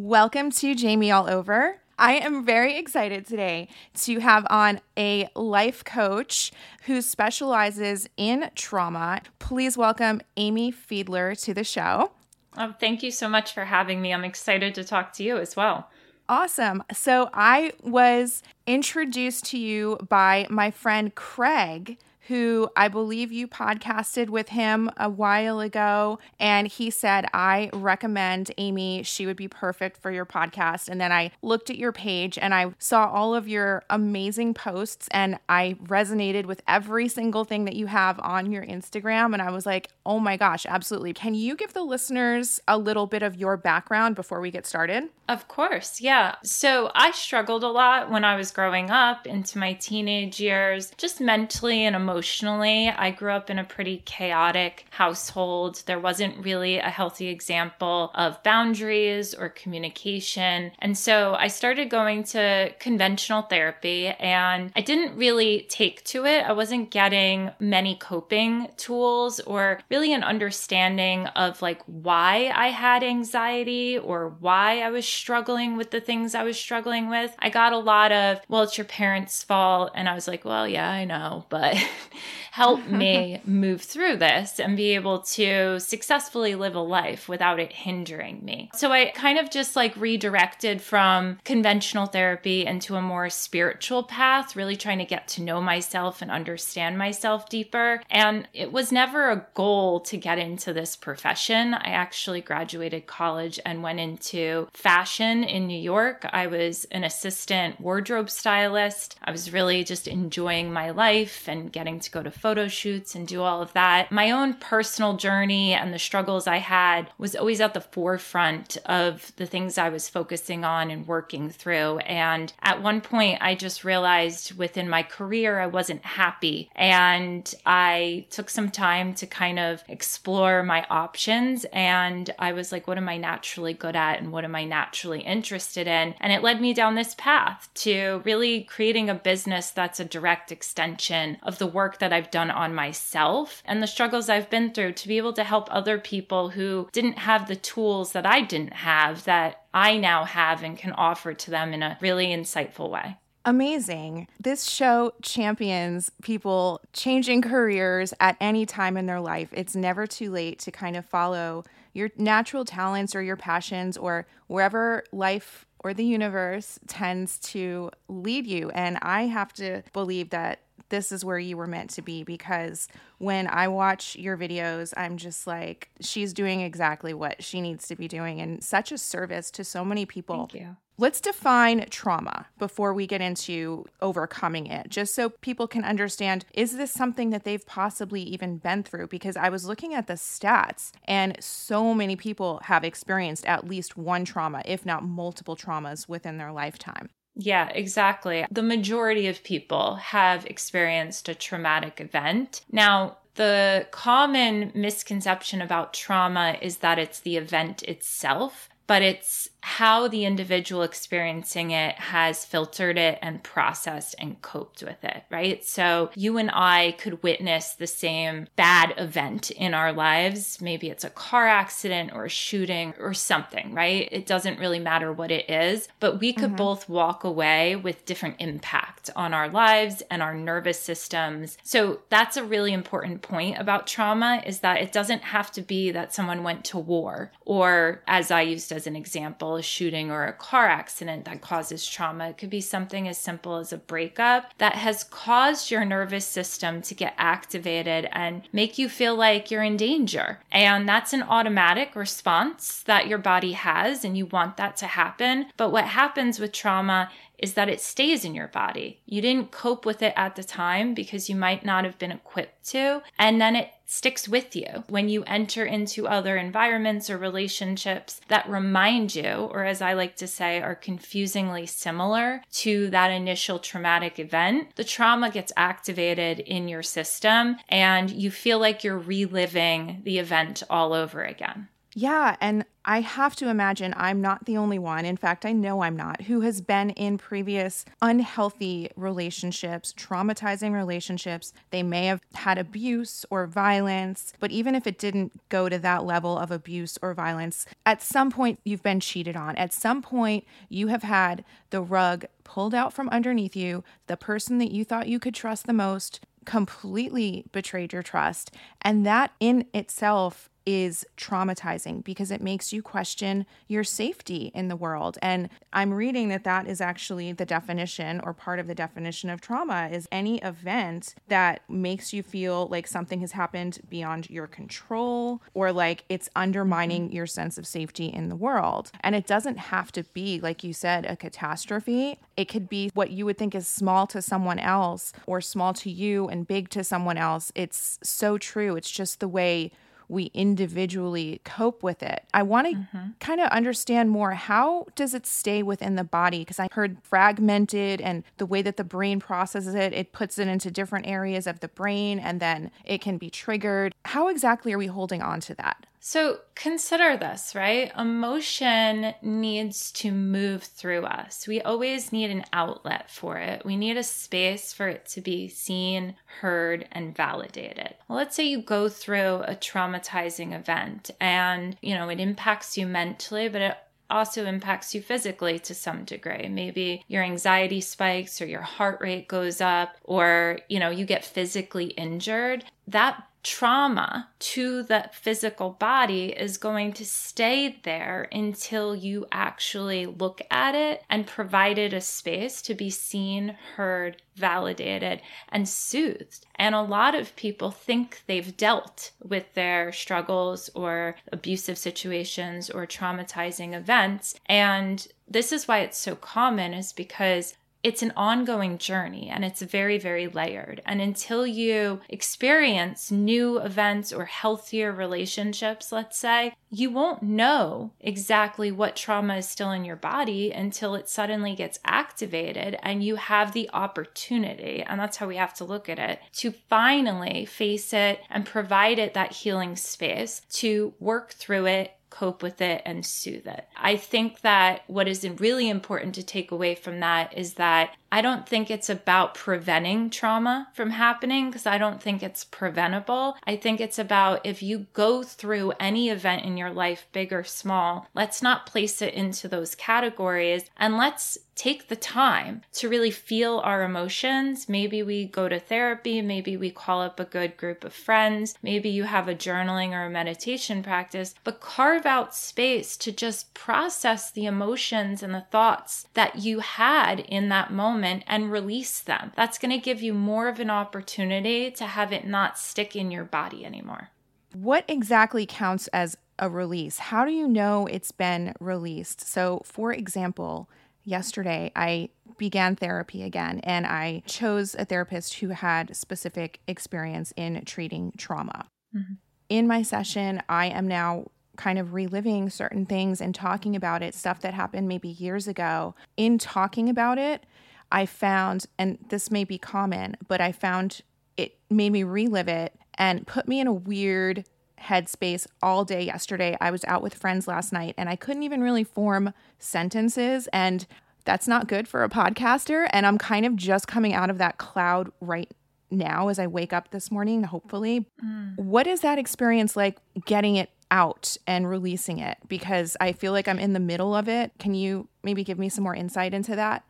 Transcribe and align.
Welcome 0.00 0.52
to 0.52 0.76
Jamie 0.76 1.10
All 1.10 1.28
Over. 1.28 1.78
I 1.98 2.18
am 2.18 2.44
very 2.44 2.78
excited 2.78 3.26
today 3.26 3.66
to 4.02 4.20
have 4.20 4.46
on 4.48 4.80
a 4.96 5.28
life 5.34 5.82
coach 5.82 6.52
who 6.84 7.02
specializes 7.02 8.08
in 8.16 8.48
trauma. 8.54 9.22
Please 9.40 9.76
welcome 9.76 10.20
Amy 10.36 10.70
Fiedler 10.70 11.36
to 11.42 11.52
the 11.52 11.64
show. 11.64 12.12
Oh, 12.56 12.76
thank 12.78 13.02
you 13.02 13.10
so 13.10 13.28
much 13.28 13.52
for 13.52 13.64
having 13.64 14.00
me. 14.00 14.14
I'm 14.14 14.24
excited 14.24 14.72
to 14.76 14.84
talk 14.84 15.12
to 15.14 15.24
you 15.24 15.36
as 15.36 15.56
well. 15.56 15.90
Awesome. 16.28 16.84
So, 16.92 17.28
I 17.34 17.72
was 17.82 18.44
introduced 18.68 19.46
to 19.46 19.58
you 19.58 19.98
by 20.08 20.46
my 20.48 20.70
friend 20.70 21.12
Craig 21.16 21.98
who 22.28 22.68
I 22.76 22.88
believe 22.88 23.32
you 23.32 23.48
podcasted 23.48 24.28
with 24.28 24.50
him 24.50 24.90
a 24.98 25.08
while 25.08 25.60
ago. 25.60 26.18
And 26.38 26.68
he 26.68 26.90
said, 26.90 27.26
I 27.32 27.70
recommend 27.72 28.52
Amy. 28.58 29.02
She 29.02 29.24
would 29.24 29.36
be 29.36 29.48
perfect 29.48 29.96
for 29.96 30.10
your 30.10 30.26
podcast. 30.26 30.90
And 30.90 31.00
then 31.00 31.10
I 31.10 31.30
looked 31.40 31.70
at 31.70 31.78
your 31.78 31.90
page 31.90 32.36
and 32.36 32.52
I 32.52 32.74
saw 32.78 33.10
all 33.10 33.34
of 33.34 33.48
your 33.48 33.82
amazing 33.88 34.52
posts 34.52 35.08
and 35.10 35.38
I 35.48 35.78
resonated 35.84 36.44
with 36.44 36.60
every 36.68 37.08
single 37.08 37.44
thing 37.44 37.64
that 37.64 37.76
you 37.76 37.86
have 37.86 38.20
on 38.20 38.52
your 38.52 38.64
Instagram. 38.64 39.32
And 39.32 39.40
I 39.40 39.50
was 39.50 39.64
like, 39.64 39.88
oh 40.04 40.18
my 40.18 40.36
gosh, 40.36 40.66
absolutely. 40.66 41.14
Can 41.14 41.34
you 41.34 41.56
give 41.56 41.72
the 41.72 41.82
listeners 41.82 42.60
a 42.68 42.76
little 42.76 43.06
bit 43.06 43.22
of 43.22 43.36
your 43.36 43.56
background 43.56 44.16
before 44.16 44.42
we 44.42 44.50
get 44.50 44.66
started? 44.66 45.04
Of 45.30 45.48
course, 45.48 46.00
yeah. 46.00 46.36
So 46.42 46.90
I 46.94 47.10
struggled 47.12 47.64
a 47.64 47.68
lot 47.68 48.10
when 48.10 48.24
I 48.24 48.36
was 48.36 48.50
growing 48.50 48.90
up 48.90 49.26
into 49.26 49.58
my 49.58 49.74
teenage 49.74 50.40
years, 50.40 50.92
just 50.96 51.20
mentally 51.20 51.84
and 51.84 51.96
emotionally 51.96 52.17
emotionally. 52.18 52.88
I 52.88 53.12
grew 53.12 53.30
up 53.30 53.48
in 53.48 53.60
a 53.60 53.64
pretty 53.64 54.02
chaotic 54.04 54.86
household. 54.90 55.82
There 55.86 56.00
wasn't 56.00 56.44
really 56.44 56.78
a 56.78 56.90
healthy 56.90 57.28
example 57.28 58.10
of 58.12 58.42
boundaries 58.42 59.34
or 59.34 59.48
communication. 59.48 60.72
And 60.80 60.98
so 60.98 61.36
I 61.38 61.46
started 61.46 61.90
going 61.90 62.24
to 62.24 62.72
conventional 62.80 63.42
therapy 63.42 64.08
and 64.08 64.72
I 64.74 64.80
didn't 64.80 65.16
really 65.16 65.66
take 65.68 66.02
to 66.06 66.26
it. 66.26 66.42
I 66.42 66.52
wasn't 66.52 66.90
getting 66.90 67.52
many 67.60 67.94
coping 67.94 68.66
tools 68.76 69.38
or 69.38 69.78
really 69.88 70.12
an 70.12 70.24
understanding 70.24 71.26
of 71.28 71.62
like 71.62 71.80
why 71.86 72.50
I 72.52 72.70
had 72.70 73.04
anxiety 73.04 73.96
or 73.96 74.34
why 74.40 74.80
I 74.80 74.90
was 74.90 75.06
struggling 75.06 75.76
with 75.76 75.92
the 75.92 76.00
things 76.00 76.34
I 76.34 76.42
was 76.42 76.58
struggling 76.58 77.08
with. 77.08 77.32
I 77.38 77.48
got 77.48 77.72
a 77.72 77.78
lot 77.78 78.10
of, 78.10 78.40
well, 78.48 78.62
it's 78.62 78.76
your 78.76 78.86
parents' 78.86 79.44
fault. 79.44 79.92
And 79.94 80.08
I 80.08 80.16
was 80.16 80.26
like, 80.26 80.44
well, 80.44 80.66
yeah, 80.66 80.90
I 80.90 81.04
know, 81.04 81.46
but 81.48 81.76
help 82.50 82.86
me 82.86 83.40
move 83.44 83.82
through 83.82 84.16
this 84.16 84.58
and 84.58 84.76
be 84.76 84.94
able 84.94 85.20
to 85.20 85.78
successfully 85.80 86.54
live 86.54 86.74
a 86.74 86.80
life 86.80 87.28
without 87.28 87.60
it 87.60 87.72
hindering 87.72 88.44
me. 88.44 88.70
So 88.74 88.92
I 88.92 89.06
kind 89.06 89.38
of 89.38 89.50
just 89.50 89.76
like 89.76 89.96
redirected 89.96 90.82
from 90.82 91.38
conventional 91.44 92.06
therapy 92.06 92.66
into 92.66 92.96
a 92.96 93.02
more 93.02 93.30
spiritual 93.30 94.02
path, 94.02 94.56
really 94.56 94.76
trying 94.76 94.98
to 94.98 95.04
get 95.04 95.28
to 95.28 95.42
know 95.42 95.60
myself 95.60 96.22
and 96.22 96.30
understand 96.30 96.98
myself 96.98 97.48
deeper. 97.48 98.02
And 98.10 98.48
it 98.52 98.72
was 98.72 98.92
never 98.92 99.30
a 99.30 99.46
goal 99.54 100.00
to 100.00 100.16
get 100.16 100.38
into 100.38 100.72
this 100.72 100.96
profession. 100.96 101.74
I 101.74 101.90
actually 101.90 102.40
graduated 102.40 103.06
college 103.06 103.60
and 103.64 103.82
went 103.82 104.00
into 104.00 104.68
fashion 104.72 105.44
in 105.44 105.66
New 105.66 105.78
York. 105.78 106.26
I 106.32 106.46
was 106.46 106.84
an 106.90 107.04
assistant 107.04 107.80
wardrobe 107.80 108.30
stylist. 108.30 109.16
I 109.22 109.30
was 109.30 109.52
really 109.52 109.84
just 109.84 110.08
enjoying 110.08 110.72
my 110.72 110.90
life 110.90 111.48
and 111.48 111.72
getting 111.72 111.97
to 112.00 112.10
go 112.10 112.22
to 112.22 112.30
photo 112.30 112.68
shoots 112.68 113.14
and 113.14 113.26
do 113.26 113.42
all 113.42 113.62
of 113.62 113.72
that. 113.72 114.10
My 114.10 114.30
own 114.30 114.54
personal 114.54 115.16
journey 115.16 115.72
and 115.74 115.92
the 115.92 115.98
struggles 115.98 116.46
I 116.46 116.58
had 116.58 117.10
was 117.18 117.34
always 117.34 117.60
at 117.60 117.74
the 117.74 117.80
forefront 117.80 118.76
of 118.86 119.32
the 119.36 119.46
things 119.46 119.78
I 119.78 119.88
was 119.88 120.08
focusing 120.08 120.64
on 120.64 120.90
and 120.90 121.06
working 121.06 121.50
through. 121.50 121.98
And 121.98 122.52
at 122.60 122.82
one 122.82 123.00
point, 123.00 123.38
I 123.40 123.54
just 123.54 123.84
realized 123.84 124.56
within 124.56 124.88
my 124.88 125.02
career, 125.02 125.60
I 125.60 125.66
wasn't 125.66 126.04
happy. 126.04 126.70
And 126.74 127.52
I 127.66 128.26
took 128.30 128.50
some 128.50 128.70
time 128.70 129.14
to 129.14 129.26
kind 129.26 129.58
of 129.58 129.82
explore 129.88 130.62
my 130.62 130.86
options. 130.90 131.66
And 131.72 132.30
I 132.38 132.52
was 132.52 132.72
like, 132.72 132.86
what 132.86 132.98
am 132.98 133.08
I 133.08 133.16
naturally 133.16 133.74
good 133.74 133.96
at? 133.96 134.20
And 134.20 134.32
what 134.32 134.44
am 134.44 134.54
I 134.54 134.64
naturally 134.64 135.20
interested 135.20 135.86
in? 135.86 136.14
And 136.20 136.32
it 136.32 136.42
led 136.42 136.60
me 136.60 136.74
down 136.74 136.94
this 136.94 137.14
path 137.16 137.68
to 137.74 138.22
really 138.24 138.62
creating 138.64 139.08
a 139.10 139.14
business 139.14 139.70
that's 139.70 140.00
a 140.00 140.04
direct 140.04 140.52
extension 140.52 141.38
of 141.42 141.58
the 141.58 141.66
work 141.66 141.87
that 141.96 142.12
I've 142.12 142.30
done 142.30 142.50
on 142.50 142.74
myself 142.74 143.62
and 143.64 143.82
the 143.82 143.86
struggles 143.86 144.28
I've 144.28 144.50
been 144.50 144.72
through 144.72 144.92
to 144.92 145.08
be 145.08 145.16
able 145.16 145.32
to 145.32 145.44
help 145.44 145.68
other 145.70 145.98
people 145.98 146.50
who 146.50 146.88
didn't 146.92 147.18
have 147.18 147.48
the 147.48 147.56
tools 147.56 148.12
that 148.12 148.26
I 148.26 148.42
didn't 148.42 148.74
have 148.74 149.24
that 149.24 149.64
I 149.72 149.96
now 149.96 150.24
have 150.24 150.62
and 150.62 150.76
can 150.76 150.92
offer 150.92 151.32
to 151.32 151.50
them 151.50 151.72
in 151.72 151.82
a 151.82 151.96
really 152.00 152.26
insightful 152.26 152.90
way. 152.90 153.16
Amazing. 153.44 154.28
This 154.38 154.64
show 154.64 155.14
champions 155.22 156.10
people 156.22 156.82
changing 156.92 157.40
careers 157.40 158.12
at 158.20 158.36
any 158.40 158.66
time 158.66 158.98
in 158.98 159.06
their 159.06 159.20
life. 159.20 159.48
It's 159.52 159.74
never 159.74 160.06
too 160.06 160.30
late 160.30 160.58
to 160.60 160.70
kind 160.70 160.96
of 160.96 161.06
follow 161.06 161.64
your 161.94 162.10
natural 162.18 162.66
talents 162.66 163.14
or 163.14 163.22
your 163.22 163.36
passions 163.36 163.96
or 163.96 164.26
wherever 164.48 165.04
life 165.12 165.64
or 165.80 165.94
the 165.94 166.04
universe 166.04 166.78
tends 166.88 167.38
to 167.38 167.90
lead 168.08 168.46
you. 168.46 168.70
And 168.70 168.98
I 169.00 169.22
have 169.26 169.52
to 169.54 169.82
believe 169.92 170.30
that 170.30 170.60
this 170.88 171.12
is 171.12 171.24
where 171.24 171.38
you 171.38 171.56
were 171.56 171.66
meant 171.66 171.90
to 171.90 172.02
be 172.02 172.24
because 172.24 172.88
when 173.18 173.46
I 173.46 173.68
watch 173.68 174.16
your 174.16 174.36
videos, 174.36 174.92
I'm 174.96 175.16
just 175.16 175.46
like, 175.46 175.90
she's 176.00 176.32
doing 176.32 176.60
exactly 176.60 177.14
what 177.14 177.42
she 177.42 177.60
needs 177.60 177.86
to 177.88 177.96
be 177.96 178.08
doing 178.08 178.40
and 178.40 178.62
such 178.62 178.92
a 178.92 178.98
service 178.98 179.50
to 179.52 179.64
so 179.64 179.84
many 179.84 180.06
people. 180.06 180.48
Thank 180.50 180.54
you. 180.54 180.76
Let's 181.00 181.20
define 181.20 181.86
trauma 181.90 182.46
before 182.58 182.92
we 182.92 183.06
get 183.06 183.20
into 183.20 183.84
overcoming 184.02 184.66
it, 184.66 184.88
just 184.88 185.14
so 185.14 185.28
people 185.28 185.68
can 185.68 185.84
understand 185.84 186.44
is 186.54 186.76
this 186.76 186.90
something 186.90 187.30
that 187.30 187.44
they've 187.44 187.64
possibly 187.64 188.20
even 188.22 188.58
been 188.58 188.82
through? 188.82 189.06
Because 189.06 189.36
I 189.36 189.48
was 189.48 189.64
looking 189.64 189.94
at 189.94 190.08
the 190.08 190.14
stats, 190.14 190.90
and 191.04 191.36
so 191.38 191.94
many 191.94 192.16
people 192.16 192.58
have 192.64 192.82
experienced 192.82 193.46
at 193.46 193.68
least 193.68 193.96
one 193.96 194.24
trauma, 194.24 194.60
if 194.64 194.84
not 194.84 195.04
multiple 195.04 195.54
traumas 195.54 196.08
within 196.08 196.36
their 196.36 196.50
lifetime. 196.50 197.10
Yeah, 197.38 197.68
exactly. 197.68 198.44
The 198.50 198.62
majority 198.62 199.28
of 199.28 199.44
people 199.44 199.94
have 199.94 200.44
experienced 200.46 201.28
a 201.28 201.36
traumatic 201.36 202.00
event. 202.00 202.62
Now, 202.72 203.18
the 203.36 203.86
common 203.92 204.72
misconception 204.74 205.62
about 205.62 205.94
trauma 205.94 206.58
is 206.60 206.78
that 206.78 206.98
it's 206.98 207.20
the 207.20 207.36
event 207.36 207.84
itself, 207.84 208.68
but 208.88 209.02
it's 209.02 209.48
how 209.60 210.08
the 210.08 210.24
individual 210.24 210.82
experiencing 210.82 211.70
it 211.70 211.94
has 211.96 212.44
filtered 212.44 212.96
it 212.96 213.18
and 213.20 213.42
processed 213.42 214.14
and 214.18 214.40
coped 214.40 214.82
with 214.82 215.02
it, 215.02 215.24
right? 215.30 215.64
So 215.64 216.10
you 216.14 216.38
and 216.38 216.50
I 216.52 216.92
could 216.98 217.22
witness 217.22 217.74
the 217.74 217.86
same 217.86 218.46
bad 218.56 218.94
event 218.96 219.50
in 219.50 219.74
our 219.74 219.92
lives. 219.92 220.60
Maybe 220.60 220.88
it's 220.88 221.04
a 221.04 221.10
car 221.10 221.46
accident 221.48 222.12
or 222.12 222.24
a 222.24 222.30
shooting 222.30 222.94
or 222.98 223.14
something, 223.14 223.74
right? 223.74 224.08
It 224.12 224.26
doesn't 224.26 224.58
really 224.58 224.78
matter 224.78 225.12
what 225.12 225.30
it 225.30 225.50
is, 225.50 225.88
but 226.00 226.20
we 226.20 226.32
could 226.32 226.50
mm-hmm. 226.50 226.56
both 226.56 226.88
walk 226.88 227.24
away 227.24 227.76
with 227.76 228.06
different 228.06 228.36
impact 228.38 229.10
on 229.16 229.34
our 229.34 229.48
lives 229.48 230.02
and 230.10 230.22
our 230.22 230.34
nervous 230.34 230.80
systems. 230.80 231.58
So 231.62 232.00
that's 232.10 232.36
a 232.36 232.44
really 232.44 232.72
important 232.72 233.22
point 233.22 233.58
about 233.58 233.86
trauma 233.86 234.42
is 234.46 234.60
that 234.60 234.80
it 234.80 234.92
doesn't 234.92 235.22
have 235.22 235.50
to 235.52 235.62
be 235.62 235.90
that 235.90 236.14
someone 236.14 236.42
went 236.42 236.64
to 236.66 236.78
war 236.78 237.32
or 237.44 238.02
as 238.06 238.30
I 238.30 238.42
used 238.42 238.72
as 238.72 238.86
an 238.86 238.96
example, 238.96 239.47
example, 239.48 239.56
a 239.56 239.62
shooting 239.62 240.10
or 240.10 240.26
a 240.26 240.32
car 240.32 240.66
accident 240.66 241.24
that 241.24 241.40
causes 241.40 241.86
trauma. 241.86 242.30
It 242.30 242.38
could 242.38 242.50
be 242.50 242.60
something 242.60 243.08
as 243.08 243.18
simple 243.18 243.56
as 243.56 243.72
a 243.72 243.78
breakup 243.78 244.52
that 244.58 244.74
has 244.74 245.04
caused 245.04 245.70
your 245.70 245.84
nervous 245.84 246.26
system 246.26 246.82
to 246.82 246.94
get 246.94 247.14
activated 247.16 248.08
and 248.12 248.42
make 248.52 248.78
you 248.78 248.88
feel 248.88 249.16
like 249.16 249.50
you're 249.50 249.62
in 249.62 249.76
danger. 249.76 250.40
And 250.52 250.88
that's 250.88 251.12
an 251.12 251.22
automatic 251.22 251.96
response 251.96 252.82
that 252.84 253.08
your 253.08 253.18
body 253.18 253.52
has, 253.52 254.04
and 254.04 254.16
you 254.16 254.26
want 254.26 254.56
that 254.56 254.76
to 254.78 254.86
happen. 254.86 255.46
But 255.56 255.70
what 255.70 255.84
happens 255.84 256.38
with 256.38 256.52
trauma 256.52 257.10
is 257.38 257.54
that 257.54 257.68
it 257.68 257.80
stays 257.80 258.24
in 258.24 258.34
your 258.34 258.48
body. 258.48 259.00
You 259.06 259.22
didn't 259.22 259.50
cope 259.50 259.86
with 259.86 260.02
it 260.02 260.12
at 260.16 260.36
the 260.36 260.44
time 260.44 260.94
because 260.94 261.28
you 261.28 261.36
might 261.36 261.64
not 261.64 261.84
have 261.84 261.98
been 261.98 262.12
equipped 262.12 262.68
to, 262.70 263.02
and 263.18 263.40
then 263.40 263.56
it 263.56 263.70
sticks 263.86 264.28
with 264.28 264.54
you 264.54 264.84
when 264.88 265.08
you 265.08 265.24
enter 265.24 265.64
into 265.64 266.06
other 266.06 266.36
environments 266.36 267.08
or 267.08 267.16
relationships 267.16 268.20
that 268.28 268.48
remind 268.48 269.14
you, 269.14 269.48
or 269.50 269.64
as 269.64 269.80
I 269.80 269.94
like 269.94 270.16
to 270.16 270.26
say, 270.26 270.60
are 270.60 270.74
confusingly 270.74 271.64
similar 271.64 272.42
to 272.52 272.90
that 272.90 273.10
initial 273.10 273.58
traumatic 273.58 274.18
event. 274.18 274.76
The 274.76 274.84
trauma 274.84 275.30
gets 275.30 275.52
activated 275.56 276.40
in 276.40 276.68
your 276.68 276.82
system, 276.82 277.56
and 277.68 278.10
you 278.10 278.30
feel 278.30 278.58
like 278.58 278.84
you're 278.84 278.98
reliving 278.98 280.02
the 280.04 280.18
event 280.18 280.62
all 280.68 280.92
over 280.92 281.22
again. 281.22 281.68
Yeah. 281.98 282.36
And 282.40 282.64
I 282.84 283.00
have 283.00 283.34
to 283.36 283.48
imagine 283.48 283.92
I'm 283.96 284.20
not 284.20 284.44
the 284.44 284.56
only 284.56 284.78
one. 284.78 285.04
In 285.04 285.16
fact, 285.16 285.44
I 285.44 285.50
know 285.50 285.82
I'm 285.82 285.96
not, 285.96 286.22
who 286.22 286.42
has 286.42 286.60
been 286.60 286.90
in 286.90 287.18
previous 287.18 287.84
unhealthy 288.00 288.88
relationships, 288.94 289.92
traumatizing 289.94 290.74
relationships. 290.74 291.52
They 291.70 291.82
may 291.82 292.06
have 292.06 292.20
had 292.34 292.56
abuse 292.56 293.26
or 293.30 293.48
violence, 293.48 294.32
but 294.38 294.52
even 294.52 294.76
if 294.76 294.86
it 294.86 294.96
didn't 294.96 295.32
go 295.48 295.68
to 295.68 295.76
that 295.80 296.04
level 296.04 296.38
of 296.38 296.52
abuse 296.52 296.98
or 297.02 297.14
violence, 297.14 297.66
at 297.84 298.00
some 298.00 298.30
point 298.30 298.60
you've 298.64 298.84
been 298.84 299.00
cheated 299.00 299.34
on. 299.34 299.56
At 299.56 299.72
some 299.72 300.00
point 300.00 300.44
you 300.68 300.86
have 300.86 301.02
had 301.02 301.44
the 301.70 301.82
rug 301.82 302.26
pulled 302.44 302.76
out 302.76 302.92
from 302.92 303.08
underneath 303.08 303.56
you. 303.56 303.82
The 304.06 304.16
person 304.16 304.58
that 304.58 304.70
you 304.70 304.84
thought 304.84 305.08
you 305.08 305.18
could 305.18 305.34
trust 305.34 305.66
the 305.66 305.72
most 305.72 306.20
completely 306.44 307.44
betrayed 307.50 307.92
your 307.92 308.04
trust. 308.04 308.54
And 308.80 309.04
that 309.04 309.32
in 309.40 309.66
itself 309.74 310.48
is 310.68 311.02
traumatizing 311.16 312.04
because 312.04 312.30
it 312.30 312.42
makes 312.42 312.74
you 312.74 312.82
question 312.82 313.46
your 313.68 313.82
safety 313.82 314.52
in 314.54 314.68
the 314.68 314.76
world. 314.76 315.16
And 315.22 315.48
I'm 315.72 315.94
reading 315.94 316.28
that 316.28 316.44
that 316.44 316.66
is 316.66 316.82
actually 316.82 317.32
the 317.32 317.46
definition 317.46 318.20
or 318.22 318.34
part 318.34 318.58
of 318.58 318.66
the 318.66 318.74
definition 318.74 319.30
of 319.30 319.40
trauma 319.40 319.88
is 319.90 320.06
any 320.12 320.42
event 320.42 321.14
that 321.28 321.62
makes 321.70 322.12
you 322.12 322.22
feel 322.22 322.66
like 322.66 322.86
something 322.86 323.20
has 323.20 323.32
happened 323.32 323.78
beyond 323.88 324.28
your 324.28 324.46
control 324.46 325.40
or 325.54 325.72
like 325.72 326.04
it's 326.10 326.28
undermining 326.36 327.06
mm-hmm. 327.06 327.16
your 327.16 327.26
sense 327.26 327.56
of 327.56 327.66
safety 327.66 328.08
in 328.08 328.28
the 328.28 328.36
world. 328.36 328.92
And 329.00 329.14
it 329.14 329.26
doesn't 329.26 329.56
have 329.56 329.90
to 329.92 330.02
be, 330.12 330.38
like 330.38 330.62
you 330.62 330.74
said, 330.74 331.06
a 331.06 331.16
catastrophe. 331.16 332.18
It 332.36 332.44
could 332.44 332.68
be 332.68 332.90
what 332.92 333.10
you 333.10 333.24
would 333.24 333.38
think 333.38 333.54
is 333.54 333.66
small 333.66 334.06
to 334.08 334.20
someone 334.20 334.58
else 334.58 335.14
or 335.26 335.40
small 335.40 335.72
to 335.72 335.90
you 335.90 336.28
and 336.28 336.46
big 336.46 336.68
to 336.70 336.84
someone 336.84 337.16
else. 337.16 337.52
It's 337.54 337.98
so 338.02 338.36
true. 338.36 338.76
It's 338.76 338.90
just 338.90 339.20
the 339.20 339.28
way 339.28 339.72
we 340.08 340.24
individually 340.34 341.40
cope 341.44 341.82
with 341.82 342.02
it. 342.02 342.24
I 342.32 342.42
want 342.42 342.66
to 342.68 342.74
mm-hmm. 342.74 343.08
kind 343.20 343.40
of 343.40 343.48
understand 343.50 344.10
more 344.10 344.32
how 344.32 344.86
does 344.94 345.14
it 345.14 345.26
stay 345.26 345.62
within 345.62 345.96
the 345.96 346.04
body 346.04 346.40
because 346.40 346.58
I 346.58 346.68
heard 346.72 346.98
fragmented 347.02 348.00
and 348.00 348.24
the 348.38 348.46
way 348.46 348.62
that 348.62 348.76
the 348.76 348.84
brain 348.84 349.20
processes 349.20 349.74
it, 349.74 349.92
it 349.92 350.12
puts 350.12 350.38
it 350.38 350.48
into 350.48 350.70
different 350.70 351.06
areas 351.06 351.46
of 351.46 351.60
the 351.60 351.68
brain 351.68 352.18
and 352.18 352.40
then 352.40 352.70
it 352.84 353.00
can 353.00 353.18
be 353.18 353.30
triggered. 353.30 353.94
How 354.06 354.28
exactly 354.28 354.72
are 354.72 354.78
we 354.78 354.86
holding 354.86 355.22
on 355.22 355.40
to 355.40 355.54
that? 355.56 355.86
So 356.00 356.40
consider 356.54 357.16
this, 357.16 357.54
right? 357.54 357.92
Emotion 357.96 359.14
needs 359.22 359.92
to 359.92 360.12
move 360.12 360.62
through 360.62 361.04
us. 361.04 361.46
We 361.46 361.60
always 361.60 362.12
need 362.12 362.30
an 362.30 362.44
outlet 362.52 363.10
for 363.10 363.36
it. 363.36 363.64
We 363.64 363.76
need 363.76 363.96
a 363.96 364.02
space 364.02 364.72
for 364.72 364.88
it 364.88 365.06
to 365.06 365.20
be 365.20 365.48
seen, 365.48 366.14
heard, 366.40 366.88
and 366.92 367.16
validated. 367.16 367.94
Well, 368.08 368.18
let's 368.18 368.36
say 368.36 368.44
you 368.44 368.62
go 368.62 368.88
through 368.88 369.42
a 369.42 369.56
traumatizing 369.56 370.52
event 370.52 371.10
and, 371.20 371.76
you 371.82 371.94
know, 371.94 372.08
it 372.08 372.20
impacts 372.20 372.78
you 372.78 372.86
mentally, 372.86 373.48
but 373.48 373.62
it 373.62 373.76
also 374.10 374.46
impacts 374.46 374.94
you 374.94 375.02
physically 375.02 375.58
to 375.58 375.74
some 375.74 376.04
degree. 376.04 376.48
Maybe 376.48 377.04
your 377.08 377.22
anxiety 377.22 377.80
spikes 377.80 378.40
or 378.40 378.46
your 378.46 378.62
heart 378.62 379.00
rate 379.00 379.28
goes 379.28 379.60
up 379.60 379.96
or, 380.04 380.60
you 380.68 380.78
know, 380.78 380.90
you 380.90 381.04
get 381.04 381.24
physically 381.24 381.88
injured. 381.88 382.64
That 382.86 383.22
trauma 383.42 384.28
to 384.38 384.82
the 384.82 385.08
physical 385.12 385.70
body 385.70 386.26
is 386.36 386.58
going 386.58 386.92
to 386.92 387.04
stay 387.04 387.78
there 387.84 388.28
until 388.32 388.94
you 388.94 389.26
actually 389.32 390.06
look 390.06 390.42
at 390.50 390.74
it 390.74 391.02
and 391.08 391.26
provide 391.26 391.78
it 391.78 391.92
a 391.92 392.00
space 392.00 392.60
to 392.62 392.74
be 392.74 392.90
seen, 392.90 393.56
heard, 393.76 394.20
validated, 394.36 395.20
and 395.48 395.68
soothed. 395.68 396.46
And 396.56 396.74
a 396.74 396.82
lot 396.82 397.14
of 397.14 397.36
people 397.36 397.70
think 397.70 398.22
they've 398.26 398.56
dealt 398.56 399.12
with 399.22 399.54
their 399.54 399.92
struggles 399.92 400.70
or 400.74 401.16
abusive 401.32 401.78
situations 401.78 402.68
or 402.70 402.86
traumatizing 402.86 403.74
events. 403.74 404.34
And 404.46 405.06
this 405.28 405.52
is 405.52 405.68
why 405.68 405.78
it's 405.80 405.98
so 405.98 406.16
common, 406.16 406.74
is 406.74 406.92
because 406.92 407.54
it's 407.82 408.02
an 408.02 408.12
ongoing 408.16 408.76
journey 408.78 409.28
and 409.28 409.44
it's 409.44 409.62
very, 409.62 409.98
very 409.98 410.26
layered. 410.26 410.82
And 410.84 411.00
until 411.00 411.46
you 411.46 412.00
experience 412.08 413.10
new 413.10 413.58
events 413.58 414.12
or 414.12 414.24
healthier 414.24 414.92
relationships, 414.92 415.92
let's 415.92 416.18
say, 416.18 416.54
you 416.70 416.90
won't 416.90 417.22
know 417.22 417.92
exactly 418.00 418.72
what 418.72 418.96
trauma 418.96 419.36
is 419.36 419.48
still 419.48 419.70
in 419.70 419.84
your 419.84 419.96
body 419.96 420.50
until 420.50 420.94
it 420.94 421.08
suddenly 421.08 421.54
gets 421.54 421.78
activated 421.84 422.76
and 422.82 423.04
you 423.04 423.16
have 423.16 423.52
the 423.52 423.70
opportunity, 423.72 424.82
and 424.82 425.00
that's 425.00 425.16
how 425.16 425.26
we 425.26 425.36
have 425.36 425.54
to 425.54 425.64
look 425.64 425.88
at 425.88 425.98
it, 425.98 426.20
to 426.32 426.50
finally 426.50 427.44
face 427.44 427.92
it 427.92 428.20
and 428.28 428.44
provide 428.44 428.98
it 428.98 429.14
that 429.14 429.32
healing 429.32 429.76
space 429.76 430.42
to 430.50 430.92
work 430.98 431.30
through 431.30 431.66
it 431.66 431.92
cope 432.10 432.42
with 432.42 432.60
it 432.60 432.82
and 432.84 433.04
soothe 433.04 433.46
it. 433.46 433.66
I 433.76 433.96
think 433.96 434.40
that 434.40 434.82
what 434.86 435.08
is 435.08 435.28
really 435.38 435.68
important 435.68 436.14
to 436.16 436.22
take 436.22 436.50
away 436.50 436.74
from 436.74 437.00
that 437.00 437.36
is 437.36 437.54
that 437.54 437.94
I 438.10 438.22
don't 438.22 438.48
think 438.48 438.70
it's 438.70 438.88
about 438.88 439.34
preventing 439.34 440.10
trauma 440.10 440.68
from 440.72 440.90
happening 440.90 441.50
because 441.50 441.66
I 441.66 441.78
don't 441.78 442.02
think 442.02 442.22
it's 442.22 442.44
preventable. 442.44 443.36
I 443.46 443.56
think 443.56 443.80
it's 443.80 443.98
about 443.98 444.46
if 444.46 444.62
you 444.62 444.86
go 444.92 445.22
through 445.22 445.72
any 445.78 446.08
event 446.08 446.44
in 446.44 446.56
your 446.56 446.70
life, 446.70 447.06
big 447.12 447.32
or 447.32 447.44
small, 447.44 448.08
let's 448.14 448.42
not 448.42 448.66
place 448.66 449.02
it 449.02 449.14
into 449.14 449.48
those 449.48 449.74
categories 449.74 450.64
and 450.76 450.96
let's 450.96 451.38
take 451.54 451.88
the 451.88 451.96
time 451.96 452.62
to 452.72 452.88
really 452.88 453.10
feel 453.10 453.58
our 453.64 453.82
emotions. 453.82 454.68
Maybe 454.68 455.02
we 455.02 455.26
go 455.26 455.48
to 455.48 455.58
therapy, 455.58 456.22
maybe 456.22 456.56
we 456.56 456.70
call 456.70 457.02
up 457.02 457.18
a 457.18 457.24
good 457.24 457.56
group 457.56 457.82
of 457.82 457.92
friends, 457.92 458.54
maybe 458.62 458.88
you 458.88 459.02
have 459.02 459.26
a 459.26 459.34
journaling 459.34 459.90
or 459.90 460.04
a 460.04 460.10
meditation 460.10 460.84
practice, 460.84 461.34
but 461.42 461.60
carve 461.60 462.06
out 462.06 462.32
space 462.34 462.96
to 462.98 463.10
just 463.10 463.54
process 463.54 464.30
the 464.30 464.46
emotions 464.46 465.20
and 465.20 465.34
the 465.34 465.46
thoughts 465.50 466.06
that 466.14 466.38
you 466.38 466.60
had 466.60 467.18
in 467.18 467.48
that 467.48 467.72
moment 467.72 467.97
and 468.04 468.52
release 468.52 469.00
them. 469.00 469.32
That's 469.36 469.58
going 469.58 469.70
to 469.70 469.78
give 469.78 470.02
you 470.02 470.14
more 470.14 470.48
of 470.48 470.60
an 470.60 470.70
opportunity 470.70 471.70
to 471.72 471.86
have 471.86 472.12
it 472.12 472.26
not 472.26 472.58
stick 472.58 472.96
in 472.96 473.10
your 473.10 473.24
body 473.24 473.64
anymore. 473.64 474.10
What 474.54 474.84
exactly 474.88 475.46
counts 475.46 475.88
as 475.88 476.16
a 476.38 476.48
release? 476.48 476.98
How 476.98 477.24
do 477.24 477.32
you 477.32 477.48
know 477.48 477.86
it's 477.86 478.12
been 478.12 478.54
released? 478.60 479.20
So, 479.20 479.62
for 479.64 479.92
example, 479.92 480.70
yesterday 481.04 481.72
I 481.74 482.10
began 482.36 482.76
therapy 482.76 483.22
again 483.22 483.60
and 483.64 483.86
I 483.86 484.22
chose 484.26 484.74
a 484.74 484.84
therapist 484.84 485.34
who 485.34 485.48
had 485.48 485.96
specific 485.96 486.60
experience 486.68 487.32
in 487.36 487.62
treating 487.64 488.12
trauma. 488.16 488.68
Mm-hmm. 488.94 489.14
In 489.48 489.66
my 489.66 489.82
session, 489.82 490.42
I 490.48 490.66
am 490.66 490.86
now 490.86 491.26
kind 491.56 491.78
of 491.78 491.92
reliving 491.92 492.48
certain 492.48 492.86
things 492.86 493.20
and 493.20 493.34
talking 493.34 493.74
about 493.74 494.02
it, 494.02 494.14
stuff 494.14 494.40
that 494.40 494.54
happened 494.54 494.88
maybe 494.88 495.08
years 495.08 495.48
ago. 495.48 495.94
In 496.16 496.38
talking 496.38 496.88
about 496.88 497.18
it, 497.18 497.44
I 497.90 498.06
found, 498.06 498.66
and 498.78 498.98
this 499.08 499.30
may 499.30 499.44
be 499.44 499.58
common, 499.58 500.16
but 500.26 500.40
I 500.40 500.52
found 500.52 501.00
it 501.36 501.56
made 501.70 501.90
me 501.90 502.02
relive 502.02 502.48
it 502.48 502.74
and 502.94 503.26
put 503.26 503.48
me 503.48 503.60
in 503.60 503.66
a 503.66 503.72
weird 503.72 504.44
headspace 504.80 505.46
all 505.62 505.84
day 505.84 506.02
yesterday. 506.02 506.56
I 506.60 506.70
was 506.70 506.84
out 506.84 507.02
with 507.02 507.14
friends 507.14 507.48
last 507.48 507.72
night 507.72 507.94
and 507.96 508.08
I 508.08 508.16
couldn't 508.16 508.42
even 508.42 508.60
really 508.60 508.84
form 508.84 509.32
sentences. 509.58 510.48
And 510.52 510.86
that's 511.24 511.48
not 511.48 511.68
good 511.68 511.88
for 511.88 512.04
a 512.04 512.08
podcaster. 512.08 512.88
And 512.92 513.06
I'm 513.06 513.18
kind 513.18 513.44
of 513.44 513.56
just 513.56 513.86
coming 513.86 514.14
out 514.14 514.30
of 514.30 514.38
that 514.38 514.58
cloud 514.58 515.10
right 515.20 515.50
now 515.90 516.28
as 516.28 516.38
I 516.38 516.46
wake 516.46 516.72
up 516.72 516.90
this 516.90 517.10
morning, 517.10 517.44
hopefully. 517.44 518.06
Mm. 518.24 518.56
What 518.56 518.86
is 518.86 519.00
that 519.00 519.18
experience 519.18 519.76
like 519.76 519.98
getting 520.26 520.56
it 520.56 520.70
out 520.90 521.36
and 521.46 521.68
releasing 521.68 522.18
it? 522.18 522.38
Because 522.46 522.96
I 523.00 523.12
feel 523.12 523.32
like 523.32 523.48
I'm 523.48 523.58
in 523.58 523.72
the 523.72 523.80
middle 523.80 524.14
of 524.14 524.28
it. 524.28 524.52
Can 524.58 524.74
you 524.74 525.08
maybe 525.22 525.44
give 525.44 525.58
me 525.58 525.68
some 525.68 525.84
more 525.84 525.94
insight 525.94 526.34
into 526.34 526.56
that? 526.56 526.84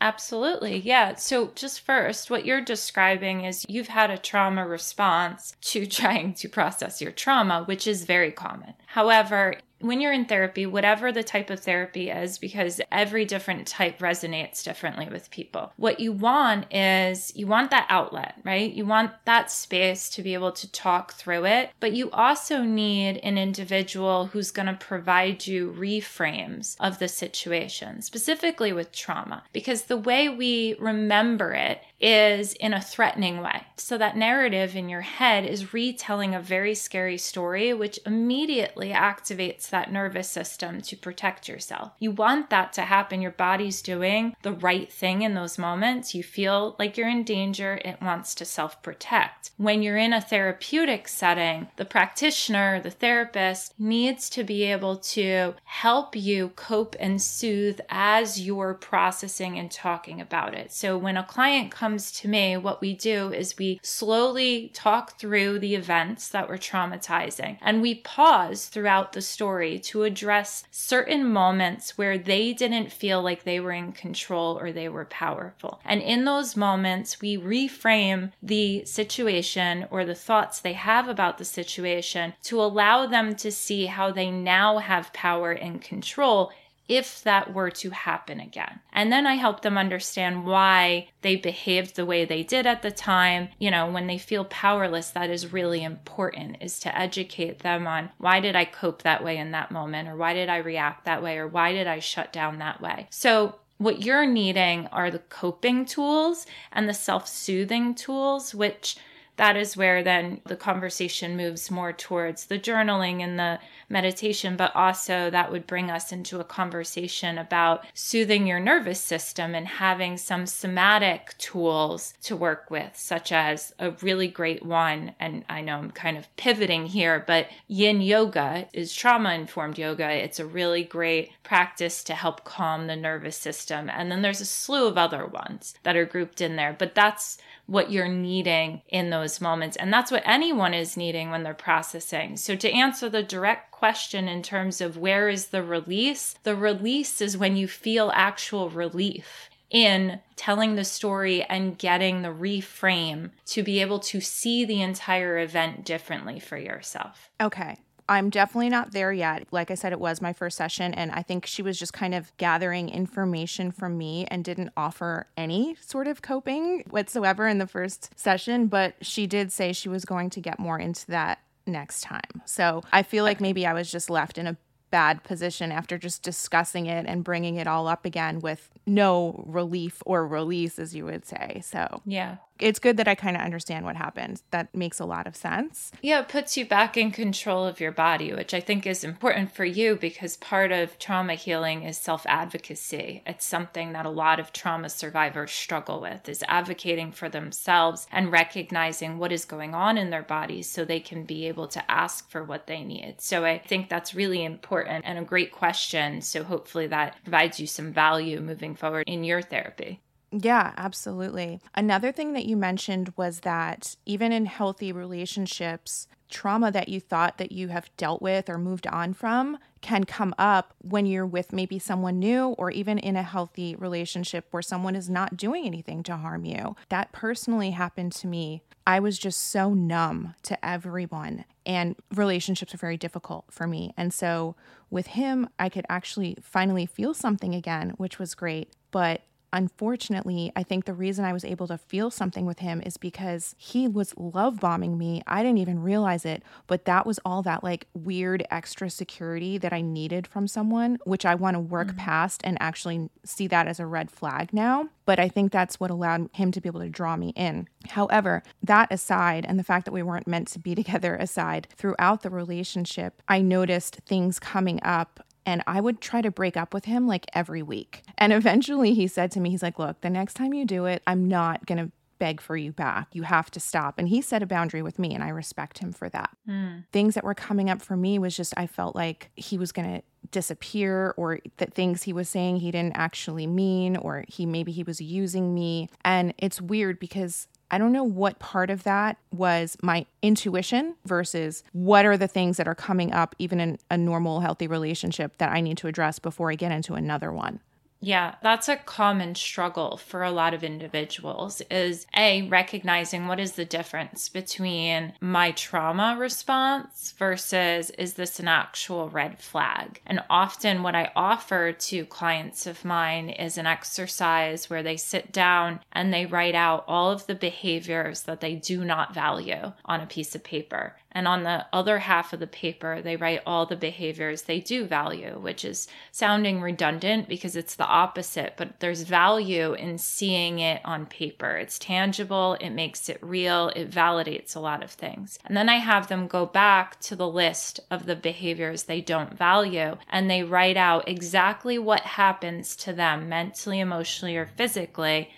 Absolutely. 0.00 0.78
Yeah. 0.78 1.16
So, 1.16 1.52
just 1.54 1.80
first, 1.80 2.30
what 2.30 2.46
you're 2.46 2.62
describing 2.62 3.44
is 3.44 3.66
you've 3.68 3.88
had 3.88 4.10
a 4.10 4.16
trauma 4.16 4.66
response 4.66 5.54
to 5.62 5.86
trying 6.00 6.34
to 6.34 6.48
process 6.48 7.02
your 7.02 7.12
trauma, 7.12 7.64
which 7.64 7.86
is 7.86 8.04
very 8.04 8.32
common. 8.32 8.74
However, 8.86 9.56
when 9.80 10.00
you're 10.00 10.12
in 10.12 10.26
therapy, 10.26 10.66
whatever 10.66 11.10
the 11.10 11.22
type 11.22 11.50
of 11.50 11.60
therapy 11.60 12.10
is, 12.10 12.38
because 12.38 12.80
every 12.92 13.24
different 13.24 13.66
type 13.66 13.98
resonates 13.98 14.62
differently 14.62 15.08
with 15.10 15.30
people, 15.30 15.72
what 15.76 16.00
you 16.00 16.12
want 16.12 16.72
is 16.72 17.32
you 17.34 17.46
want 17.46 17.70
that 17.70 17.86
outlet, 17.88 18.34
right? 18.44 18.72
You 18.72 18.86
want 18.86 19.12
that 19.24 19.50
space 19.50 20.10
to 20.10 20.22
be 20.22 20.34
able 20.34 20.52
to 20.52 20.70
talk 20.70 21.14
through 21.14 21.46
it, 21.46 21.70
but 21.80 21.92
you 21.92 22.10
also 22.10 22.62
need 22.62 23.18
an 23.18 23.38
individual 23.38 24.26
who's 24.26 24.50
going 24.50 24.66
to 24.66 24.74
provide 24.74 25.46
you 25.46 25.74
reframes 25.76 26.76
of 26.78 26.98
the 26.98 27.08
situation, 27.08 28.02
specifically 28.02 28.72
with 28.72 28.92
trauma, 28.92 29.42
because 29.52 29.82
the 29.82 29.96
way 29.96 30.28
we 30.28 30.76
remember 30.78 31.52
it 31.52 31.80
is 32.00 32.54
in 32.54 32.72
a 32.72 32.80
threatening 32.80 33.42
way. 33.42 33.62
So 33.76 33.98
that 33.98 34.16
narrative 34.16 34.74
in 34.74 34.88
your 34.88 35.02
head 35.02 35.44
is 35.44 35.74
retelling 35.74 36.34
a 36.34 36.40
very 36.40 36.74
scary 36.74 37.18
story, 37.18 37.74
which 37.74 37.98
immediately 38.06 38.90
activates 38.90 39.69
that 39.70 39.92
nervous 39.92 40.28
system 40.28 40.80
to 40.82 40.96
protect 40.96 41.48
yourself. 41.48 41.92
You 41.98 42.10
want 42.10 42.50
that 42.50 42.72
to 42.74 42.82
happen. 42.82 43.22
Your 43.22 43.30
body's 43.30 43.82
doing 43.82 44.36
the 44.42 44.52
right 44.52 44.90
thing 44.92 45.22
in 45.22 45.34
those 45.34 45.58
moments. 45.58 46.14
You 46.14 46.22
feel 46.22 46.76
like 46.78 46.96
you're 46.96 47.08
in 47.08 47.24
danger. 47.24 47.80
It 47.84 48.00
wants 48.02 48.34
to 48.36 48.44
self 48.44 48.82
protect. 48.82 49.50
When 49.56 49.82
you're 49.82 49.96
in 49.96 50.12
a 50.12 50.20
therapeutic 50.20 51.08
setting, 51.08 51.68
the 51.76 51.84
practitioner, 51.84 52.80
the 52.80 52.90
therapist 52.90 53.74
needs 53.78 54.28
to 54.30 54.44
be 54.44 54.64
able 54.64 54.96
to 54.96 55.54
help 55.64 56.16
you 56.16 56.50
cope 56.56 56.96
and 56.98 57.20
soothe 57.20 57.80
as 57.88 58.40
you're 58.40 58.74
processing 58.74 59.58
and 59.58 59.70
talking 59.70 60.20
about 60.20 60.54
it. 60.54 60.72
So 60.72 60.98
when 60.98 61.16
a 61.16 61.24
client 61.24 61.70
comes 61.70 62.12
to 62.12 62.28
me, 62.28 62.56
what 62.56 62.80
we 62.80 62.94
do 62.94 63.32
is 63.32 63.58
we 63.58 63.80
slowly 63.82 64.70
talk 64.74 65.18
through 65.18 65.58
the 65.58 65.74
events 65.74 66.28
that 66.28 66.48
were 66.48 66.58
traumatizing 66.58 67.58
and 67.60 67.82
we 67.82 67.96
pause 67.96 68.66
throughout 68.66 69.12
the 69.12 69.22
story 69.22 69.59
to 69.60 70.02
address 70.02 70.64
certain 70.70 71.24
moments 71.24 71.96
where 71.96 72.18
they 72.18 72.52
didn't 72.52 72.92
feel 72.92 73.22
like 73.22 73.44
they 73.44 73.60
were 73.60 73.72
in 73.72 73.92
control 73.92 74.58
or 74.58 74.72
they 74.72 74.88
were 74.88 75.04
powerful. 75.04 75.80
And 75.84 76.00
in 76.02 76.24
those 76.24 76.56
moments, 76.56 77.20
we 77.20 77.36
reframe 77.36 78.32
the 78.42 78.84
situation 78.84 79.86
or 79.90 80.04
the 80.04 80.14
thoughts 80.14 80.60
they 80.60 80.72
have 80.72 81.08
about 81.08 81.38
the 81.38 81.44
situation 81.44 82.34
to 82.44 82.60
allow 82.60 83.06
them 83.06 83.34
to 83.36 83.52
see 83.52 83.86
how 83.86 84.10
they 84.10 84.30
now 84.30 84.78
have 84.78 85.12
power 85.12 85.52
and 85.52 85.82
control 85.82 86.52
if 86.90 87.22
that 87.22 87.54
were 87.54 87.70
to 87.70 87.90
happen 87.90 88.40
again. 88.40 88.80
And 88.92 89.12
then 89.12 89.24
I 89.24 89.34
help 89.34 89.62
them 89.62 89.78
understand 89.78 90.44
why 90.44 91.08
they 91.22 91.36
behaved 91.36 91.94
the 91.94 92.04
way 92.04 92.24
they 92.24 92.42
did 92.42 92.66
at 92.66 92.82
the 92.82 92.90
time. 92.90 93.50
You 93.60 93.70
know, 93.70 93.88
when 93.88 94.08
they 94.08 94.18
feel 94.18 94.44
powerless, 94.44 95.10
that 95.10 95.30
is 95.30 95.52
really 95.52 95.84
important 95.84 96.56
is 96.60 96.80
to 96.80 96.98
educate 96.98 97.60
them 97.60 97.86
on 97.86 98.10
why 98.18 98.40
did 98.40 98.56
I 98.56 98.64
cope 98.64 99.02
that 99.02 99.22
way 99.22 99.36
in 99.36 99.52
that 99.52 99.70
moment 99.70 100.08
or 100.08 100.16
why 100.16 100.34
did 100.34 100.48
I 100.48 100.56
react 100.56 101.04
that 101.04 101.22
way 101.22 101.38
or 101.38 101.46
why 101.46 101.72
did 101.72 101.86
I 101.86 102.00
shut 102.00 102.32
down 102.32 102.58
that 102.58 102.80
way. 102.80 103.06
So 103.10 103.54
what 103.78 104.04
you're 104.04 104.26
needing 104.26 104.88
are 104.88 105.12
the 105.12 105.20
coping 105.20 105.86
tools 105.86 106.44
and 106.72 106.88
the 106.88 106.94
self 106.94 107.28
soothing 107.28 107.94
tools, 107.94 108.52
which 108.52 108.96
that 109.36 109.56
is 109.56 109.76
where 109.76 110.02
then 110.02 110.40
the 110.46 110.56
conversation 110.56 111.36
moves 111.36 111.70
more 111.70 111.92
towards 111.92 112.46
the 112.46 112.58
journaling 112.58 113.22
and 113.22 113.38
the 113.38 113.58
meditation, 113.88 114.56
but 114.56 114.74
also 114.76 115.30
that 115.30 115.50
would 115.50 115.66
bring 115.66 115.90
us 115.90 116.12
into 116.12 116.40
a 116.40 116.44
conversation 116.44 117.38
about 117.38 117.86
soothing 117.94 118.46
your 118.46 118.60
nervous 118.60 119.00
system 119.00 119.54
and 119.54 119.66
having 119.66 120.16
some 120.16 120.46
somatic 120.46 121.34
tools 121.38 122.14
to 122.22 122.36
work 122.36 122.70
with, 122.70 122.92
such 122.94 123.32
as 123.32 123.74
a 123.78 123.90
really 124.02 124.28
great 124.28 124.64
one. 124.64 125.14
And 125.18 125.44
I 125.48 125.60
know 125.60 125.78
I'm 125.78 125.90
kind 125.90 126.16
of 126.16 126.34
pivoting 126.36 126.86
here, 126.86 127.24
but 127.26 127.48
yin 127.66 128.00
yoga 128.00 128.68
is 128.72 128.94
trauma 128.94 129.32
informed 129.32 129.78
yoga. 129.78 130.10
It's 130.10 130.38
a 130.38 130.46
really 130.46 130.84
great 130.84 131.32
practice 131.42 132.04
to 132.04 132.14
help 132.14 132.44
calm 132.44 132.86
the 132.86 132.96
nervous 132.96 133.36
system. 133.36 133.90
And 133.90 134.10
then 134.10 134.22
there's 134.22 134.40
a 134.40 134.46
slew 134.46 134.86
of 134.86 134.98
other 134.98 135.26
ones 135.26 135.74
that 135.82 135.96
are 135.96 136.04
grouped 136.04 136.40
in 136.40 136.56
there, 136.56 136.76
but 136.78 136.94
that's 136.94 137.38
what 137.70 137.92
you're 137.92 138.08
needing 138.08 138.82
in 138.88 139.10
those 139.10 139.40
moments. 139.40 139.76
And 139.76 139.92
that's 139.92 140.10
what 140.10 140.24
anyone 140.26 140.74
is 140.74 140.96
needing 140.96 141.30
when 141.30 141.44
they're 141.44 141.54
processing. 141.54 142.36
So, 142.36 142.56
to 142.56 142.70
answer 142.70 143.08
the 143.08 143.22
direct 143.22 143.70
question 143.70 144.28
in 144.28 144.42
terms 144.42 144.80
of 144.80 144.96
where 144.96 145.28
is 145.28 145.46
the 145.46 145.62
release, 145.62 146.34
the 146.42 146.56
release 146.56 147.20
is 147.20 147.38
when 147.38 147.56
you 147.56 147.68
feel 147.68 148.10
actual 148.12 148.70
relief 148.70 149.48
in 149.70 150.18
telling 150.34 150.74
the 150.74 150.84
story 150.84 151.44
and 151.44 151.78
getting 151.78 152.22
the 152.22 152.28
reframe 152.28 153.30
to 153.46 153.62
be 153.62 153.80
able 153.80 154.00
to 154.00 154.20
see 154.20 154.64
the 154.64 154.82
entire 154.82 155.38
event 155.38 155.84
differently 155.84 156.40
for 156.40 156.58
yourself. 156.58 157.30
Okay. 157.40 157.78
I'm 158.10 158.28
definitely 158.28 158.70
not 158.70 158.90
there 158.90 159.12
yet. 159.12 159.46
Like 159.52 159.70
I 159.70 159.74
said, 159.74 159.92
it 159.92 160.00
was 160.00 160.20
my 160.20 160.32
first 160.32 160.56
session, 160.56 160.92
and 160.94 161.12
I 161.12 161.22
think 161.22 161.46
she 161.46 161.62
was 161.62 161.78
just 161.78 161.92
kind 161.92 162.12
of 162.12 162.36
gathering 162.38 162.88
information 162.88 163.70
from 163.70 163.96
me 163.96 164.26
and 164.28 164.44
didn't 164.44 164.72
offer 164.76 165.28
any 165.36 165.76
sort 165.80 166.08
of 166.08 166.20
coping 166.20 166.82
whatsoever 166.90 167.46
in 167.46 167.58
the 167.58 167.68
first 167.68 168.10
session. 168.18 168.66
But 168.66 168.96
she 169.00 169.28
did 169.28 169.52
say 169.52 169.72
she 169.72 169.88
was 169.88 170.04
going 170.04 170.28
to 170.30 170.40
get 170.40 170.58
more 170.58 170.76
into 170.76 171.06
that 171.06 171.38
next 171.66 172.00
time. 172.00 172.42
So 172.46 172.82
I 172.92 173.04
feel 173.04 173.22
like 173.22 173.40
maybe 173.40 173.64
I 173.64 173.72
was 173.72 173.88
just 173.88 174.10
left 174.10 174.38
in 174.38 174.48
a 174.48 174.56
bad 174.90 175.22
position 175.22 175.70
after 175.70 175.96
just 175.96 176.24
discussing 176.24 176.86
it 176.86 177.06
and 177.06 177.22
bringing 177.22 177.56
it 177.56 177.68
all 177.68 177.86
up 177.86 178.04
again 178.04 178.40
with 178.40 178.68
no 178.86 179.44
relief 179.46 180.02
or 180.04 180.26
release, 180.26 180.80
as 180.80 180.96
you 180.96 181.04
would 181.04 181.24
say. 181.24 181.62
So, 181.64 182.02
yeah 182.04 182.38
it's 182.62 182.78
good 182.78 182.96
that 182.96 183.08
I 183.08 183.14
kind 183.14 183.36
of 183.36 183.42
understand 183.42 183.84
what 183.84 183.96
happened. 183.96 184.42
That 184.50 184.74
makes 184.74 185.00
a 185.00 185.04
lot 185.04 185.26
of 185.26 185.36
sense. 185.36 185.92
Yeah, 186.02 186.20
it 186.20 186.28
puts 186.28 186.56
you 186.56 186.64
back 186.64 186.96
in 186.96 187.10
control 187.10 187.66
of 187.66 187.80
your 187.80 187.92
body, 187.92 188.32
which 188.32 188.54
I 188.54 188.60
think 188.60 188.86
is 188.86 189.04
important 189.04 189.52
for 189.52 189.64
you 189.64 189.96
because 189.96 190.36
part 190.36 190.72
of 190.72 190.98
trauma 190.98 191.34
healing 191.34 191.82
is 191.82 191.98
self 191.98 192.24
advocacy. 192.26 193.22
It's 193.26 193.44
something 193.44 193.92
that 193.92 194.06
a 194.06 194.10
lot 194.10 194.40
of 194.40 194.52
trauma 194.52 194.88
survivors 194.88 195.50
struggle 195.50 196.00
with 196.00 196.28
is 196.28 196.44
advocating 196.48 197.12
for 197.12 197.28
themselves 197.28 198.06
and 198.12 198.32
recognizing 198.32 199.18
what 199.18 199.32
is 199.32 199.44
going 199.44 199.74
on 199.74 199.98
in 199.98 200.10
their 200.10 200.22
bodies 200.22 200.70
so 200.70 200.84
they 200.84 201.00
can 201.00 201.24
be 201.24 201.46
able 201.46 201.68
to 201.68 201.90
ask 201.90 202.30
for 202.30 202.44
what 202.44 202.66
they 202.66 202.82
need. 202.82 203.16
So 203.18 203.44
I 203.44 203.58
think 203.58 203.88
that's 203.88 204.14
really 204.14 204.44
important 204.44 205.04
and 205.06 205.18
a 205.18 205.22
great 205.24 205.52
question. 205.52 206.20
So 206.22 206.44
hopefully 206.44 206.86
that 206.88 207.16
provides 207.24 207.60
you 207.60 207.66
some 207.66 207.92
value 207.92 208.40
moving 208.40 208.74
forward 208.74 209.04
in 209.06 209.24
your 209.24 209.42
therapy. 209.42 210.00
Yeah, 210.32 210.72
absolutely. 210.76 211.60
Another 211.74 212.12
thing 212.12 212.34
that 212.34 212.46
you 212.46 212.56
mentioned 212.56 213.12
was 213.16 213.40
that 213.40 213.96
even 214.06 214.30
in 214.30 214.46
healthy 214.46 214.92
relationships, 214.92 216.06
trauma 216.28 216.70
that 216.70 216.88
you 216.88 217.00
thought 217.00 217.38
that 217.38 217.50
you 217.50 217.68
have 217.68 217.90
dealt 217.96 218.22
with 218.22 218.48
or 218.48 218.56
moved 218.56 218.86
on 218.86 219.12
from 219.12 219.58
can 219.80 220.04
come 220.04 220.32
up 220.38 220.72
when 220.82 221.04
you're 221.04 221.26
with 221.26 221.52
maybe 221.52 221.78
someone 221.80 222.20
new 222.20 222.50
or 222.50 222.70
even 222.70 222.98
in 222.98 223.16
a 223.16 223.22
healthy 223.24 223.74
relationship 223.74 224.46
where 224.52 224.62
someone 224.62 224.94
is 224.94 225.10
not 225.10 225.36
doing 225.36 225.66
anything 225.66 226.02
to 226.04 226.16
harm 226.16 226.44
you. 226.44 226.76
That 226.90 227.10
personally 227.10 227.72
happened 227.72 228.12
to 228.12 228.28
me. 228.28 228.62
I 228.86 229.00
was 229.00 229.18
just 229.18 229.40
so 229.48 229.74
numb 229.74 230.34
to 230.44 230.64
everyone, 230.64 231.44
and 231.66 231.96
relationships 232.14 232.74
are 232.74 232.78
very 232.78 232.96
difficult 232.96 233.46
for 233.50 233.66
me. 233.66 233.92
And 233.96 234.12
so 234.12 234.56
with 234.90 235.08
him, 235.08 235.48
I 235.58 235.68
could 235.68 235.86
actually 235.88 236.36
finally 236.40 236.86
feel 236.86 237.14
something 237.14 237.54
again, 237.54 237.90
which 237.98 238.18
was 238.18 238.34
great. 238.34 238.72
But 238.90 239.22
unfortunately, 239.52 240.52
I 240.54 240.62
think 240.62 240.84
the 240.84 240.94
reason 240.94 241.24
I 241.24 241.32
was 241.32 241.44
able 241.44 241.66
to 241.68 241.78
feel 241.78 242.10
something 242.10 242.46
with 242.46 242.60
him 242.60 242.80
is 242.84 242.96
because 242.96 243.54
he 243.58 243.88
was 243.88 244.14
love 244.16 244.60
bombing 244.60 244.98
me. 244.98 245.22
I 245.26 245.42
didn't 245.42 245.58
even 245.58 245.82
realize 245.82 246.24
it, 246.24 246.42
but 246.66 246.84
that 246.84 247.06
was 247.06 247.20
all 247.24 247.42
that 247.42 247.64
like 247.64 247.86
weird 247.94 248.46
extra 248.50 248.90
security 248.90 249.58
that 249.58 249.72
I 249.72 249.80
needed 249.80 250.26
from 250.26 250.46
someone, 250.46 250.98
which 251.04 251.24
I 251.24 251.34
want 251.34 251.54
to 251.54 251.60
work 251.60 251.88
mm-hmm. 251.88 251.98
past 251.98 252.40
and 252.44 252.56
actually 252.60 253.10
see 253.24 253.46
that 253.48 253.66
as 253.66 253.80
a 253.80 253.86
red 253.86 254.10
flag 254.10 254.52
now. 254.52 254.88
But 255.04 255.18
I 255.18 255.28
think 255.28 255.50
that's 255.50 255.80
what 255.80 255.90
allowed 255.90 256.30
him 256.34 256.52
to 256.52 256.60
be 256.60 256.68
able 256.68 256.80
to 256.80 256.88
draw 256.88 257.16
me 257.16 257.30
in. 257.30 257.68
However, 257.88 258.42
that 258.62 258.92
aside, 258.92 259.44
and 259.48 259.58
the 259.58 259.64
fact 259.64 259.84
that 259.86 259.92
we 259.92 260.02
weren't 260.02 260.28
meant 260.28 260.48
to 260.48 260.58
be 260.58 260.74
together 260.80 261.16
aside, 261.16 261.68
throughout 261.76 262.22
the 262.22 262.30
relationship, 262.30 263.22
I 263.28 263.40
noticed 263.40 263.96
things 264.06 264.38
coming 264.38 264.80
up 264.82 265.24
and 265.46 265.62
I 265.66 265.80
would 265.80 266.00
try 266.00 266.22
to 266.22 266.30
break 266.30 266.56
up 266.56 266.74
with 266.74 266.84
him 266.84 267.06
like 267.06 267.26
every 267.32 267.62
week. 267.62 268.02
And 268.18 268.32
eventually 268.32 268.94
he 268.94 269.06
said 269.06 269.30
to 269.32 269.40
me, 269.40 269.50
he's 269.50 269.62
like, 269.62 269.78
Look, 269.78 270.00
the 270.00 270.10
next 270.10 270.34
time 270.34 270.54
you 270.54 270.64
do 270.64 270.86
it, 270.86 271.02
I'm 271.06 271.26
not 271.26 271.66
going 271.66 271.78
to 271.78 271.92
beg 272.20 272.40
for 272.40 272.56
you 272.56 272.70
back. 272.70 273.08
You 273.12 273.22
have 273.22 273.50
to 273.52 273.60
stop. 273.60 273.98
And 273.98 274.08
he 274.08 274.20
set 274.20 274.42
a 274.42 274.46
boundary 274.46 274.82
with 274.82 274.98
me, 274.98 275.12
and 275.12 275.24
I 275.24 275.30
respect 275.30 275.78
him 275.78 275.90
for 275.92 276.08
that. 276.10 276.30
Mm. 276.48 276.84
Things 276.92 277.14
that 277.14 277.24
were 277.24 277.34
coming 277.34 277.68
up 277.68 277.82
for 277.82 277.96
me 277.96 278.18
was 278.20 278.36
just, 278.36 278.54
I 278.56 278.68
felt 278.68 278.94
like 278.94 279.30
he 279.34 279.58
was 279.58 279.72
going 279.72 279.96
to 279.96 280.02
disappear 280.30 281.14
or 281.16 281.40
that 281.56 281.74
things 281.74 282.04
he 282.04 282.12
was 282.12 282.28
saying 282.28 282.56
he 282.56 282.70
didn't 282.70 282.96
actually 282.96 283.46
mean 283.46 283.96
or 283.96 284.24
he 284.28 284.46
maybe 284.46 284.70
he 284.70 284.82
was 284.82 285.00
using 285.00 285.54
me 285.54 285.88
and 286.04 286.34
it's 286.38 286.60
weird 286.60 287.00
because 287.00 287.48
I 287.70 287.78
don't 287.78 287.92
know 287.92 288.04
what 288.04 288.38
part 288.38 288.70
of 288.70 288.82
that 288.82 289.16
was 289.32 289.76
my 289.82 290.06
intuition 290.22 290.96
versus 291.04 291.62
what 291.72 292.04
are 292.04 292.16
the 292.16 292.28
things 292.28 292.56
that 292.56 292.66
are 292.66 292.74
coming 292.74 293.12
up, 293.12 293.34
even 293.38 293.60
in 293.60 293.78
a 293.90 293.96
normal, 293.96 294.40
healthy 294.40 294.66
relationship, 294.66 295.38
that 295.38 295.50
I 295.50 295.60
need 295.60 295.78
to 295.78 295.86
address 295.86 296.18
before 296.18 296.50
I 296.50 296.56
get 296.56 296.72
into 296.72 296.94
another 296.94 297.32
one. 297.32 297.60
Yeah, 298.02 298.36
that's 298.42 298.68
a 298.68 298.76
common 298.76 299.34
struggle 299.34 299.98
for 299.98 300.22
a 300.22 300.30
lot 300.30 300.54
of 300.54 300.64
individuals 300.64 301.60
is 301.70 302.06
A, 302.16 302.48
recognizing 302.48 303.26
what 303.26 303.38
is 303.38 303.52
the 303.52 303.66
difference 303.66 304.30
between 304.30 305.12
my 305.20 305.50
trauma 305.50 306.16
response 306.18 307.14
versus 307.18 307.90
is 307.90 308.14
this 308.14 308.40
an 308.40 308.48
actual 308.48 309.10
red 309.10 309.38
flag? 309.38 310.00
And 310.06 310.24
often 310.30 310.82
what 310.82 310.94
I 310.94 311.12
offer 311.14 311.72
to 311.72 312.06
clients 312.06 312.66
of 312.66 312.86
mine 312.86 313.28
is 313.28 313.58
an 313.58 313.66
exercise 313.66 314.70
where 314.70 314.82
they 314.82 314.96
sit 314.96 315.30
down 315.30 315.80
and 315.92 316.12
they 316.12 316.24
write 316.24 316.54
out 316.54 316.84
all 316.88 317.10
of 317.10 317.26
the 317.26 317.34
behaviors 317.34 318.22
that 318.22 318.40
they 318.40 318.54
do 318.54 318.82
not 318.82 319.12
value 319.12 319.72
on 319.84 320.00
a 320.00 320.06
piece 320.06 320.34
of 320.34 320.42
paper. 320.42 320.96
And 321.12 321.26
on 321.26 321.42
the 321.42 321.66
other 321.72 321.98
half 321.98 322.32
of 322.32 322.40
the 322.40 322.46
paper, 322.46 323.02
they 323.02 323.16
write 323.16 323.42
all 323.44 323.66
the 323.66 323.76
behaviors 323.76 324.42
they 324.42 324.60
do 324.60 324.84
value, 324.84 325.38
which 325.40 325.64
is 325.64 325.88
sounding 326.12 326.60
redundant 326.60 327.28
because 327.28 327.56
it's 327.56 327.74
the 327.74 327.86
opposite, 327.86 328.54
but 328.56 328.78
there's 328.80 329.02
value 329.02 329.74
in 329.74 329.98
seeing 329.98 330.60
it 330.60 330.80
on 330.84 331.06
paper. 331.06 331.56
It's 331.56 331.78
tangible, 331.78 332.56
it 332.60 332.70
makes 332.70 333.08
it 333.08 333.18
real, 333.20 333.70
it 333.74 333.90
validates 333.90 334.54
a 334.54 334.60
lot 334.60 334.82
of 334.82 334.90
things. 334.90 335.38
And 335.44 335.56
then 335.56 335.68
I 335.68 335.76
have 335.76 336.06
them 336.08 336.28
go 336.28 336.46
back 336.46 337.00
to 337.00 337.16
the 337.16 337.28
list 337.28 337.80
of 337.90 338.06
the 338.06 338.16
behaviors 338.16 338.84
they 338.84 339.00
don't 339.00 339.36
value 339.36 339.96
and 340.08 340.30
they 340.30 340.44
write 340.44 340.76
out 340.76 341.08
exactly 341.08 341.78
what 341.78 342.00
happens 342.00 342.76
to 342.76 342.92
them 342.92 343.28
mentally, 343.28 343.80
emotionally, 343.80 344.36
or 344.36 344.46
physically 344.46 345.30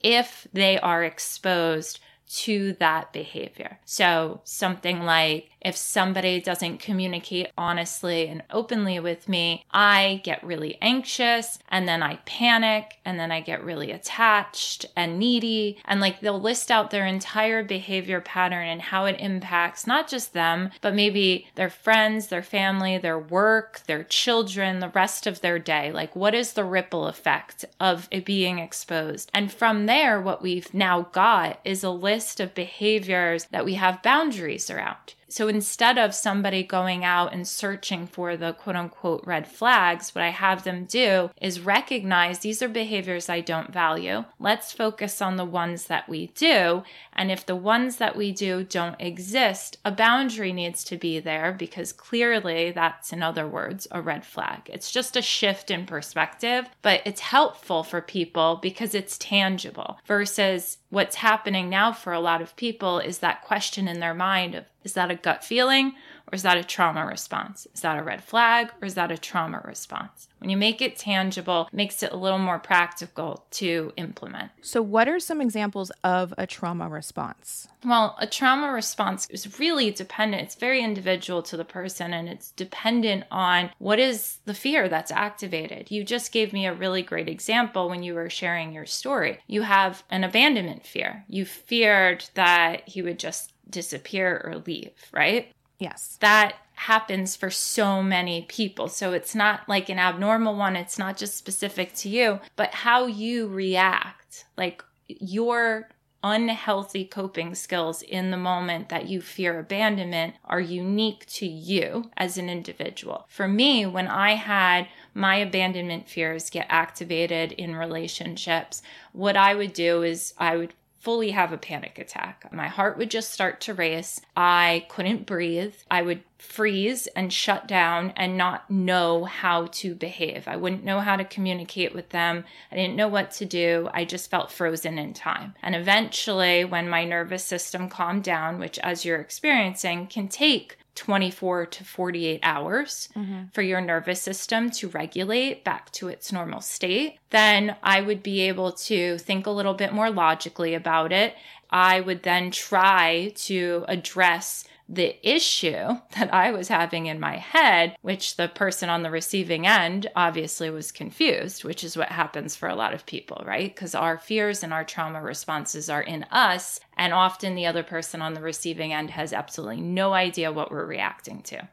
if 0.00 0.48
they 0.52 0.78
are 0.78 1.04
exposed 1.04 2.00
to 2.30 2.74
that 2.74 3.12
behavior. 3.12 3.78
So, 3.84 4.40
something 4.44 5.02
like 5.02 5.50
if 5.60 5.76
somebody 5.76 6.40
doesn't 6.40 6.78
communicate 6.78 7.48
honestly 7.58 8.28
and 8.28 8.42
openly 8.50 8.98
with 8.98 9.28
me, 9.28 9.64
I 9.70 10.20
get 10.24 10.42
really 10.42 10.78
anxious 10.80 11.58
and 11.68 11.86
then 11.86 12.02
I 12.02 12.16
panic 12.24 12.98
and 13.04 13.18
then 13.18 13.30
I 13.30 13.40
get 13.40 13.62
really 13.62 13.90
attached 13.90 14.86
and 14.96 15.18
needy. 15.18 15.78
And 15.84 16.00
like 16.00 16.20
they'll 16.20 16.40
list 16.40 16.70
out 16.70 16.90
their 16.90 17.06
entire 17.06 17.62
behavior 17.62 18.20
pattern 18.20 18.66
and 18.66 18.80
how 18.80 19.04
it 19.04 19.16
impacts 19.18 19.86
not 19.86 20.08
just 20.08 20.32
them, 20.32 20.70
but 20.80 20.94
maybe 20.94 21.46
their 21.56 21.70
friends, 21.70 22.28
their 22.28 22.42
family, 22.42 22.96
their 22.96 23.18
work, 23.18 23.80
their 23.86 24.04
children, 24.04 24.80
the 24.80 24.88
rest 24.88 25.26
of 25.26 25.40
their 25.40 25.58
day. 25.58 25.92
Like, 25.92 26.16
what 26.16 26.34
is 26.34 26.54
the 26.54 26.64
ripple 26.64 27.06
effect 27.06 27.64
of 27.78 28.08
it 28.10 28.24
being 28.24 28.58
exposed? 28.58 29.30
And 29.34 29.52
from 29.52 29.86
there, 29.86 30.20
what 30.20 30.42
we've 30.42 30.72
now 30.72 31.02
got 31.12 31.60
is 31.64 31.84
a 31.84 31.90
list 31.90 32.19
of 32.40 32.54
behaviors 32.54 33.46
that 33.46 33.64
we 33.64 33.74
have 33.74 34.02
boundaries 34.02 34.70
around. 34.70 35.14
So 35.30 35.46
instead 35.46 35.96
of 35.96 36.12
somebody 36.12 36.64
going 36.64 37.04
out 37.04 37.32
and 37.32 37.46
searching 37.46 38.08
for 38.08 38.36
the 38.36 38.52
quote 38.52 38.74
unquote 38.74 39.22
red 39.24 39.46
flags, 39.46 40.12
what 40.12 40.24
I 40.24 40.30
have 40.30 40.64
them 40.64 40.86
do 40.86 41.30
is 41.40 41.60
recognize 41.60 42.40
these 42.40 42.62
are 42.62 42.68
behaviors 42.68 43.28
I 43.28 43.40
don't 43.40 43.72
value. 43.72 44.24
Let's 44.40 44.72
focus 44.72 45.22
on 45.22 45.36
the 45.36 45.44
ones 45.44 45.86
that 45.86 46.08
we 46.08 46.28
do. 46.28 46.82
And 47.12 47.30
if 47.30 47.46
the 47.46 47.54
ones 47.54 47.96
that 47.96 48.16
we 48.16 48.32
do 48.32 48.64
don't 48.64 49.00
exist, 49.00 49.78
a 49.84 49.92
boundary 49.92 50.52
needs 50.52 50.82
to 50.84 50.96
be 50.96 51.20
there 51.20 51.52
because 51.52 51.92
clearly 51.92 52.72
that's, 52.72 53.12
in 53.12 53.22
other 53.22 53.46
words, 53.46 53.86
a 53.92 54.02
red 54.02 54.26
flag. 54.26 54.62
It's 54.66 54.90
just 54.90 55.16
a 55.16 55.22
shift 55.22 55.70
in 55.70 55.86
perspective, 55.86 56.66
but 56.82 57.02
it's 57.04 57.20
helpful 57.20 57.84
for 57.84 58.00
people 58.00 58.58
because 58.60 58.96
it's 58.96 59.16
tangible 59.18 59.98
versus 60.06 60.78
what's 60.90 61.16
happening 61.16 61.68
now 61.70 61.92
for 61.92 62.12
a 62.12 62.20
lot 62.20 62.42
of 62.42 62.56
people 62.56 62.98
is 62.98 63.18
that 63.18 63.42
question 63.42 63.86
in 63.86 64.00
their 64.00 64.14
mind 64.14 64.56
of 64.56 64.64
is 64.84 64.94
that 64.94 65.10
a 65.10 65.14
gut 65.14 65.44
feeling 65.44 65.94
or 66.30 66.34
is 66.34 66.42
that 66.42 66.56
a 66.56 66.64
trauma 66.64 67.04
response? 67.04 67.66
Is 67.74 67.80
that 67.80 67.98
a 67.98 68.02
red 68.02 68.22
flag 68.22 68.70
or 68.80 68.86
is 68.86 68.94
that 68.94 69.10
a 69.10 69.18
trauma 69.18 69.60
response? 69.64 70.28
When 70.38 70.48
you 70.48 70.56
make 70.56 70.80
it 70.80 70.96
tangible, 70.96 71.68
it 71.72 71.76
makes 71.76 72.02
it 72.02 72.12
a 72.12 72.16
little 72.16 72.38
more 72.38 72.58
practical 72.58 73.44
to 73.52 73.92
implement. 73.96 74.52
So, 74.62 74.80
what 74.80 75.08
are 75.08 75.18
some 75.18 75.40
examples 75.40 75.90
of 76.02 76.32
a 76.38 76.46
trauma 76.46 76.88
response? 76.88 77.68
Well, 77.84 78.16
a 78.18 78.26
trauma 78.26 78.72
response 78.72 79.26
is 79.30 79.58
really 79.58 79.90
dependent. 79.90 80.42
It's 80.42 80.54
very 80.54 80.82
individual 80.82 81.42
to 81.44 81.56
the 81.56 81.64
person 81.64 82.12
and 82.12 82.28
it's 82.28 82.50
dependent 82.52 83.24
on 83.30 83.70
what 83.78 83.98
is 83.98 84.38
the 84.44 84.54
fear 84.54 84.88
that's 84.88 85.10
activated. 85.10 85.90
You 85.90 86.04
just 86.04 86.32
gave 86.32 86.52
me 86.52 86.66
a 86.66 86.74
really 86.74 87.02
great 87.02 87.28
example 87.28 87.88
when 87.88 88.02
you 88.02 88.14
were 88.14 88.30
sharing 88.30 88.72
your 88.72 88.86
story. 88.86 89.40
You 89.46 89.62
have 89.62 90.02
an 90.10 90.24
abandonment 90.24 90.86
fear. 90.86 91.24
You 91.28 91.44
feared 91.44 92.24
that 92.34 92.88
he 92.88 93.02
would 93.02 93.18
just 93.18 93.52
disappear 93.70 94.42
or 94.44 94.62
leave, 94.66 94.92
right? 95.12 95.52
Yes. 95.78 96.18
That 96.20 96.56
happens 96.74 97.36
for 97.36 97.50
so 97.50 98.02
many 98.02 98.42
people. 98.42 98.88
So 98.88 99.12
it's 99.12 99.34
not 99.34 99.68
like 99.68 99.88
an 99.88 99.98
abnormal 99.98 100.56
one, 100.56 100.76
it's 100.76 100.98
not 100.98 101.16
just 101.16 101.36
specific 101.36 101.94
to 101.96 102.08
you, 102.08 102.40
but 102.56 102.72
how 102.72 103.06
you 103.06 103.48
react, 103.48 104.44
like 104.56 104.82
your 105.08 105.88
unhealthy 106.22 107.04
coping 107.04 107.54
skills 107.54 108.02
in 108.02 108.30
the 108.30 108.36
moment 108.36 108.88
that 108.90 109.08
you 109.08 109.20
fear 109.20 109.58
abandonment 109.58 110.34
are 110.44 110.60
unique 110.60 111.24
to 111.26 111.46
you 111.46 112.10
as 112.16 112.36
an 112.36 112.50
individual. 112.50 113.26
For 113.28 113.48
me, 113.48 113.86
when 113.86 114.06
I 114.06 114.34
had 114.34 114.88
my 115.14 115.36
abandonment 115.36 116.08
fears 116.08 116.50
get 116.50 116.66
activated 116.68 117.52
in 117.52 117.74
relationships, 117.74 118.82
what 119.12 119.36
I 119.36 119.54
would 119.54 119.72
do 119.72 120.02
is 120.02 120.34
I 120.36 120.56
would 120.56 120.74
fully 121.00 121.30
have 121.30 121.50
a 121.52 121.58
panic 121.58 121.98
attack. 121.98 122.46
My 122.52 122.68
heart 122.68 122.98
would 122.98 123.10
just 123.10 123.30
start 123.30 123.62
to 123.62 123.74
race. 123.74 124.20
I 124.36 124.86
couldn't 124.90 125.26
breathe. 125.26 125.74
I 125.90 126.02
would 126.02 126.22
freeze 126.36 127.06
and 127.08 127.32
shut 127.32 127.66
down 127.66 128.12
and 128.16 128.36
not 128.36 128.70
know 128.70 129.24
how 129.24 129.66
to 129.66 129.94
behave. 129.94 130.46
I 130.46 130.56
wouldn't 130.56 130.84
know 130.84 131.00
how 131.00 131.16
to 131.16 131.24
communicate 131.24 131.94
with 131.94 132.10
them. 132.10 132.44
I 132.70 132.76
didn't 132.76 132.96
know 132.96 133.08
what 133.08 133.30
to 133.32 133.46
do. 133.46 133.88
I 133.94 134.04
just 134.04 134.30
felt 134.30 134.52
frozen 134.52 134.98
in 134.98 135.14
time. 135.14 135.54
And 135.62 135.74
eventually, 135.74 136.64
when 136.64 136.88
my 136.88 137.04
nervous 137.04 137.44
system 137.44 137.88
calmed 137.88 138.24
down, 138.24 138.58
which 138.58 138.78
as 138.80 139.04
you're 139.04 139.20
experiencing 139.20 140.06
can 140.06 140.28
take 140.28 140.76
24 141.00 141.64
to 141.64 141.82
48 141.82 142.40
hours 142.42 143.08
mm-hmm. 143.16 143.44
for 143.54 143.62
your 143.62 143.80
nervous 143.80 144.20
system 144.20 144.70
to 144.70 144.88
regulate 144.88 145.64
back 145.64 145.90
to 145.92 146.08
its 146.08 146.30
normal 146.30 146.60
state, 146.60 147.18
then 147.30 147.74
I 147.82 148.02
would 148.02 148.22
be 148.22 148.42
able 148.42 148.72
to 148.72 149.16
think 149.16 149.46
a 149.46 149.50
little 149.50 149.72
bit 149.72 149.94
more 149.94 150.10
logically 150.10 150.74
about 150.74 151.10
it. 151.10 151.34
I 151.70 152.02
would 152.02 152.22
then 152.22 152.50
try 152.50 153.32
to 153.46 153.86
address 153.88 154.66
the 154.90 155.16
issue 155.22 155.96
that 156.16 156.34
I 156.34 156.50
was 156.50 156.68
having 156.68 157.06
in 157.06 157.20
my 157.20 157.36
head, 157.36 157.96
which 158.02 158.36
the 158.36 158.48
person 158.48 158.90
on 158.90 159.02
the 159.02 159.10
receiving 159.10 159.66
end 159.66 160.08
obviously 160.16 160.68
was 160.68 160.92
confused, 160.92 161.64
which 161.64 161.84
is 161.84 161.96
what 161.96 162.08
happens 162.08 162.56
for 162.56 162.68
a 162.68 162.74
lot 162.74 162.92
of 162.92 163.06
people, 163.06 163.42
right? 163.46 163.72
Because 163.74 163.94
our 163.94 164.18
fears 164.18 164.62
and 164.62 164.72
our 164.72 164.84
trauma 164.84 165.22
responses 165.22 165.88
are 165.88 166.02
in 166.02 166.24
us. 166.24 166.80
And 166.96 167.12
often 167.14 167.54
the 167.54 167.66
other 167.66 167.84
person 167.84 168.20
on 168.20 168.34
the 168.34 168.42
receiving 168.42 168.92
end 168.92 169.10
has 169.10 169.32
absolutely 169.32 169.80
no 169.80 170.12
idea 170.12 170.52
what 170.52 170.70
we're 170.70 170.84
reacting 170.84 171.42
to. 171.44 171.68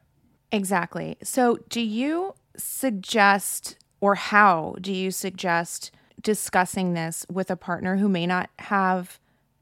Exactly. 0.51 1.17
So, 1.23 1.59
do 1.67 1.81
you 1.81 2.35
suggest, 2.55 3.77
or 3.99 4.15
how 4.15 4.75
do 4.79 4.93
you 4.93 5.11
suggest 5.11 5.91
discussing 6.21 6.93
this 6.93 7.25
with 7.29 7.51
a 7.51 7.57
partner 7.57 7.97
who 7.97 8.07
may 8.07 8.25
not 8.25 8.49
have 8.59 9.19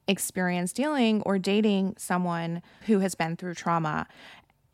experience 0.08 0.74
dealing 0.74 1.22
or 1.22 1.38
dating 1.38 1.96
someone 1.98 2.62
who 2.86 3.00
has 3.00 3.16
been 3.16 3.36
through 3.36 3.56
trauma. 3.56 4.08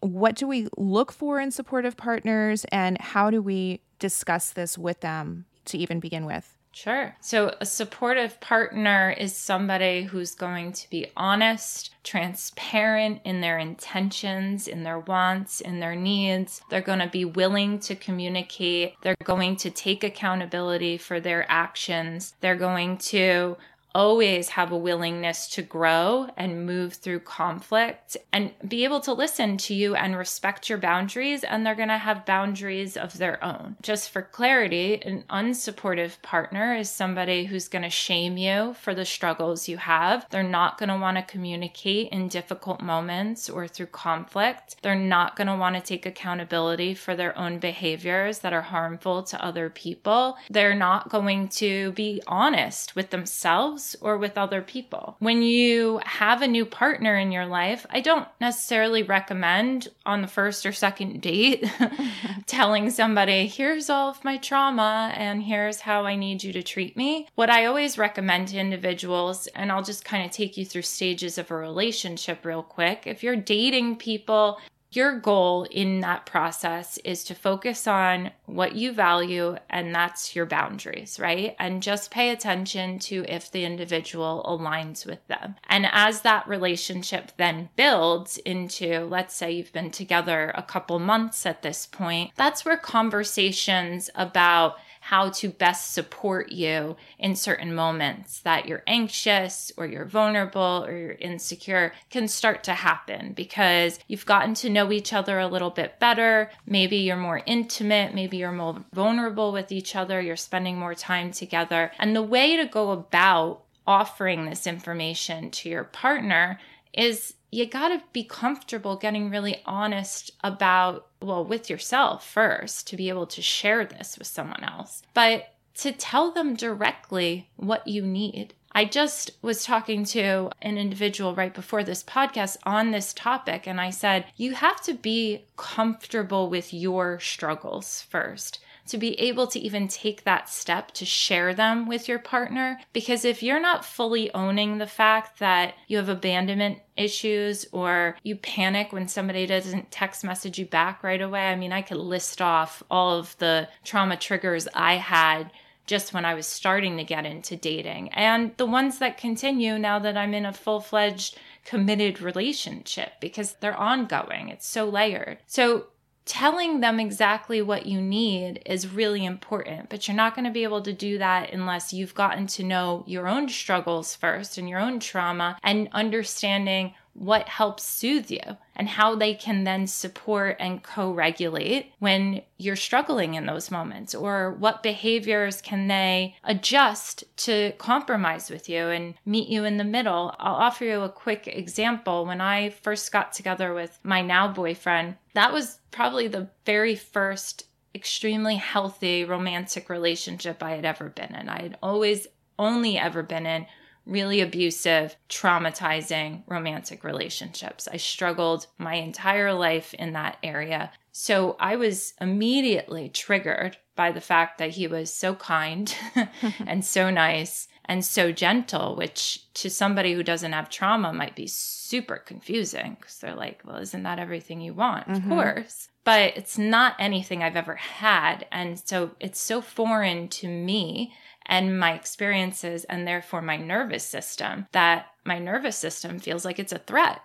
What 0.02 0.36
do 0.36 0.48
we 0.48 0.68
look 0.78 1.12
for 1.12 1.40
in 1.40 1.52
supportive 1.52 1.96
partners 1.96 2.66
and 2.72 3.00
how 3.00 3.30
do 3.30 3.42
we 3.42 3.82
discuss 4.00 4.52
this 4.52 4.78
with 4.78 5.02
them 5.02 5.46
to 5.66 5.78
even 5.78 6.00
begin 6.00 6.26
with? 6.26 6.58
Sure. 6.74 7.16
So, 7.20 7.54
a 7.60 7.66
supportive 7.66 8.40
partner 8.40 9.14
is 9.18 9.36
somebody 9.36 10.04
who's 10.04 10.36
going 10.36 10.72
to 10.74 10.90
be 10.90 11.08
honest, 11.18 11.94
transparent 12.04 13.22
in 13.26 13.42
their 13.42 13.58
intentions, 13.58 14.70
in 14.70 14.84
their 14.84 15.00
wants, 15.00 15.60
in 15.60 15.82
their 15.82 15.96
needs. 15.96 16.62
They're 16.70 16.82
going 16.82 17.00
to 17.00 17.10
be 17.10 17.26
willing 17.26 17.80
to 17.80 17.96
communicate. 17.96 18.94
They're 19.02 19.18
going 19.24 19.58
to 19.58 19.70
take 19.70 20.04
accountability 20.06 20.98
for 20.98 21.20
their 21.20 21.46
actions. 21.52 22.36
They're 22.40 22.56
going 22.56 22.98
to 23.00 23.58
always 23.94 24.50
have 24.50 24.72
a 24.72 24.78
willingness 24.78 25.48
to 25.48 25.62
grow 25.62 26.28
and 26.38 26.66
move 26.66 26.94
through 26.94 27.20
conflict 27.20 28.18
and 28.32 28.52
be 28.68 28.84
able 28.84 29.00
to 29.02 29.14
listen 29.14 29.58
to 29.58 29.74
you 29.74 29.96
and 29.96 30.18
respect 30.18 30.70
your 30.70 30.78
boundaries. 30.78 31.44
And 31.44 31.66
they're 31.66 31.76
going 31.76 31.90
to 31.90 31.98
have 31.98 32.26
boundaries 32.26 32.96
of 32.96 33.18
their 33.18 33.44
own. 33.44 33.76
Just 33.82 34.10
for 34.10 34.22
clarity, 34.22 35.02
an 35.04 35.24
unsupportive 35.30 36.22
partner 36.22 36.76
is 36.76 36.90
somebody 36.90 37.46
who's 37.46 37.68
going 37.68 37.84
to 37.84 37.90
shame 37.90 38.38
you 38.38 38.76
for 38.76 38.94
the 38.94 39.06
struggles 39.06 39.68
you 39.68 39.78
have. 39.78 40.26
They're 40.30 40.44
not 40.44 40.78
going 40.78 40.90
to 40.90 40.98
want 40.98 41.18
to 41.18 41.24
communicate 41.24 42.10
in 42.12 42.28
difficult 42.28 42.82
moments 42.82 43.50
or 43.50 43.68
through 43.68 43.88
conflict. 43.88 44.78
They're 44.82 44.96
not 44.96 45.36
going 45.36 45.48
to 45.48 45.56
want 45.56 45.76
to 45.76 45.82
take 45.82 46.06
accountability 46.06 46.94
for 46.94 47.16
their 47.16 47.38
own 47.38 47.60
behaviors 47.60 48.40
that 48.40 48.54
are 48.54 48.62
harmful 48.62 49.24
to 49.24 49.44
other 49.44 49.70
people. 49.70 50.38
They're 50.50 50.76
not 50.76 51.10
going 51.10 51.50
to 51.50 51.92
be 51.94 52.22
honest 52.28 52.96
with 52.96 53.10
themselves 53.10 53.81
or 54.02 54.18
with 54.18 54.38
other 54.38 54.62
people. 54.62 55.16
When 55.20 55.42
you 55.42 56.00
have 56.06 56.42
a 56.42 56.48
new 56.48 56.66
partner 56.66 57.18
in 57.18 57.32
your 57.32 57.46
life, 57.46 57.86
I 57.90 58.02
don't 58.02 58.28
necessarily 58.40 59.04
recommend 59.04 59.88
on 60.06 60.22
the 60.22 60.28
first 60.28 60.66
or 60.66 60.72
second 60.72 61.22
date 61.22 61.70
telling 62.46 62.90
somebody, 62.90 63.48
here's 63.48 63.90
all 63.90 64.10
of 64.10 64.24
my 64.24 64.38
trauma 64.38 65.14
and 65.16 65.44
here's 65.44 65.82
how 65.82 66.06
I 66.06 66.16
need 66.16 66.44
you 66.44 66.54
to 66.54 66.64
treat 66.64 66.96
me. 66.96 67.28
What 67.36 67.50
I 67.50 67.66
always 67.66 67.98
recommend 67.98 68.50
to 68.50 68.58
individuals, 68.58 69.48
and 69.48 69.72
I'll 69.72 69.84
just 69.84 70.06
kind 70.06 70.26
of 70.26 70.32
take 70.32 70.58
you 70.58 70.66
through 70.66 70.84
stages 70.84 71.38
of 71.38 71.52
a 71.52 71.56
relationship 71.56 72.46
real 72.46 72.64
quick. 72.64 73.04
If 73.06 73.24
you're 73.24 73.36
dating 73.36 73.98
people, 73.98 74.60
your 74.92 75.20
goal 75.20 75.64
in 75.72 76.02
that 76.02 76.26
process 76.26 76.98
is 77.00 77.24
to 77.24 77.36
focus 77.36 77.88
on 77.88 78.32
what 78.46 78.76
you 78.76 78.92
value, 78.92 79.56
and 79.70 79.96
that's 79.96 80.36
your 80.36 80.46
boundaries, 80.46 81.20
right? 81.20 81.56
And 81.60 81.82
just 81.82 82.12
pay 82.12 82.30
attention 82.30 83.00
to 83.00 83.26
if 83.28 83.50
the 83.50 83.64
individual 83.64 84.46
aligns 84.48 85.06
with 85.06 85.26
them. 85.28 85.56
And 85.70 85.88
as 85.92 86.22
that 86.22 86.48
relationship 86.48 87.32
then 87.38 87.70
builds 87.76 88.38
into, 88.40 89.06
let's 89.06 89.34
say 89.34 89.52
you've 89.52 89.74
been 89.74 89.92
together 89.92 90.52
a 90.56 90.64
couple 90.64 91.00
months 91.00 91.46
at 91.46 91.62
this 91.62 91.86
point, 91.86 92.32
that's 92.36 92.66
where 92.66 92.78
conversations 92.78 94.10
about 94.16 94.76
how 95.02 95.30
to 95.30 95.50
best 95.50 95.94
support 95.94 96.52
you 96.52 96.96
in 97.18 97.36
certain 97.36 97.74
moments 97.74 98.40
that 98.42 98.68
you're 98.68 98.84
anxious 98.86 99.72
or 99.76 99.88
you're 99.88 100.06
vulnerable 100.06 100.86
or 100.88 100.96
you're 100.96 101.12
insecure 101.14 101.92
can 102.12 102.28
start 102.28 102.64
to 102.64 102.74
happen 102.74 103.34
because 103.34 104.00
you've 104.08 104.28
gotten 104.28 104.54
to 104.54 104.70
know 104.70 104.92
each 104.92 105.12
other 105.12 105.40
a 105.40 105.48
little 105.48 105.72
bit 105.72 106.00
better. 106.00 106.52
Maybe 106.68 106.98
you're 106.98 107.18
more 107.18 107.42
intimate, 107.48 108.14
maybe 108.14 108.38
you're 108.38 108.52
more 108.52 108.86
vulnerable 108.94 109.52
with 109.52 109.72
each 109.72 109.96
other, 109.96 110.22
you're 110.22 110.36
spending 110.36 110.78
more 110.78 110.96
time 110.96 111.32
together. 111.32 111.92
And 111.98 112.16
the 112.16 112.22
way 112.22 112.56
to 112.56 112.66
go 112.66 112.92
about 112.92 113.64
offering 113.88 114.46
this 114.46 114.68
information 114.68 115.50
to 115.50 115.68
your 115.68 115.84
partner 115.84 116.60
is 116.94 117.34
you 117.52 117.66
got 117.66 117.90
to 117.90 118.02
be 118.14 118.24
comfortable 118.24 118.96
getting 118.96 119.30
really 119.30 119.62
honest 119.66 120.32
about, 120.44 121.08
well, 121.22 121.44
with 121.44 121.70
yourself 121.70 122.26
first 122.26 122.88
to 122.88 122.96
be 122.96 123.10
able 123.10 123.28
to 123.28 123.42
share 123.42 123.86
this 123.86 124.18
with 124.18 124.28
someone 124.28 124.64
else, 124.64 125.04
but 125.14 125.54
to 125.76 125.92
tell 125.92 126.32
them 126.32 126.56
directly 126.56 127.50
what 127.58 127.88
you 127.88 128.04
need. 128.04 128.54
I 128.74 128.86
just 128.86 129.32
was 129.42 129.66
talking 129.66 130.06
to 130.06 130.50
an 130.62 130.78
individual 130.78 131.36
right 131.36 131.54
before 131.54 131.84
this 131.84 132.04
podcast 132.04 132.56
on 132.64 132.92
this 132.92 133.14
topic, 133.14 133.68
and 133.68 133.82
I 133.82 133.90
said, 133.90 134.26
you 134.38 134.54
have 134.54 134.80
to 134.84 134.94
be 134.94 135.44
comfortable 135.58 136.50
with 136.50 136.74
your 136.74 137.20
struggles 137.20 138.02
first 138.10 138.60
to 138.92 138.98
be 138.98 139.20
able 139.20 139.48
to 139.48 139.60
even 139.60 139.88
take 139.88 140.24
that 140.26 140.50
step 140.50 140.92
to 140.92 141.06
share 141.06 141.54
them 141.54 141.88
with 141.88 142.08
your 142.08 142.20
partner. 142.20 142.80
Because 142.92 143.24
if 143.24 143.42
you're 143.42 143.60
not 143.60 143.86
fully 143.86 144.34
owning 144.34 144.78
the 144.78 144.88
fact 144.88 145.40
that 145.40 145.76
you 145.88 145.98
have 145.98 146.10
abandonment 146.10 146.80
issues 146.98 147.66
or 147.72 148.18
you 148.24 148.36
panic 148.36 148.92
when 148.92 149.08
somebody 149.08 149.46
doesn't 149.46 149.92
text 149.92 150.26
message 150.26 150.60
you 150.60 150.66
back 150.66 151.04
right 151.04 151.22
away, 151.22 151.48
I 151.48 151.56
mean, 151.56 151.72
I 151.72 151.82
could 151.82 151.98
list 151.98 152.42
off 152.42 152.84
all 152.92 153.18
of 153.18 153.38
the 153.38 153.70
trauma 153.86 154.18
triggers 154.18 154.68
I 154.74 154.96
had 154.96 155.52
just 155.88 156.14
when 156.14 156.26
I 156.26 156.34
was 156.34 156.46
starting 156.46 156.98
to 156.98 157.04
get 157.04 157.26
into 157.26 157.56
dating 157.56 158.10
and 158.10 158.56
the 158.58 158.66
ones 158.66 159.00
that 159.00 159.18
continue 159.18 159.80
now 159.80 160.00
that 160.00 160.16
I'm 160.16 160.34
in 160.34 160.46
a 160.46 160.54
full 160.54 160.80
fledged 160.80 161.38
committed 161.66 162.22
relationship 162.22 163.14
because 163.20 163.54
they're 163.60 163.76
ongoing. 163.76 164.50
It's 164.50 164.68
so 164.68 164.86
layered. 164.90 165.40
So 165.48 165.88
telling 166.26 166.80
them 166.80 167.00
exactly 167.00 167.62
what 167.62 167.86
you 167.86 168.02
need 168.02 168.62
is 168.66 168.88
really 168.88 169.26
important, 169.26 169.90
but 169.90 170.08
you're 170.08 170.18
not 170.18 170.36
going 170.36 170.46
to 170.46 170.52
be 170.52 170.64
able 170.64 170.82
to 170.82 170.94
do 170.94 171.18
that 171.18 171.52
unless 171.52 171.94
you've 171.94 172.14
gotten 172.14 172.48
to 172.48 172.64
know 172.64 173.04
your 173.08 173.28
own 173.28 173.50
struggles 173.50 174.16
first 174.16 174.58
and 174.58 174.70
your 174.70 174.80
own 174.80 175.00
trauma 175.00 175.58
and 175.64 175.90
understanding 175.92 176.94
what 177.14 177.50
helps 177.50 177.84
soothe 177.84 178.32
you 178.32 178.58
and 178.76 178.88
how 178.88 179.16
they 179.16 179.34
can 179.34 179.64
then 179.64 179.86
support 179.86 180.58
and 180.60 180.82
co 180.84 181.12
regulate 181.12 181.92
when 182.00 182.42
you're 182.58 182.76
struggling 182.76 183.34
in 183.34 183.46
those 183.46 183.72
moments, 183.72 184.16
or 184.16 184.54
what 184.54 184.84
behaviors 184.84 185.62
can 185.62 185.88
they 185.88 186.36
adjust 186.44 187.24
to 187.38 187.74
compromise 187.78 188.50
with 188.50 188.70
you 188.70 188.88
and 188.88 189.16
meet 189.26 189.50
you 189.50 189.66
in 189.66 189.78
the 189.78 189.84
middle. 189.84 190.36
I'll 190.40 190.56
offer 190.56 190.86
you 190.86 191.02
a 191.02 191.10
quick 191.10 191.48
example. 191.48 192.26
When 192.26 192.42
I 192.42 192.70
first 192.70 193.12
got 193.12 193.34
together 193.34 193.74
with 193.74 194.00
my 194.04 194.22
now 194.22 194.48
boyfriend, 194.48 195.16
that 195.34 195.54
was 195.54 195.80
probably 195.92 196.28
the 196.28 196.50
very 196.66 196.96
first 196.96 197.66
extremely 197.94 198.56
healthy 198.56 199.26
romantic 199.26 199.90
relationship 199.90 200.64
I 200.64 200.72
had 200.72 200.86
ever 200.86 201.10
been 201.10 201.36
in. 201.36 201.50
I 201.50 201.62
had 201.62 201.78
always 201.84 202.28
only 202.58 202.98
ever 202.98 203.24
been 203.24 203.46
in 203.46 203.66
really 204.06 204.42
abusive, 204.42 205.16
traumatizing 205.30 206.44
romantic 206.48 207.04
relationships. 207.04 207.88
I 207.92 207.98
struggled 207.98 208.68
my 208.78 208.96
entire 208.96 209.54
life 209.54 209.94
in 209.94 210.14
that 210.14 210.38
area. 210.44 210.92
So 211.12 211.56
I 211.60 211.76
was 211.76 212.14
immediately 212.20 213.10
triggered 213.10 213.78
by 213.96 214.12
the 214.12 214.22
fact 214.22 214.58
that 214.58 214.72
he 214.72 214.88
was 214.88 215.14
so 215.14 215.36
kind 215.36 215.94
and 216.66 216.84
so 216.84 217.10
nice 217.10 217.68
and 217.86 218.06
so 218.06 218.32
gentle, 218.32 218.96
which 218.96 219.52
to 219.56 219.70
somebody 219.70 220.14
who 220.14 220.24
doesn't 220.24 220.54
have 220.54 220.70
trauma 220.70 221.12
might 221.12 221.36
be 221.36 221.48
super 221.48 222.18
confusing 222.18 222.96
because 223.00 223.18
they're 223.20 223.36
like, 223.36 223.62
well, 223.66 223.78
isn't 223.78 224.04
that 224.04 224.20
everything 224.20 224.62
you 224.62 224.74
want? 224.74 225.08
Mm-hmm. 225.08 225.32
Of 225.32 225.38
course. 225.38 225.90
But 226.04 226.38
it's 226.38 226.58
not 226.58 226.96
anything 227.00 227.44
I've 227.44 227.56
ever 227.56 227.76
had. 227.76 228.48
And 228.52 228.80
so 228.80 229.12
it's 229.20 229.40
so 229.40 229.62
foreign 229.62 230.30
to 230.30 230.48
me 230.48 231.14
and 231.46 231.80
my 231.80 231.94
experiences 231.94 232.84
and 232.86 233.08
therefore 233.08 233.42
my 233.42 233.58
nervous 233.58 234.04
system 234.04 234.68
that 234.72 235.08
my 235.26 235.40
nervous 235.40 235.78
system 235.78 236.20
feels 236.20 236.46
like 236.46 236.60
it's 236.60 236.74
a 236.74 236.80
threat. 236.80 237.22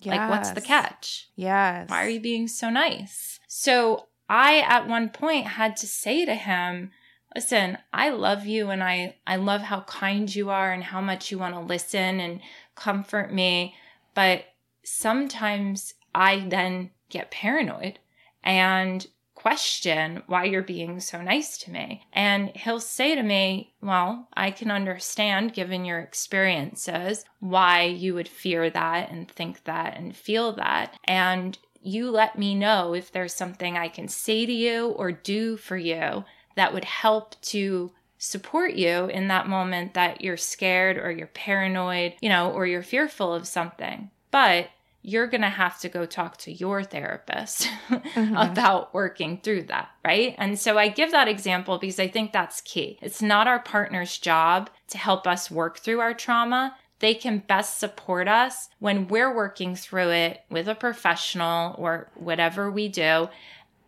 Yes. 0.00 0.16
Like, 0.16 0.30
what's 0.30 0.50
the 0.52 0.60
catch? 0.60 1.28
Yes. 1.36 1.90
Why 1.90 2.04
are 2.04 2.08
you 2.08 2.20
being 2.20 2.48
so 2.48 2.70
nice? 2.70 3.38
So 3.46 4.08
I, 4.28 4.60
at 4.60 4.88
one 4.88 5.10
point, 5.10 5.46
had 5.46 5.76
to 5.78 5.86
say 5.86 6.24
to 6.24 6.34
him, 6.34 6.90
listen, 7.34 7.78
I 7.92 8.10
love 8.10 8.46
you 8.46 8.70
and 8.70 8.82
I, 8.82 9.16
I 9.26 9.36
love 9.36 9.62
how 9.62 9.82
kind 9.82 10.34
you 10.34 10.50
are 10.50 10.72
and 10.72 10.84
how 10.84 11.00
much 11.00 11.30
you 11.30 11.38
want 11.38 11.54
to 11.54 11.60
listen 11.60 12.20
and 12.20 12.40
comfort 12.74 13.32
me. 13.32 13.74
But 14.14 14.44
sometimes 14.84 15.94
I 16.14 16.46
then 16.48 16.90
get 17.10 17.30
paranoid 17.30 17.98
and 18.42 19.06
question 19.40 20.22
why 20.26 20.44
you're 20.44 20.62
being 20.62 21.00
so 21.00 21.20
nice 21.22 21.56
to 21.58 21.70
me. 21.70 22.06
And 22.12 22.54
he'll 22.54 22.80
say 22.80 23.14
to 23.14 23.22
me, 23.22 23.72
Well, 23.80 24.28
I 24.34 24.50
can 24.50 24.70
understand, 24.70 25.54
given 25.54 25.84
your 25.84 26.00
experiences, 26.00 27.24
why 27.38 27.84
you 27.84 28.14
would 28.14 28.28
fear 28.28 28.68
that 28.70 29.10
and 29.10 29.30
think 29.30 29.64
that 29.64 29.96
and 29.96 30.14
feel 30.14 30.52
that. 30.52 30.98
And 31.04 31.58
you 31.82 32.10
let 32.10 32.38
me 32.38 32.54
know 32.54 32.94
if 32.94 33.10
there's 33.10 33.34
something 33.34 33.76
I 33.76 33.88
can 33.88 34.08
say 34.08 34.44
to 34.44 34.52
you 34.52 34.88
or 34.88 35.12
do 35.12 35.56
for 35.56 35.78
you 35.78 36.24
that 36.56 36.74
would 36.74 36.84
help 36.84 37.40
to 37.40 37.92
support 38.18 38.74
you 38.74 39.06
in 39.06 39.28
that 39.28 39.48
moment 39.48 39.94
that 39.94 40.20
you're 40.20 40.36
scared 40.36 40.98
or 40.98 41.10
you're 41.10 41.26
paranoid, 41.28 42.12
you 42.20 42.28
know, 42.28 42.50
or 42.50 42.66
you're 42.66 42.82
fearful 42.82 43.32
of 43.32 43.48
something. 43.48 44.10
But 44.30 44.68
you're 45.02 45.26
going 45.26 45.40
to 45.40 45.48
have 45.48 45.78
to 45.80 45.88
go 45.88 46.04
talk 46.04 46.36
to 46.36 46.52
your 46.52 46.82
therapist 46.82 47.62
mm-hmm. 47.88 48.36
about 48.36 48.92
working 48.92 49.40
through 49.42 49.62
that, 49.62 49.88
right? 50.04 50.34
And 50.36 50.58
so 50.58 50.76
I 50.76 50.88
give 50.88 51.10
that 51.12 51.28
example 51.28 51.78
because 51.78 51.98
I 51.98 52.08
think 52.08 52.32
that's 52.32 52.60
key. 52.60 52.98
It's 53.00 53.22
not 53.22 53.48
our 53.48 53.60
partner's 53.60 54.18
job 54.18 54.68
to 54.88 54.98
help 54.98 55.26
us 55.26 55.50
work 55.50 55.78
through 55.78 56.00
our 56.00 56.12
trauma. 56.12 56.76
They 56.98 57.14
can 57.14 57.38
best 57.38 57.80
support 57.80 58.28
us 58.28 58.68
when 58.78 59.08
we're 59.08 59.34
working 59.34 59.74
through 59.74 60.10
it 60.10 60.42
with 60.50 60.68
a 60.68 60.74
professional 60.74 61.74
or 61.78 62.10
whatever 62.14 62.70
we 62.70 62.88
do. 62.88 63.28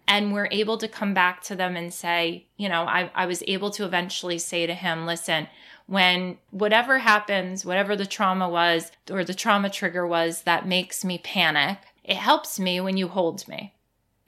And 0.09 0.33
we're 0.33 0.48
able 0.51 0.79
to 0.79 0.88
come 0.88 1.12
back 1.12 1.42
to 1.44 1.55
them 1.55 1.77
and 1.77 1.92
say, 1.92 2.46
you 2.57 2.68
know, 2.68 2.83
I, 2.83 3.11
I 3.14 3.27
was 3.27 3.42
able 3.46 3.70
to 3.72 3.85
eventually 3.85 4.38
say 4.38 4.66
to 4.66 4.75
him, 4.75 5.07
listen, 5.07 5.46
when 5.87 6.38
whatever 6.51 6.99
happens, 6.99 7.64
whatever 7.64 7.97
the 7.97 8.07
trauma 8.07 8.49
was 8.49 8.90
or 9.11 9.25
the 9.25 9.35
trauma 9.35 9.71
trigger 9.71 10.07
was 10.07 10.42
that 10.42 10.66
makes 10.66 11.05
me 11.05 11.18
panic, 11.18 11.79
it 12.05 12.16
helps 12.16 12.59
me 12.59 12.81
when 12.81 12.97
you 12.97 13.09
hold 13.09 13.47
me. 13.49 13.75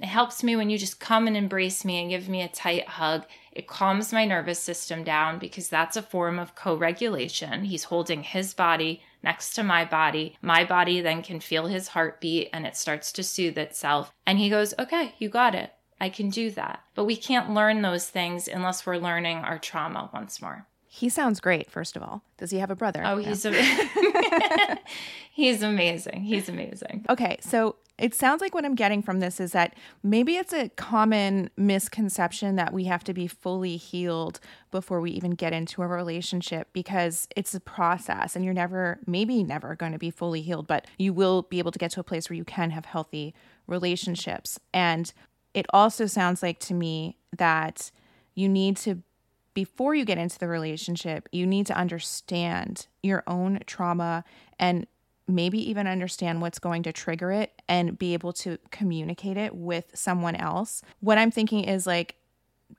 It 0.01 0.07
helps 0.07 0.43
me 0.43 0.57
when 0.57 0.71
you 0.71 0.77
just 0.77 1.01
come 1.01 1.27
and 1.27 1.37
embrace 1.37 1.85
me 1.85 2.01
and 2.01 2.11
give 2.11 2.29
me 2.29 2.43
a 2.43 2.49
tight 2.49 2.89
hug. 2.89 3.25
It 3.53 3.69
calms 3.69 4.13
my 4.13 4.25
nervous 4.25 4.59
system 4.59 5.05
down 5.05 5.39
because 5.39 5.69
that's 5.69 5.97
a 5.97 6.03
form 6.03 6.39
of 6.39 6.57
co 6.57 6.75
regulation. 6.75 7.65
He's 7.65 7.85
holding 7.85 8.23
his 8.23 8.53
body 8.55 9.03
next 9.23 9.55
to 9.55 9.63
my 9.63 9.85
body. 9.85 10.37
My 10.43 10.65
body 10.65 11.01
then 11.01 11.23
can 11.23 11.41
feel 11.41 11.67
his 11.67 11.89
heartbeat 11.89 12.51
and 12.53 12.67
it 12.67 12.77
starts 12.77 13.13
to 13.13 13.23
soothe 13.23 13.57
itself. 13.57 14.13
And 14.27 14.39
he 14.39 14.51
goes, 14.51 14.75
Okay, 14.79 15.15
you 15.19 15.29
got 15.29 15.55
it. 15.55 15.73
I 16.01 16.09
can 16.09 16.29
do 16.29 16.51
that. 16.51 16.83
But 16.95 17.05
we 17.05 17.17
can't 17.17 17.55
learn 17.55 17.81
those 17.83 18.09
things 18.09 18.49
unless 18.49 18.85
we're 18.85 18.97
learning 18.97 19.39
our 19.39 19.59
trauma 19.59 20.11
once 20.13 20.43
more. 20.43 20.67
He 20.95 21.09
sounds 21.09 21.41
great, 21.41 21.73
first 21.73 21.97
of 21.97 22.05
all. 22.05 22.23
Does 22.39 22.53
he 22.53 22.59
have 22.59 22.71
a 22.71 22.77
brother? 22.77 23.03
Oh, 23.05 23.17
he's 23.17 23.45
no. 23.45 23.51
a- 23.53 24.79
he's 25.33 25.61
amazing. 25.61 26.23
He's 26.23 26.49
amazing. 26.49 27.05
Okay, 27.11 27.37
so 27.41 27.75
it 27.99 28.15
sounds 28.15 28.41
like 28.41 28.55
what 28.55 28.65
I'm 28.65 28.77
getting 28.77 29.03
from 29.03 29.19
this 29.19 29.41
is 29.41 29.51
that 29.51 29.75
maybe 30.05 30.37
it's 30.37 30.53
a 30.53 30.69
common 30.69 31.51
misconception 31.57 32.55
that 32.55 32.73
we 32.73 32.85
have 32.85 33.03
to 33.05 33.13
be 33.13 33.27
fully 33.27 33.77
healed 33.77 34.39
before 34.71 35.01
we 35.01 35.11
even 35.11 35.33
get 35.33 35.53
into 35.53 35.83
a 35.83 35.89
relationship 35.89 36.69
because 36.73 37.27
it's 37.35 37.57
a 37.57 37.61
process 37.61 38.37
and 38.37 38.45
you're 38.45 38.55
never, 38.55 39.01
maybe 39.05 39.43
never 39.43 39.75
going 39.75 39.91
to 39.91 39.99
be 39.99 40.13
fully 40.13 40.43
healed, 40.43 40.69
but 40.69 40.87
you 40.97 41.13
will 41.13 41.43
be 41.43 41.59
able 41.59 41.73
to 41.73 41.79
get 41.81 41.91
to 41.91 41.99
a 41.99 42.05
place 42.05 42.31
where 42.31 42.37
you 42.37 42.45
can 42.45 42.71
have 42.71 42.85
healthy 42.85 43.35
relationships. 43.67 44.61
And 44.73 45.13
it 45.55 45.67
also 45.71 46.07
sounds 46.07 46.41
like 46.41 46.61
to 46.61 46.75
me 46.75 47.17
that 47.37 47.91
you 48.37 48.49
need 48.49 48.77
to 48.77 49.03
before 49.55 49.95
you 49.95 50.05
get 50.05 50.19
into 50.19 50.39
the 50.39 50.49
relationship, 50.49 51.29
you 51.33 51.47
need 51.47 51.67
to 51.67 51.77
understand 51.77 52.87
your 53.03 53.23
own 53.27 53.61
trauma 53.67 54.25
and 54.59 54.87
maybe 55.27 55.59
even 55.71 55.87
understand 55.87 56.43
what's 56.43 56.59
going 56.59 56.83
to 56.83 56.93
trigger 56.93 57.33
it 57.33 57.63
and 57.69 57.99
be 57.99 58.13
able 58.13 58.33
to 58.33 58.59
communicate 58.71 59.37
it 59.37 59.55
with 59.55 59.91
someone 59.95 60.37
else. 60.37 60.83
What 61.01 61.17
I'm 61.17 61.31
thinking 61.31 61.65
is 61.65 61.87
like, 61.87 62.17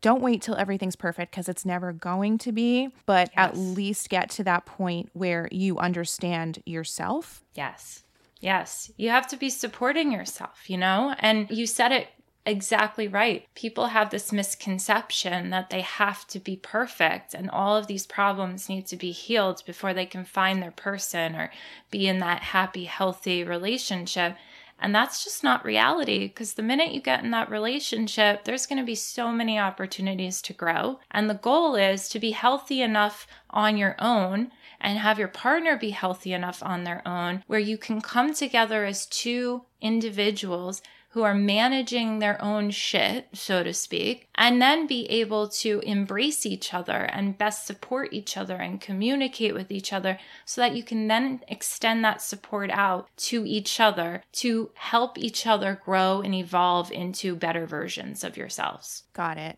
don't 0.02 0.22
wait 0.22 0.42
till 0.42 0.56
everything's 0.56 0.96
perfect 0.96 1.32
because 1.32 1.50
it's 1.50 1.66
never 1.66 1.94
going 1.94 2.38
to 2.40 2.52
be, 2.52 2.90
but 3.06 3.30
yes. 3.36 3.38
at 3.38 3.58
least 3.58 4.10
get 4.10 4.30
to 4.32 4.44
that 4.44 4.66
point 4.66 5.10
where 5.14 5.48
you 5.52 5.78
understand 5.78 6.62
yourself. 6.66 7.44
Yes. 7.54 8.04
Yes. 8.42 8.92
You 8.98 9.10
have 9.10 9.28
to 9.28 9.38
be 9.38 9.50
supporting 9.50 10.12
yourself, 10.12 10.70
you 10.70 10.78
know? 10.78 11.16
And 11.20 11.50
you 11.50 11.66
said 11.66 11.92
it 11.92 12.10
exactly 12.46 13.08
right. 13.08 13.48
People 13.56 13.88
have 13.88 14.10
this 14.10 14.32
misconception 14.32 15.50
that 15.50 15.70
they 15.70 15.82
have 15.82 16.28
to 16.28 16.40
be 16.40 16.56
perfect 16.56 17.34
and 17.34 17.50
all 17.50 17.76
of 17.76 17.88
these 17.88 18.06
problems 18.06 18.70
need 18.70 18.86
to 18.88 18.96
be 18.96 19.12
healed 19.12 19.64
before 19.66 19.94
they 19.94 20.06
can 20.06 20.26
find 20.26 20.62
their 20.62 20.72
person 20.72 21.36
or 21.36 21.52
be 21.92 22.08
in 22.08 22.20
that 22.20 22.42
happy, 22.42 22.86
healthy 22.86 23.44
relationship. 23.44 24.36
And 24.80 24.94
that's 24.94 25.24
just 25.24 25.44
not 25.44 25.64
reality 25.64 26.28
because 26.28 26.54
the 26.54 26.62
minute 26.62 26.92
you 26.92 27.00
get 27.00 27.24
in 27.24 27.32
that 27.32 27.50
relationship, 27.50 28.44
there's 28.44 28.66
going 28.66 28.80
to 28.80 28.86
be 28.86 28.96
so 28.96 29.32
many 29.32 29.58
opportunities 29.58 30.42
to 30.44 30.54
grow. 30.54 31.00
And 31.10 31.30
the 31.30 31.36
goal 31.36 31.76
is 31.76 32.10
to 32.10 32.20
be 32.20 32.32
healthy 32.32 32.82
enough 32.82 33.26
on 33.50 33.78
your 33.78 33.96
own 34.00 34.52
and 34.82 35.00
have 35.00 35.18
your 35.18 35.30
partner 35.30 35.78
be 35.78 35.92
healthy 35.92 36.34
enough 36.34 36.62
on 36.62 36.84
their 36.84 37.02
own 37.08 37.44
where 37.48 37.60
you 37.60 37.78
can 37.78 38.02
come 38.02 38.34
together 38.34 38.86
as 38.86 39.06
two 39.06 39.64
individuals 39.82 40.82
who 41.16 41.24
are 41.24 41.34
managing 41.34 42.20
their 42.20 42.40
own 42.44 42.70
shit, 42.70 43.26
so 43.32 43.64
to 43.64 43.74
speak, 43.74 44.28
and 44.36 44.62
then 44.62 44.86
be 44.86 45.10
able 45.10 45.48
to 45.48 45.80
embrace 45.86 46.46
each 46.46 46.74
other 46.74 47.04
and 47.14 47.38
best 47.38 47.66
support 47.66 48.12
each 48.12 48.36
other 48.36 48.58
and 48.58 48.82
communicate 48.82 49.54
with 49.54 49.72
each 49.72 49.94
other 49.94 50.20
so 50.44 50.60
that 50.60 50.76
you 50.76 50.84
can 50.84 51.08
then 51.08 51.40
extend 51.48 52.04
that 52.04 52.22
support 52.22 52.70
out 52.70 53.08
to 53.16 53.46
each 53.46 53.80
other 53.80 54.24
to 54.34 54.70
help 54.74 55.18
each 55.18 55.48
other 55.48 55.80
grow 55.86 56.20
and 56.20 56.36
evolve 56.36 56.92
into 56.92 57.34
better 57.34 57.66
versions 57.66 58.22
of 58.22 58.36
yourselves. 58.36 59.04
Got 59.14 59.38
it. 59.38 59.58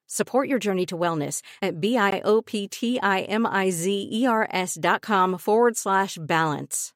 Support 0.13 0.49
your 0.49 0.59
journey 0.59 0.85
to 0.87 0.97
wellness 0.97 1.41
at 1.61 1.79
B-I-O-P-T-I-M-I-Z-E-R-S 1.79 4.77
dot 4.81 5.01
com 5.01 5.37
forward 5.37 5.77
slash 5.77 6.17
balance. 6.19 6.91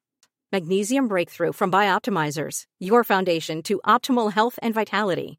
Magnesium 0.52 1.08
Breakthrough 1.08 1.52
from 1.52 1.72
Bioptimizers, 1.72 2.64
your 2.78 3.04
foundation 3.04 3.62
to 3.62 3.80
optimal 3.86 4.34
health 4.34 4.58
and 4.60 4.74
vitality. 4.74 5.38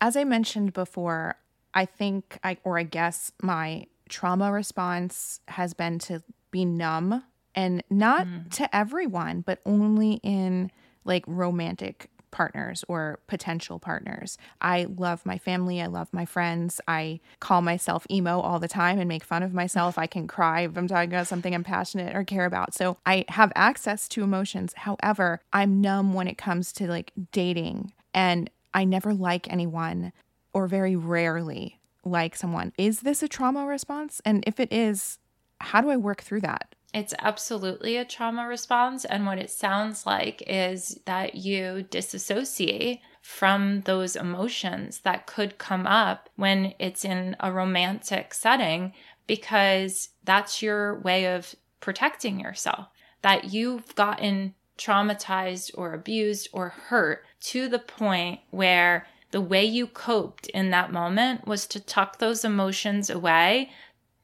As 0.00 0.16
I 0.16 0.24
mentioned 0.24 0.72
before, 0.72 1.36
I 1.74 1.84
think 1.84 2.38
I, 2.42 2.56
or 2.64 2.78
I 2.78 2.84
guess 2.84 3.30
my 3.42 3.88
trauma 4.08 4.50
response 4.50 5.40
has 5.48 5.74
been 5.74 5.98
to 5.98 6.22
be 6.50 6.64
numb 6.64 7.22
and 7.54 7.84
not 7.90 8.26
mm. 8.26 8.50
to 8.52 8.74
everyone, 8.74 9.42
but 9.42 9.60
only 9.66 10.14
in 10.22 10.70
like 11.04 11.24
romantic 11.26 12.08
partners 12.30 12.84
or 12.88 13.18
potential 13.26 13.78
partners. 13.78 14.38
I 14.60 14.84
love 14.84 15.24
my 15.24 15.38
family. 15.38 15.80
I 15.80 15.86
love 15.86 16.08
my 16.12 16.24
friends. 16.24 16.80
I 16.86 17.20
call 17.40 17.62
myself 17.62 18.06
emo 18.10 18.40
all 18.40 18.58
the 18.58 18.68
time 18.68 18.98
and 18.98 19.08
make 19.08 19.24
fun 19.24 19.42
of 19.42 19.54
myself. 19.54 19.98
I 19.98 20.06
can 20.06 20.26
cry 20.26 20.62
if 20.62 20.76
I'm 20.76 20.88
talking 20.88 21.10
about 21.10 21.26
something 21.26 21.54
I'm 21.54 21.64
passionate 21.64 22.14
or 22.14 22.24
care 22.24 22.44
about. 22.44 22.74
So 22.74 22.96
I 23.06 23.24
have 23.28 23.52
access 23.54 24.08
to 24.08 24.22
emotions. 24.22 24.74
However, 24.74 25.40
I'm 25.52 25.80
numb 25.80 26.12
when 26.12 26.28
it 26.28 26.38
comes 26.38 26.72
to 26.74 26.86
like 26.86 27.12
dating 27.32 27.92
and 28.14 28.50
I 28.74 28.84
never 28.84 29.14
like 29.14 29.50
anyone 29.50 30.12
or 30.52 30.66
very 30.66 30.96
rarely 30.96 31.80
like 32.04 32.36
someone. 32.36 32.72
Is 32.78 33.00
this 33.00 33.22
a 33.22 33.28
trauma 33.28 33.66
response? 33.66 34.20
And 34.24 34.44
if 34.46 34.60
it 34.60 34.72
is, 34.72 35.18
how 35.60 35.80
do 35.80 35.90
I 35.90 35.96
work 35.96 36.22
through 36.22 36.42
that? 36.42 36.74
It's 36.94 37.14
absolutely 37.18 37.96
a 37.96 38.04
trauma 38.04 38.46
response. 38.46 39.04
And 39.04 39.26
what 39.26 39.38
it 39.38 39.50
sounds 39.50 40.06
like 40.06 40.42
is 40.46 41.00
that 41.04 41.34
you 41.34 41.86
disassociate 41.90 43.00
from 43.20 43.82
those 43.82 44.16
emotions 44.16 45.00
that 45.00 45.26
could 45.26 45.58
come 45.58 45.86
up 45.86 46.30
when 46.36 46.74
it's 46.78 47.04
in 47.04 47.36
a 47.40 47.52
romantic 47.52 48.32
setting 48.32 48.94
because 49.26 50.08
that's 50.24 50.62
your 50.62 50.98
way 51.00 51.26
of 51.26 51.54
protecting 51.80 52.40
yourself. 52.40 52.88
That 53.22 53.52
you've 53.52 53.94
gotten 53.94 54.54
traumatized 54.78 55.72
or 55.74 55.92
abused 55.92 56.48
or 56.52 56.70
hurt 56.70 57.24
to 57.40 57.68
the 57.68 57.78
point 57.78 58.40
where 58.50 59.06
the 59.30 59.40
way 59.40 59.64
you 59.64 59.86
coped 59.86 60.46
in 60.48 60.70
that 60.70 60.92
moment 60.92 61.46
was 61.46 61.66
to 61.66 61.80
tuck 61.80 62.18
those 62.18 62.44
emotions 62.44 63.10
away 63.10 63.70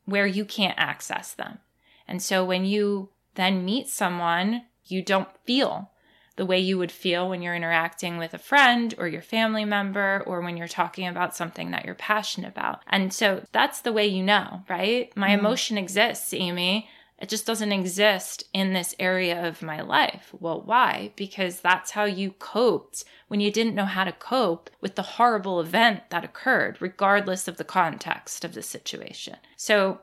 where 0.06 0.26
you 0.26 0.44
can't 0.44 0.78
access 0.78 1.34
them. 1.34 1.58
And 2.06 2.22
so 2.22 2.44
when 2.44 2.64
you 2.64 3.10
then 3.34 3.64
meet 3.64 3.88
someone, 3.88 4.64
you 4.84 5.02
don't 5.02 5.28
feel 5.44 5.90
the 6.36 6.46
way 6.46 6.58
you 6.58 6.76
would 6.78 6.92
feel 6.92 7.28
when 7.28 7.42
you're 7.42 7.54
interacting 7.54 8.18
with 8.18 8.34
a 8.34 8.38
friend 8.38 8.94
or 8.98 9.06
your 9.06 9.22
family 9.22 9.64
member 9.64 10.22
or 10.26 10.40
when 10.40 10.56
you're 10.56 10.66
talking 10.66 11.06
about 11.06 11.36
something 11.36 11.70
that 11.70 11.84
you're 11.84 11.94
passionate 11.94 12.48
about. 12.48 12.80
And 12.88 13.12
so 13.12 13.44
that's 13.52 13.80
the 13.80 13.92
way 13.92 14.06
you 14.06 14.22
know, 14.22 14.64
right? 14.68 15.16
My 15.16 15.30
mm. 15.30 15.38
emotion 15.38 15.78
exists, 15.78 16.34
Amy. 16.34 16.88
It 17.20 17.28
just 17.28 17.46
doesn't 17.46 17.70
exist 17.70 18.44
in 18.52 18.72
this 18.72 18.96
area 18.98 19.46
of 19.46 19.62
my 19.62 19.80
life. 19.80 20.34
Well, 20.38 20.60
why? 20.60 21.12
Because 21.14 21.60
that's 21.60 21.92
how 21.92 22.04
you 22.04 22.32
coped 22.32 23.04
when 23.28 23.40
you 23.40 23.52
didn't 23.52 23.76
know 23.76 23.84
how 23.84 24.02
to 24.02 24.12
cope 24.12 24.68
with 24.80 24.96
the 24.96 25.02
horrible 25.02 25.60
event 25.60 26.10
that 26.10 26.24
occurred, 26.24 26.82
regardless 26.82 27.46
of 27.46 27.56
the 27.56 27.64
context 27.64 28.44
of 28.44 28.54
the 28.54 28.62
situation. 28.62 29.36
So 29.56 30.00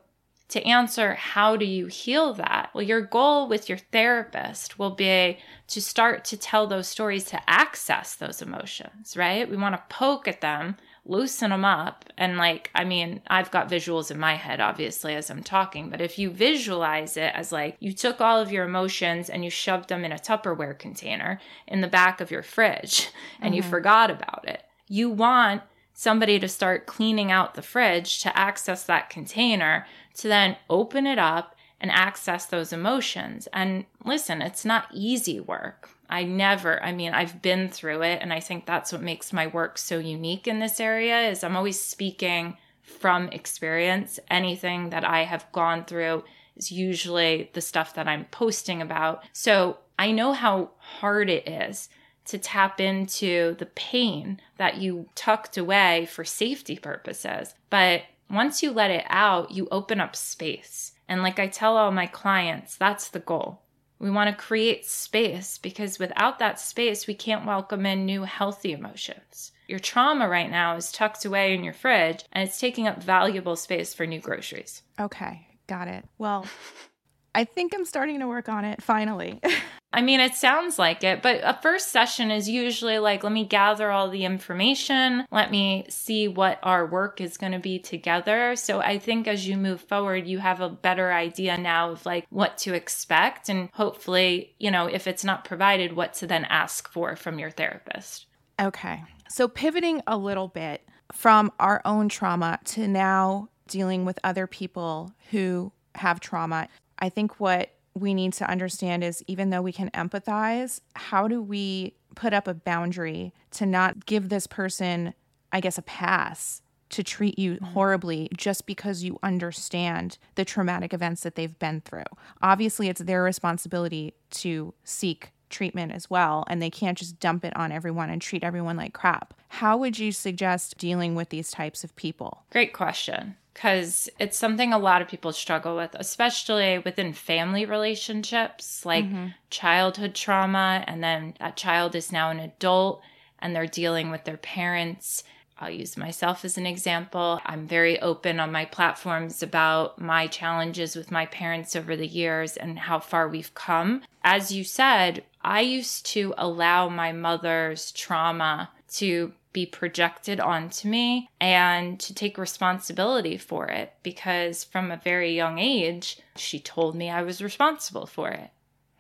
to 0.52 0.62
answer 0.64 1.16
how 1.16 1.56
do 1.56 1.66
you 1.66 1.88
heal 1.88 2.34
that 2.34 2.70
well 2.74 2.84
your 2.84 3.02
goal 3.02 3.48
with 3.48 3.68
your 3.68 3.78
therapist 3.78 4.78
will 4.78 4.92
be 4.92 5.38
to 5.68 5.82
start 5.82 6.24
to 6.24 6.38
tell 6.38 6.68
those 6.68 6.88
stories 6.88 7.26
to 7.26 7.50
access 7.50 8.16
those 8.16 8.42
emotions 8.42 9.18
right 9.18 9.50
we 9.50 9.58
want 9.58 9.76
to 9.76 9.96
poke 9.96 10.28
at 10.28 10.42
them 10.42 10.76
loosen 11.06 11.50
them 11.50 11.66
up. 11.66 12.06
And 12.18 12.38
like, 12.38 12.70
I 12.76 12.84
mean, 12.84 13.22
I've 13.28 13.52
got 13.52 13.70
visuals 13.70 14.12
in 14.12 14.20
my 14.20 14.36
head, 14.36 14.60
obviously, 14.60 15.16
as 15.16 15.30
I'm 15.30 15.44
talking, 15.44 15.90
but 15.90 16.02
if 16.02 16.20
you 16.20 16.30
visualize 16.30 17.18
it 17.18 17.34
as 17.34 17.52
like 17.52 17.78
you 17.80 17.94
took 17.94 18.22
all 18.22 18.40
of 18.40 18.52
your 18.52 18.66
emotions 18.66 19.30
and 19.30 19.44
you 19.44 19.50
shoved 19.50 19.90
them 19.90 20.06
in 20.06 20.12
a 20.12 20.20
Tupperware 20.20 20.78
container 20.78 21.40
in 21.68 21.82
the 21.82 21.88
back 21.88 22.22
of 22.22 22.32
your 22.32 22.44
fridge 22.44 23.10
and 23.40 23.54
mm-hmm. 23.54 23.56
you 23.56 23.64
forgot 23.64 24.12
about 24.12 24.48
it, 24.48 24.64
you 24.88 25.10
want 25.10 25.64
somebody 26.02 26.40
to 26.40 26.48
start 26.48 26.88
cleaning 26.88 27.32
out 27.32 27.54
the 27.54 27.62
fridge 27.62 28.24
to 28.24 28.36
access 28.36 28.84
that 28.86 29.08
container 29.08 29.86
to 30.16 30.28
then 30.28 30.58
open 30.68 31.06
it 31.06 31.20
up 31.20 31.56
and 31.80 31.92
access 31.92 32.48
those 32.48 32.74
emotions. 32.74 33.48
And 33.54 33.86
listen, 34.04 34.42
it's 34.42 34.66
not 34.66 34.88
easy 34.92 35.40
work. 35.40 35.92
I 36.10 36.24
never, 36.24 36.84
I 36.84 36.92
mean, 36.92 37.14
I've 37.14 37.44
been 37.44 37.70
through 37.70 38.02
it 38.02 38.18
and 38.20 38.34
I 38.34 38.40
think 38.40 38.66
that's 38.66 38.92
what 38.92 39.04
makes 39.04 39.32
my 39.32 39.46
work 39.46 39.78
so 39.78 40.00
unique 40.00 40.48
in 40.48 40.58
this 40.58 40.80
area 40.80 41.30
is 41.30 41.44
I'm 41.44 41.56
always 41.56 41.80
speaking 41.80 42.58
from 42.82 43.28
experience. 43.28 44.20
Anything 44.28 44.90
that 44.90 45.06
I 45.06 45.26
have 45.26 45.52
gone 45.52 45.86
through 45.86 46.24
is 46.56 46.72
usually 46.72 47.52
the 47.54 47.62
stuff 47.62 47.94
that 47.94 48.08
I'm 48.08 48.26
posting 48.26 48.82
about. 48.82 49.24
So 49.34 49.78
I 50.00 50.14
know 50.14 50.34
how 50.34 50.72
hard 50.80 51.30
it 51.30 51.48
is 51.48 51.90
to 52.26 52.38
tap 52.38 52.80
into 52.80 53.56
the 53.58 53.66
pain 53.68 54.40
that 54.58 54.78
you 54.78 55.10
tucked 55.16 55.58
away 55.58 56.08
for 56.12 56.24
safety 56.24 56.78
purposes. 56.78 57.56
But 57.70 58.04
once 58.30 58.64
you 58.64 58.72
let 58.72 58.92
it 58.92 59.06
out, 59.08 59.52
you 59.52 59.68
open 59.72 60.00
up 60.00 60.16
space. 60.16 60.94
And 61.08 61.22
like 61.22 61.40
I 61.40 61.48
tell 61.48 61.78
all 61.78 61.92
my 61.92 62.08
clients, 62.08 62.78
that's 62.78 63.10
the 63.10 63.20
goal. 63.20 63.62
We 64.00 64.10
want 64.10 64.30
to 64.30 64.44
create 64.44 64.86
space 64.86 65.58
because 65.58 66.00
without 66.00 66.40
that 66.40 66.60
space, 66.60 67.06
we 67.06 67.14
can't 67.14 67.46
welcome 67.46 67.86
in 67.86 68.06
new 68.06 68.24
healthy 68.24 68.72
emotions. 68.72 69.52
Your 69.68 69.80
trauma 69.80 70.28
right 70.28 70.50
now 70.50 70.76
is 70.76 70.92
tucked 70.92 71.24
away 71.24 71.54
in 71.54 71.64
your 71.64 71.74
fridge 71.74 72.24
and 72.32 72.48
it's 72.48 72.60
taking 72.60 72.88
up 72.88 73.04
valuable 73.04 73.56
space 73.56 73.94
for 73.94 74.08
new 74.08 74.20
groceries. 74.20 74.82
Okay, 75.00 75.48
got 75.68 75.88
it. 75.88 76.06
Well, 76.18 76.48
I 77.34 77.46
think 77.46 77.74
I'm 77.74 77.86
starting 77.86 78.20
to 78.20 78.28
work 78.28 78.50
on 78.50 78.66
it 78.66 78.82
finally. 78.82 79.40
I 79.94 80.02
mean, 80.02 80.22
it 80.22 80.36
sounds 80.36 80.80
like 80.80 81.04
it, 81.04 81.22
but 81.22 81.42
a 81.44 81.60
first 81.62 81.90
session 81.90 82.32
is 82.32 82.48
usually 82.48 82.98
like, 82.98 83.24
let 83.24 83.34
me 83.34 83.44
gather 83.44 83.92
all 83.92 84.10
the 84.10 84.24
information, 84.24 85.26
let 85.32 85.52
me 85.52 85.86
see 85.90 86.30
what 86.30 86.60
our 86.64 86.86
work 86.86 87.20
is 87.20 87.38
going 87.38 87.52
to 87.52 87.60
be 87.60 87.78
together. 87.78 88.56
So 88.56 88.80
I 88.80 89.00
think 89.00 89.28
as 89.28 89.46
you 89.46 89.58
move 89.58 89.82
forward, 89.82 90.28
you 90.28 90.40
have 90.40 90.62
a 90.62 90.70
better 90.70 91.12
idea 91.12 91.58
now 91.58 91.92
of 91.92 92.06
like 92.06 92.26
what 92.30 92.58
to 92.60 92.74
expect 92.74 93.50
and 93.50 93.70
hopefully, 93.74 94.56
you 94.60 94.72
know, 94.72 94.88
if 94.88 95.08
it's 95.08 95.26
not 95.26 95.44
provided, 95.44 95.94
what 95.94 96.14
to 96.16 96.28
then 96.28 96.46
ask 96.46 96.90
for 96.90 97.18
from 97.18 97.38
your 97.38 97.52
therapist. 97.52 98.28
Okay. 98.62 99.04
So 99.30 99.50
pivoting 99.50 100.02
a 100.08 100.18
little 100.18 100.48
bit 100.48 100.88
from 101.12 101.52
our 101.60 101.82
own 101.84 102.08
trauma 102.08 102.60
to 102.64 102.88
now 102.88 103.50
dealing 103.68 104.06
with 104.06 104.20
other 104.24 104.48
people 104.48 105.12
who 105.32 105.74
have 105.96 106.20
trauma, 106.20 106.68
I 107.02 107.10
think 107.10 107.40
what 107.40 107.72
we 107.94 108.14
need 108.14 108.34
to 108.34 108.50
understand 108.50 109.04
is 109.04 109.24
even 109.28 109.50
though 109.50 109.62
we 109.62 109.74
can 109.74 109.90
empathize, 109.90 110.80
how 110.96 111.28
do 111.28 111.42
we 111.42 111.96
put 112.16 112.34
up 112.34 112.48
a 112.48 112.54
boundary 112.54 113.34
to 113.52 113.66
not 113.66 114.06
give 114.06 114.30
this 114.30 114.48
person, 114.48 115.14
I 115.52 115.60
guess, 115.60 115.78
a 115.78 115.82
pass 115.82 116.62
to 116.90 117.04
treat 117.04 117.40
you 117.40 117.54
mm-hmm. 117.54 117.66
horribly 117.66 118.30
just 118.36 118.66
because 118.66 119.04
you 119.04 119.18
understand 119.24 120.18
the 120.36 120.46
traumatic 120.46 120.94
events 120.94 121.24
that 121.24 121.36
they've 121.36 121.58
been 121.60 121.82
through? 121.82 122.04
Obviously, 122.42 122.88
it's 122.88 123.02
their 123.02 123.24
responsibility 123.24 124.14
to 124.30 124.74
seek 124.84 125.32
treatment 125.50 125.92
as 125.92 126.10
well, 126.10 126.46
and 126.48 126.62
they 126.62 126.70
can't 126.70 126.98
just 126.98 127.20
dump 127.20 127.44
it 127.44 127.56
on 127.58 127.74
everyone 127.74 128.10
and 128.10 128.22
treat 128.22 128.44
everyone 128.44 128.78
like 128.78 128.94
crap. 128.94 129.34
How 129.50 129.76
would 129.76 130.00
you 130.00 130.14
suggest 130.14 130.78
dealing 130.78 131.14
with 131.14 131.28
these 131.28 131.52
types 131.52 131.84
of 131.84 131.94
people? 131.98 132.44
Great 132.52 132.72
question 132.72 133.36
because 133.54 134.10
it's 134.20 134.38
something 134.38 134.74
a 134.74 134.80
lot 134.80 135.02
of 135.02 135.08
people 135.08 135.32
struggle 135.32 135.76
with, 135.76 135.96
especially 135.96 136.80
within 136.80 137.14
family 137.14 137.66
relationships, 137.66 138.86
like 138.86 139.06
mm-hmm. 139.06 139.28
childhood 139.50 140.16
trauma, 140.16 140.84
and 140.88 141.04
then 141.04 141.34
that 141.40 141.58
child 141.58 141.96
is 141.96 142.12
now 142.12 142.30
an 142.30 142.40
adult 142.40 143.02
and 143.40 143.56
they're 143.56 143.68
dealing 143.68 144.12
with 144.12 144.24
their 144.24 144.38
parents. 144.38 145.24
I'll 145.60 145.70
use 145.70 145.96
myself 145.96 146.44
as 146.44 146.58
an 146.58 146.66
example. 146.66 147.40
I'm 147.46 147.68
very 147.68 148.02
open 148.02 148.40
on 148.40 148.52
my 148.52 148.66
platforms 148.66 149.44
about 149.44 150.00
my 150.00 150.26
challenges 150.26 150.96
with 150.96 151.12
my 151.12 151.28
parents 151.28 151.76
over 151.76 151.96
the 151.96 152.08
years 152.08 152.58
and 152.58 152.80
how 152.80 153.00
far 153.00 153.28
we've 153.28 153.54
come. 153.54 154.02
As 154.24 154.52
you 154.52 154.64
said, 154.64 155.24
I 155.44 155.62
used 155.62 156.06
to 156.08 156.34
allow 156.38 156.90
my 156.90 157.12
mother's 157.12 157.92
trauma 157.92 158.72
to 158.94 159.34
be 159.54 159.66
projected 159.66 160.40
onto 160.40 160.88
me 160.88 161.30
and 161.40 162.00
to 162.00 162.14
take 162.14 162.38
responsibility 162.38 163.38
for 163.38 163.68
it 163.68 163.94
because 164.04 164.64
from 164.64 164.92
a 164.92 165.02
very 165.04 165.36
young 165.36 165.60
age, 165.60 166.20
she 166.36 166.60
told 166.60 166.96
me 166.96 167.10
I 167.10 167.22
was 167.22 167.42
responsible 167.42 168.06
for 168.06 168.30
it. 168.30 168.50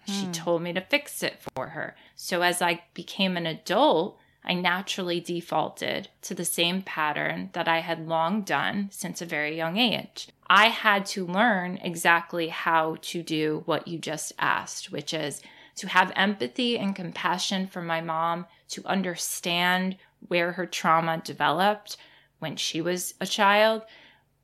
Hmm. 0.07 0.11
She 0.11 0.27
told 0.27 0.61
me 0.61 0.73
to 0.73 0.81
fix 0.81 1.23
it 1.23 1.37
for 1.55 1.67
her. 1.69 1.95
So 2.15 2.41
as 2.41 2.61
I 2.61 2.83
became 2.93 3.37
an 3.37 3.45
adult, 3.45 4.17
I 4.43 4.55
naturally 4.55 5.19
defaulted 5.19 6.09
to 6.23 6.33
the 6.33 6.45
same 6.45 6.81
pattern 6.81 7.51
that 7.53 7.67
I 7.67 7.79
had 7.79 8.07
long 8.07 8.41
done 8.41 8.89
since 8.91 9.21
a 9.21 9.25
very 9.25 9.55
young 9.55 9.77
age. 9.77 10.29
I 10.49 10.67
had 10.67 11.05
to 11.07 11.25
learn 11.25 11.77
exactly 11.77 12.47
how 12.47 12.97
to 13.01 13.23
do 13.23 13.61
what 13.65 13.87
you 13.87 13.99
just 13.99 14.33
asked, 14.39 14.91
which 14.91 15.13
is 15.13 15.41
to 15.75 15.87
have 15.87 16.11
empathy 16.15 16.77
and 16.77 16.95
compassion 16.95 17.67
for 17.67 17.81
my 17.81 18.01
mom, 18.01 18.45
to 18.69 18.85
understand 18.85 19.97
where 20.27 20.53
her 20.53 20.65
trauma 20.65 21.21
developed 21.23 21.97
when 22.39 22.55
she 22.55 22.81
was 22.81 23.13
a 23.21 23.27
child, 23.27 23.83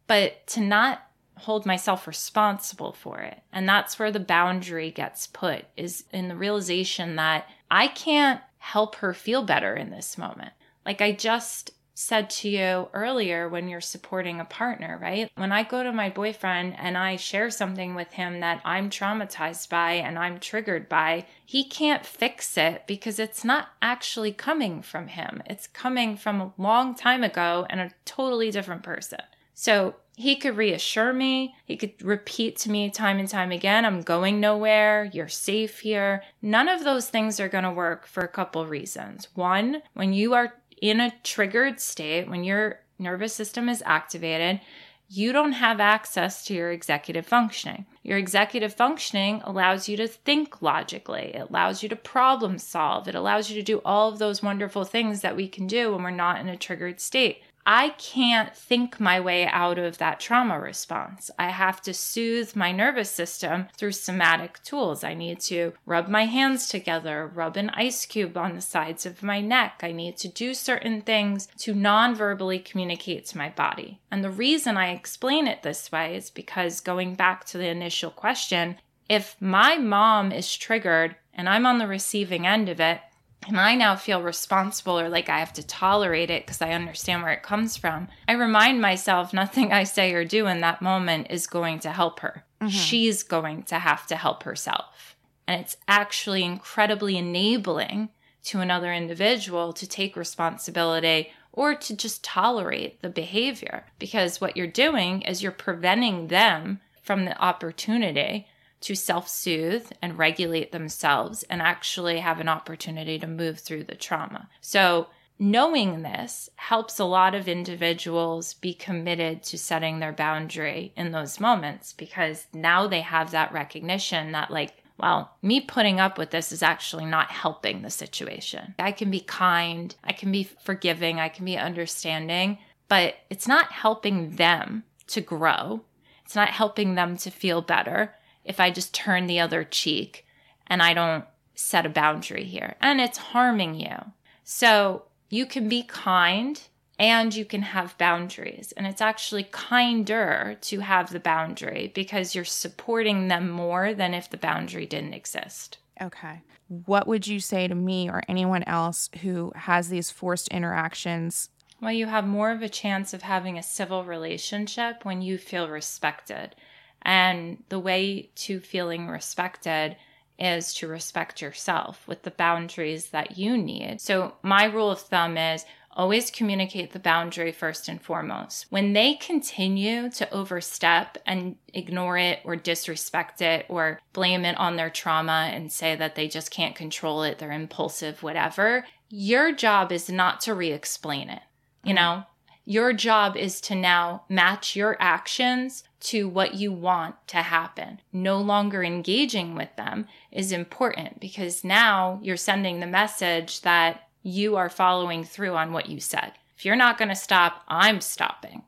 but 0.06 0.46
to 0.48 0.62
not 0.62 1.04
hold 1.38 1.66
myself 1.66 2.08
responsible 2.08 2.92
for 2.92 3.20
it. 3.20 3.42
And 3.52 3.68
that's 3.68 4.00
where 4.00 4.12
the 4.12 4.20
boundary 4.20 4.92
gets 4.92 5.28
put 5.28 5.66
is 5.76 6.06
in 6.12 6.28
the 6.28 6.36
realization 6.36 7.16
that 7.18 7.48
I 7.70 7.88
can't 7.88 8.42
help 8.58 8.96
her 8.96 9.14
feel 9.14 9.44
better 9.44 9.76
in 9.76 9.92
this 9.92 10.18
moment. 10.18 10.52
Like 10.86 11.02
I 11.02 11.12
just 11.12 11.72
said 12.00 12.30
to 12.30 12.48
you 12.48 12.88
earlier 12.94 13.50
when 13.50 13.68
you're 13.68 13.82
supporting 13.82 14.40
a 14.40 14.46
partner, 14.46 15.00
right? 15.02 15.32
When 15.34 15.52
I 15.52 15.64
go 15.64 15.82
to 15.82 15.92
my 15.92 16.12
boyfriend 16.12 16.76
and 16.78 16.96
I 16.96 17.16
share 17.16 17.50
something 17.50 17.96
with 17.96 18.12
him 18.12 18.40
that 18.42 18.62
I'm 18.64 18.92
traumatized 18.92 19.68
by 19.70 19.94
and 19.94 20.20
I'm 20.20 20.40
triggered 20.40 20.88
by, 20.88 21.26
he 21.44 21.64
can't 21.64 22.06
fix 22.06 22.56
it 22.56 22.84
because 22.86 23.18
it's 23.18 23.44
not 23.44 23.70
actually 23.82 24.32
coming 24.32 24.84
from 24.84 25.08
him. 25.08 25.42
It's 25.48 25.66
coming 25.66 26.18
from 26.18 26.40
a 26.40 26.54
long 26.60 26.94
time 26.94 27.24
ago 27.24 27.66
and 27.68 27.80
a 27.80 27.92
totally 28.06 28.52
different 28.52 28.84
person. 28.84 29.22
So 29.56 29.96
he 30.16 30.36
could 30.36 30.56
reassure 30.56 31.14
me. 31.14 31.56
He 31.66 31.78
could 31.78 32.00
repeat 32.04 32.58
to 32.58 32.70
me 32.70 32.92
time 32.92 33.18
and 33.18 33.28
time 33.28 33.52
again, 33.52 33.86
I'm 33.86 34.02
going 34.02 34.40
nowhere. 34.40 35.10
You're 35.14 35.28
safe 35.28 35.80
here. 35.80 36.24
None 36.44 36.68
of 36.68 36.84
those 36.84 37.10
things 37.10 37.40
are 37.40 37.50
going 37.50 37.64
to 37.64 37.72
work 37.72 38.06
for 38.06 38.22
a 38.22 38.28
couple 38.28 38.68
reasons. 38.68 39.30
One, 39.34 39.82
when 39.96 40.14
you 40.14 40.36
are 40.36 40.54
in 40.82 41.00
a 41.00 41.14
triggered 41.24 41.80
state, 41.80 42.30
when 42.30 42.44
your 42.44 42.80
nervous 43.00 43.34
system 43.34 43.70
is 43.70 43.84
activated, 43.86 44.62
you 45.10 45.32
don't 45.32 45.54
have 45.54 45.80
access 45.80 46.44
to 46.46 46.54
your 46.54 46.72
executive 46.72 47.26
functioning. 47.26 47.86
Your 48.04 48.18
executive 48.18 48.74
functioning 48.74 49.42
allows 49.46 49.88
you 49.88 49.96
to 49.98 50.08
think 50.08 50.62
logically, 50.62 51.32
it 51.36 51.48
allows 51.50 51.82
you 51.82 51.90
to 51.90 51.96
problem 51.96 52.58
solve, 52.58 53.08
it 53.08 53.16
allows 53.16 53.50
you 53.50 53.56
to 53.56 53.64
do 53.64 53.82
all 53.86 54.10
of 54.10 54.20
those 54.20 54.44
wonderful 54.44 54.84
things 54.84 55.22
that 55.22 55.36
we 55.36 55.48
can 55.48 55.66
do 55.66 55.94
when 55.94 56.04
we're 56.04 56.12
not 56.12 56.42
in 56.42 56.50
a 56.50 56.58
triggered 56.58 57.00
state. 57.00 57.42
I 57.70 57.90
can't 57.98 58.56
think 58.56 58.98
my 58.98 59.20
way 59.20 59.46
out 59.46 59.78
of 59.78 59.98
that 59.98 60.22
trauma 60.22 60.58
response. 60.58 61.30
I 61.38 61.50
have 61.50 61.82
to 61.82 61.94
soothe 61.94 62.56
my 62.56 62.72
nervous 62.72 63.12
system 63.12 63.68
through 63.76 63.92
somatic 63.92 64.64
tools. 64.64 65.04
I 65.04 65.14
need 65.14 65.42
to 65.42 65.74
rub 65.86 66.08
my 66.08 66.28
hands 66.28 66.70
together, 66.70 67.28
rub 67.28 67.58
an 67.58 67.70
ice 67.72 68.06
cube 68.06 68.38
on 68.38 68.56
the 68.56 68.62
sides 68.62 69.06
of 69.06 69.22
my 69.22 69.42
neck. 69.42 69.82
I 69.84 69.92
need 69.92 70.16
to 70.20 70.30
do 70.30 70.54
certain 70.54 71.02
things 71.02 71.50
to 71.58 71.76
non 71.76 72.16
verbally 72.16 72.60
communicate 72.60 73.26
to 73.28 73.38
my 73.38 73.50
body. 73.50 74.00
And 74.10 74.24
the 74.24 74.32
reason 74.32 74.78
I 74.78 74.92
explain 74.92 75.46
it 75.46 75.62
this 75.62 75.92
way 75.92 76.16
is 76.16 76.30
because 76.30 76.80
going 76.80 77.16
back 77.16 77.44
to 77.48 77.58
the 77.58 77.68
initial 77.68 78.12
question, 78.12 78.78
if 79.10 79.36
my 79.42 79.78
mom 79.78 80.32
is 80.32 80.56
triggered 80.56 81.18
and 81.34 81.50
I'm 81.50 81.66
on 81.66 81.80
the 81.80 81.88
receiving 81.88 82.48
end 82.48 82.70
of 82.70 82.80
it, 82.80 83.02
and 83.46 83.60
I 83.60 83.76
now 83.76 83.96
feel 83.96 84.22
responsible 84.22 85.00
or 85.00 85.10
like 85.10 85.30
I 85.30 85.40
have 85.40 85.54
to 85.54 85.66
tolerate 85.66 86.30
it 86.30 86.46
because 86.46 86.62
I 86.62 86.72
understand 86.72 87.24
where 87.24 87.34
it 87.34 87.44
comes 87.44 87.78
from, 87.78 88.08
I 88.28 88.34
remind 88.34 88.82
myself 88.82 89.34
nothing 89.34 89.72
I 89.72 89.84
say 89.84 90.14
or 90.14 90.26
do 90.26 90.48
in 90.48 90.62
that 90.62 90.82
moment 90.82 91.28
is 91.30 91.48
going 91.48 91.80
to 91.80 91.92
help 91.92 92.20
her. 92.22 92.44
Mm-hmm. 92.62 92.70
She's 92.70 93.24
going 93.24 93.64
to 93.64 93.80
have 93.80 94.08
to 94.08 94.16
help 94.16 94.44
herself. 94.44 95.16
And 95.48 95.62
it's 95.62 95.78
actually 95.88 96.44
incredibly 96.44 97.18
enabling 97.18 98.10
to 98.46 98.60
another 98.60 98.92
individual 98.92 99.72
to 99.74 99.88
take 99.88 100.16
responsibility 100.16 101.32
or 101.54 101.74
to 101.74 101.96
just 101.96 102.24
tolerate 102.24 103.02
the 103.02 103.10
behavior 103.10 103.86
because 103.98 104.40
what 104.40 104.56
you're 104.56 104.68
doing 104.68 105.22
is 105.24 105.42
you're 105.42 105.52
preventing 105.52 106.28
them 106.28 106.80
from 107.02 107.26
the 107.26 107.38
opportunity 107.42 108.48
to 108.82 108.96
self 108.96 109.28
soothe 109.28 109.92
and 110.02 110.18
regulate 110.18 110.72
themselves 110.72 111.44
and 111.44 111.62
actually 111.62 112.20
have 112.20 112.40
an 112.40 112.50
opportunity 112.50 113.20
to 113.20 113.28
move 113.28 113.60
through 113.60 113.84
the 113.84 113.96
trauma. 113.96 114.50
So, 114.62 115.08
knowing 115.40 116.02
this 116.02 116.50
helps 116.56 117.00
a 117.00 117.06
lot 117.06 117.36
of 117.36 117.48
individuals 117.48 118.56
be 118.56 118.74
committed 118.74 119.44
to 119.44 119.58
setting 119.58 120.00
their 120.00 120.12
boundary 120.12 120.94
in 120.96 121.12
those 121.12 121.40
moments 121.40 121.94
because 121.94 122.48
now 122.54 122.88
they 122.88 123.02
have 123.02 123.32
that 123.32 123.54
recognition 123.54 124.32
that, 124.32 124.52
like, 124.52 124.84
well, 124.98 125.36
me 125.44 125.62
putting 125.62 126.00
up 126.00 126.18
with 126.18 126.32
this 126.32 126.52
is 126.52 126.64
actually 126.64 127.06
not 127.06 127.30
helping 127.30 127.82
the 127.82 127.90
situation. 127.90 128.74
I 128.80 128.92
can 128.92 129.12
be 129.12 129.20
kind, 129.20 129.94
I 130.04 130.12
can 130.12 130.32
be 130.32 130.44
forgiving, 130.44 131.20
I 131.20 131.30
can 131.30 131.46
be 131.46 131.56
understanding, 131.56 132.58
but 132.88 133.16
it's 133.30 133.48
not 133.48 133.72
helping 133.72 134.38
them 134.38 134.84
to 135.08 135.22
grow. 135.22 135.82
It's 136.26 136.36
not 136.36 136.50
helping 136.50 136.96
them 136.96 137.16
to 137.18 137.30
feel 137.30 137.62
better 137.62 138.14
if 138.48 138.60
I 138.60 138.72
just 138.72 138.94
turn 138.94 139.28
the 139.28 139.40
other 139.40 139.64
cheek 139.64 140.26
and 140.68 140.82
I 140.82 140.94
don't 140.94 141.26
set 141.56 141.86
a 141.86 141.90
boundary 141.90 142.44
here. 142.44 142.76
And 142.82 143.02
it's 143.02 143.18
harming 143.18 143.80
you. 143.80 143.96
So 144.44 145.04
you 145.30 145.46
can 145.46 145.68
be 145.68 145.84
kind 145.84 146.62
and 147.00 147.36
you 147.36 147.46
can 147.46 147.62
have 147.62 147.98
boundaries. 147.98 148.74
And 148.76 148.88
it's 148.88 149.02
actually 149.02 149.44
kinder 149.44 150.58
to 150.62 150.80
have 150.80 151.12
the 151.12 151.20
boundary 151.20 151.92
because 151.94 152.34
you're 152.34 152.46
supporting 152.46 153.28
them 153.28 153.50
more 153.50 153.94
than 153.94 154.14
if 154.14 154.30
the 154.30 154.38
boundary 154.38 154.86
didn't 154.86 155.14
exist. 155.14 155.78
Okay. 156.02 156.42
What 156.68 157.08
would 157.08 157.28
you 157.28 157.40
say 157.40 157.68
to 157.68 157.76
me 157.76 158.10
or 158.10 158.24
anyone 158.28 158.64
else 158.64 159.10
who 159.22 159.52
has 159.56 159.90
these 159.90 160.12
forced 160.12 160.48
interactions? 160.50 161.50
Well, 161.82 161.92
you 161.92 162.08
have 162.08 162.26
more 162.26 162.52
of 162.52 162.62
a 162.62 162.70
chance 162.70 163.14
of 163.14 163.22
having 163.22 163.58
a 163.58 163.64
civil 163.64 164.04
relationship 164.04 165.06
when 165.06 165.22
you 165.22 165.38
feel 165.38 165.70
respected. 165.70 166.56
And 167.02 167.64
the 167.70 167.80
way 167.80 168.30
to 168.36 168.60
feeling 168.60 169.08
respected 169.08 169.98
is 170.40 170.74
to 170.76 170.88
respect 170.88 171.42
yourself 171.42 172.08
with 172.08 172.24
the 172.24 172.32
boundaries 172.32 173.10
that 173.10 173.38
you 173.38 173.58
need. 173.58 174.00
So, 174.02 174.36
my 174.44 174.66
rule 174.66 174.92
of 174.92 175.00
thumb 175.00 175.38
is 175.38 175.66
always 175.98 176.30
communicate 176.30 176.92
the 176.92 177.00
boundary 177.00 177.52
first 177.52 177.90
and 177.90 178.00
foremost. 178.00 178.68
When 178.70 178.94
they 178.94 179.16
continue 179.16 180.12
to 180.12 180.32
overstep 180.32 181.18
and 181.26 181.56
ignore 181.74 182.20
it 182.20 182.40
or 182.44 182.56
disrespect 182.56 183.42
it 183.42 183.66
or 183.68 184.00
blame 184.14 184.46
it 184.46 184.56
on 184.60 184.76
their 184.76 184.92
trauma 184.92 185.50
and 185.52 185.72
say 185.72 185.96
that 185.96 186.14
they 186.14 186.28
just 186.28 186.52
can't 186.52 186.76
control 186.76 187.24
it, 187.24 187.40
they're 187.40 187.52
impulsive, 187.52 188.22
whatever, 188.22 188.86
your 189.10 189.52
job 189.52 189.92
is 189.92 190.08
not 190.08 190.40
to 190.42 190.54
re 190.54 190.72
explain 190.72 191.30
it. 191.30 191.42
You 191.84 191.96
mm-hmm. 191.96 191.96
know, 191.96 192.24
your 192.64 192.94
job 192.94 193.36
is 193.36 193.60
to 193.62 193.76
now 193.76 194.24
match 194.30 194.76
your 194.76 194.98
actions 195.00 195.84
to 196.00 196.28
what 196.28 196.54
you 196.56 196.72
want 196.72 197.16
to 197.28 197.38
happen. 197.38 198.00
No 198.14 198.40
longer 198.40 198.84
engaging 198.84 199.56
with 199.56 199.76
them 199.76 200.08
is 200.32 200.52
important 200.52 201.20
because 201.20 201.64
now 201.64 202.20
you're 202.22 202.38
sending 202.38 202.80
the 202.80 202.88
message 202.88 203.62
that 203.62 204.08
you 204.24 204.56
are 204.56 204.70
following 204.70 205.24
through 205.24 205.56
on 205.56 205.74
what 205.74 205.90
you 205.90 206.00
said. 206.00 206.34
If 206.58 206.66
you're 206.66 206.76
not 206.76 206.98
going 206.98 207.10
to 207.10 207.16
stop, 207.16 207.64
I'm 207.68 208.02
stopping 208.02 208.64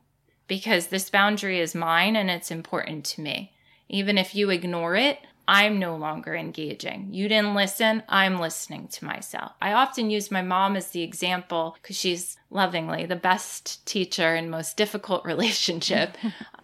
because 0.46 0.88
this 0.88 1.10
boundary 1.10 1.60
is 1.60 1.74
mine 1.74 2.16
and 2.16 2.30
it's 2.30 2.50
important 2.50 3.04
to 3.06 3.20
me. 3.20 3.52
Even 3.88 4.18
if 4.18 4.34
you 4.34 4.50
ignore 4.50 4.96
it, 4.96 5.18
I'm 5.46 5.80
no 5.80 5.96
longer 5.96 6.36
engaging. 6.36 7.08
You 7.10 7.28
didn't 7.28 7.56
listen, 7.56 8.04
I'm 8.08 8.38
listening 8.38 8.86
to 8.88 9.04
myself. 9.04 9.50
I 9.60 9.72
often 9.72 10.08
use 10.08 10.30
my 10.30 10.42
mom 10.42 10.76
as 10.76 10.88
the 10.88 11.02
example 11.02 11.76
because 11.82 11.96
she's 11.96 12.36
lovingly 12.50 13.04
the 13.04 13.16
best 13.16 13.84
teacher 13.84 14.34
and 14.34 14.48
most 14.48 14.76
difficult 14.76 15.24
relationship 15.26 16.16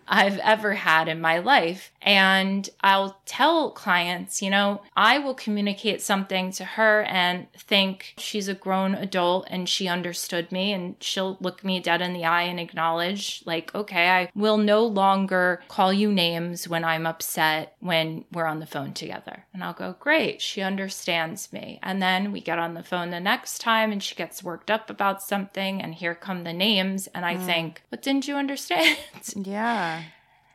I've 0.09 0.39
ever 0.39 0.75
had 0.75 1.09
in 1.09 1.21
my 1.21 1.39
life. 1.39 1.93
And 2.03 2.69
I'll 2.83 3.21
tell 3.27 3.71
clients, 3.71 4.41
you 4.41 4.51
know, 4.51 4.83
I 4.97 5.19
will 5.19 5.35
communicate 5.35 6.01
something 6.01 6.53
to 6.53 6.65
her 6.65 7.03
and 7.03 7.51
think 7.53 8.15
she's 8.19 8.49
a 8.49 8.55
grown 8.55 8.95
adult 8.95 9.47
and 9.51 9.69
she 9.69 9.89
understood 9.89 10.53
me 10.53 10.73
and 10.73 10.97
she'll 11.01 11.37
look 11.41 11.65
me 11.65 11.81
dead 11.81 12.01
in 12.01 12.13
the 12.13 12.25
eye 12.25 12.43
and 12.43 12.61
acknowledge, 12.61 13.43
like, 13.45 13.75
okay, 13.75 14.09
I 14.09 14.31
will 14.35 14.59
no 14.59 14.85
longer 14.85 15.63
call 15.69 15.93
you 15.93 16.13
names 16.13 16.69
when 16.69 16.85
I'm 16.85 17.07
upset 17.07 17.77
when 17.81 18.25
we're 18.33 18.47
on 18.47 18.61
the 18.61 18.67
phone 18.67 18.93
together. 18.93 19.47
And 19.53 19.65
I'll 19.65 19.73
go, 19.73 19.97
great, 19.99 20.41
she 20.41 20.63
understands 20.63 21.53
me. 21.53 21.81
And 21.83 22.01
then 22.01 22.31
we 22.31 22.41
get 22.41 22.59
on 22.59 22.75
the 22.75 22.83
phone 22.83 23.11
the 23.11 23.21
next 23.21 23.61
time 23.61 23.91
and 23.91 24.03
she 24.03 24.15
gets 24.15 24.43
worked 24.43 24.71
up 24.71 24.91
about 24.91 25.23
something 25.23 25.83
and 25.83 25.95
here 25.95 26.15
come 26.15 26.45
the 26.45 26.53
names. 26.53 27.09
And 27.09 27.25
I 27.25 27.37
mm. 27.37 27.47
think, 27.47 27.83
but 27.91 28.03
didn't 28.03 28.29
you 28.29 28.37
understand? 28.37 28.99
Yeah. 29.35 29.96